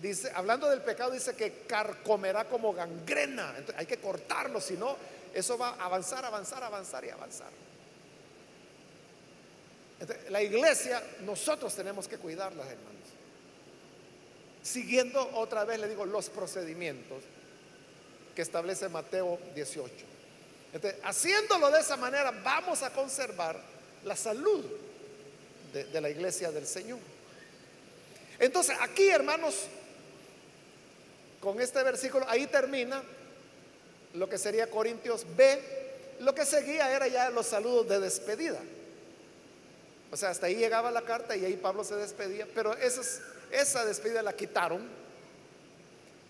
dice, 0.00 0.30
hablando 0.34 0.70
del 0.70 0.82
pecado, 0.82 1.10
dice 1.10 1.34
que 1.34 1.64
carcomerá 1.66 2.44
como 2.44 2.72
gangrena. 2.72 3.54
hay 3.76 3.86
que 3.86 3.98
cortarlo, 3.98 4.60
si 4.60 4.74
no, 4.74 4.96
eso 5.34 5.58
va 5.58 5.70
a 5.70 5.86
avanzar, 5.86 6.24
avanzar, 6.24 6.62
avanzar 6.62 7.04
y 7.04 7.10
avanzar 7.10 7.50
la 10.30 10.42
iglesia, 10.42 11.02
nosotros 11.20 11.74
tenemos 11.74 12.08
que 12.08 12.18
cuidarlas, 12.18 12.66
hermanos. 12.66 13.03
Siguiendo 14.64 15.30
otra 15.34 15.64
vez, 15.64 15.78
le 15.78 15.88
digo, 15.90 16.06
los 16.06 16.30
procedimientos 16.30 17.22
que 18.34 18.40
establece 18.40 18.88
Mateo 18.88 19.38
18. 19.54 19.92
haciéndolo 21.04 21.70
de 21.70 21.80
esa 21.80 21.98
manera, 21.98 22.30
vamos 22.42 22.82
a 22.82 22.90
conservar 22.90 23.60
la 24.04 24.16
salud 24.16 24.64
de, 25.74 26.00
la 26.00 26.08
iglesia 26.08 26.50
del 26.50 26.66
Señor. 26.66 26.98
Entonces, 28.38 28.74
aquí, 28.80 29.06
hermanos, 29.08 29.66
con 31.40 31.60
este 31.60 31.82
versículo, 31.82 32.24
ahí 32.26 32.46
termina 32.46 33.02
lo 34.14 34.30
que 34.30 34.38
sería 34.38 34.70
Corintios 34.70 35.26
B. 35.36 35.60
Lo 36.20 36.34
que 36.34 36.46
seguía 36.46 36.90
era 36.90 37.06
ya 37.06 37.28
los 37.28 37.46
saludos 37.46 37.86
de 37.86 38.00
despedida. 38.00 38.60
O 40.10 40.16
sea, 40.16 40.30
hasta 40.30 40.46
ahí 40.46 40.54
llegaba 40.54 40.90
la 40.90 41.02
carta 41.02 41.36
y 41.36 41.44
ahí 41.44 41.56
Pablo 41.56 41.84
se 41.84 41.96
despedía, 41.96 42.48
pero 42.54 42.72
esa 43.54 43.84
despedida 43.84 44.22
la 44.22 44.34
quitaron 44.34 44.86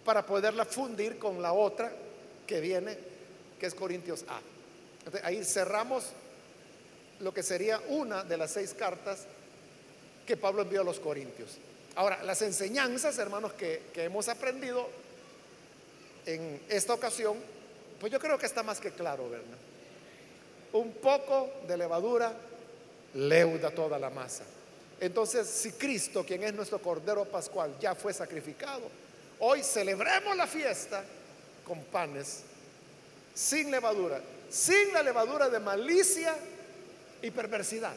para 0.05 0.25
poderla 0.27 0.65
fundir 0.65 1.19
con 1.19 1.41
la 1.41 1.53
otra 1.53 1.93
que 2.47 2.61
viene, 2.61 2.97
que 3.59 3.67
es 3.67 3.75
Corintios 3.75 4.25
A. 4.29 4.41
ahí 5.27 5.43
cerramos 5.45 6.11
lo 7.21 7.33
que 7.33 7.43
sería 7.43 7.81
una 7.89 8.25
de 8.25 8.37
las 8.37 8.51
seis 8.51 8.75
cartas 8.75 9.27
que 10.27 10.37
Pablo 10.37 10.63
envió 10.63 10.83
a 10.83 10.85
los 10.85 11.01
Corintios. 11.01 11.57
Ahora, 11.97 12.23
las 12.23 12.43
enseñanzas, 12.43 13.19
hermanos, 13.19 13.53
que, 13.53 13.83
que 13.93 14.05
hemos 14.05 14.29
aprendido 14.29 14.89
en 16.27 16.61
esta 16.69 16.95
ocasión, 16.95 17.39
pues 18.01 18.13
yo 18.13 18.19
creo 18.19 18.37
que 18.37 18.47
está 18.47 18.63
más 18.63 18.81
que 18.81 18.91
claro, 18.91 19.31
¿verdad? 19.31 19.59
Un 20.73 20.93
poco 20.95 21.51
de 21.69 21.77
levadura 21.77 22.35
leuda 23.15 23.71
toda 23.71 23.99
la 23.99 24.11
masa. 24.11 24.45
Entonces, 25.01 25.49
si 25.49 25.73
Cristo, 25.73 26.25
quien 26.25 26.43
es 26.45 26.55
nuestro 26.55 26.79
Cordero 26.81 27.25
Pascual, 27.25 27.75
ya 27.81 27.95
fue 27.95 28.13
sacrificado, 28.13 28.83
hoy 29.41 29.63
celebremos 29.63 30.37
la 30.37 30.47
fiesta 30.47 31.05
con 31.65 31.83
panes 31.85 32.43
sin 33.35 33.71
levadura, 33.71 34.21
sin 34.49 34.93
la 34.93 35.03
levadura 35.03 35.49
de 35.49 35.59
malicia 35.59 36.37
y 37.21 37.31
perversidad, 37.31 37.95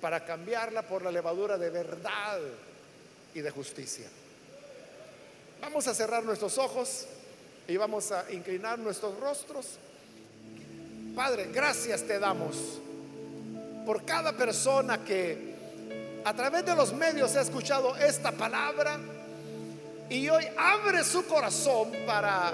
para 0.00 0.24
cambiarla 0.24 0.82
por 0.82 1.02
la 1.02 1.10
levadura 1.10 1.56
de 1.56 1.70
verdad 1.70 2.40
y 3.32 3.40
de 3.40 3.50
justicia. 3.50 4.06
Vamos 5.60 5.88
a 5.88 5.94
cerrar 5.94 6.22
nuestros 6.22 6.58
ojos 6.58 7.06
y 7.66 7.76
vamos 7.78 8.12
a 8.12 8.30
inclinar 8.30 8.78
nuestros 8.78 9.18
rostros. 9.18 9.78
Padre, 11.16 11.48
gracias 11.52 12.02
te 12.02 12.18
damos 12.18 12.80
por 13.84 14.04
cada 14.04 14.32
persona 14.32 15.04
que 15.04 15.54
a 16.24 16.32
través 16.32 16.64
de 16.64 16.74
los 16.74 16.92
medios 16.92 17.36
ha 17.36 17.42
escuchado 17.42 17.94
esta 17.96 18.32
palabra 18.32 18.98
y 20.08 20.28
hoy 20.28 20.46
abre 20.56 21.04
su 21.04 21.26
corazón 21.26 21.90
para 22.06 22.52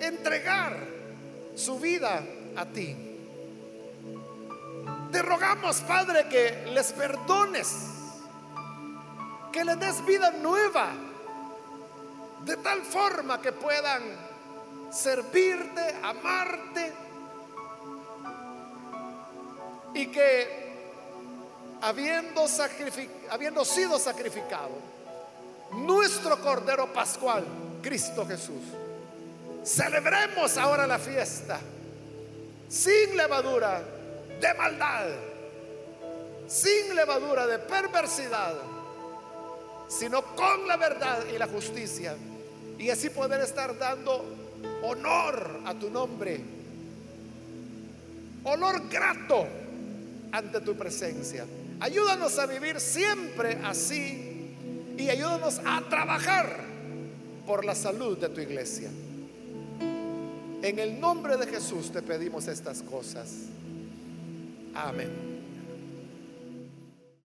entregar 0.00 0.76
su 1.56 1.78
vida 1.78 2.22
a 2.56 2.66
ti. 2.66 2.96
Te 5.10 5.22
rogamos, 5.22 5.80
Padre, 5.80 6.28
que 6.28 6.70
les 6.72 6.92
perdones, 6.92 7.72
que 9.52 9.64
les 9.64 9.78
des 9.78 10.04
vida 10.04 10.30
nueva, 10.32 10.92
de 12.44 12.56
tal 12.58 12.82
forma 12.82 13.40
que 13.40 13.52
puedan 13.52 14.02
servirte, 14.90 15.96
amarte, 16.02 16.92
y 19.94 20.06
que 20.08 20.64
habiendo, 21.80 22.48
sido 23.64 23.98
sacrificado, 23.98 24.72
nuestro 25.72 26.40
Cordero 26.40 26.92
Pascual, 26.92 27.44
Cristo 27.80 28.26
Jesús, 28.26 28.62
celebremos 29.62 30.58
ahora 30.58 30.86
la 30.86 30.98
fiesta 30.98 31.60
sin 32.68 33.16
levadura 33.16 33.82
de 34.40 34.54
maldad, 34.54 35.06
sin 36.48 36.94
levadura 36.94 37.46
de 37.46 37.58
perversidad, 37.60 38.54
sino 39.88 40.22
con 40.34 40.66
la 40.66 40.76
verdad 40.76 41.24
y 41.32 41.38
la 41.38 41.46
justicia. 41.46 42.16
Y 42.78 42.90
así 42.90 43.10
poder 43.10 43.40
estar 43.42 43.78
dando 43.78 44.24
honor 44.82 45.60
a 45.64 45.74
tu 45.74 45.88
nombre, 45.88 46.40
honor 48.44 48.88
grato 48.88 49.46
ante 50.34 50.60
tu 50.60 50.74
presencia. 50.74 51.46
Ayúdanos 51.78 52.38
a 52.40 52.46
vivir 52.46 52.80
siempre 52.80 53.60
así 53.62 54.52
y 54.98 55.08
ayúdanos 55.08 55.60
a 55.64 55.80
trabajar 55.88 56.64
por 57.46 57.64
la 57.64 57.74
salud 57.74 58.18
de 58.18 58.28
tu 58.28 58.40
iglesia. 58.40 58.90
En 60.62 60.78
el 60.78 60.98
nombre 60.98 61.36
de 61.36 61.46
Jesús 61.46 61.92
te 61.92 62.02
pedimos 62.02 62.48
estas 62.48 62.82
cosas. 62.82 63.32
Amén. 64.74 65.33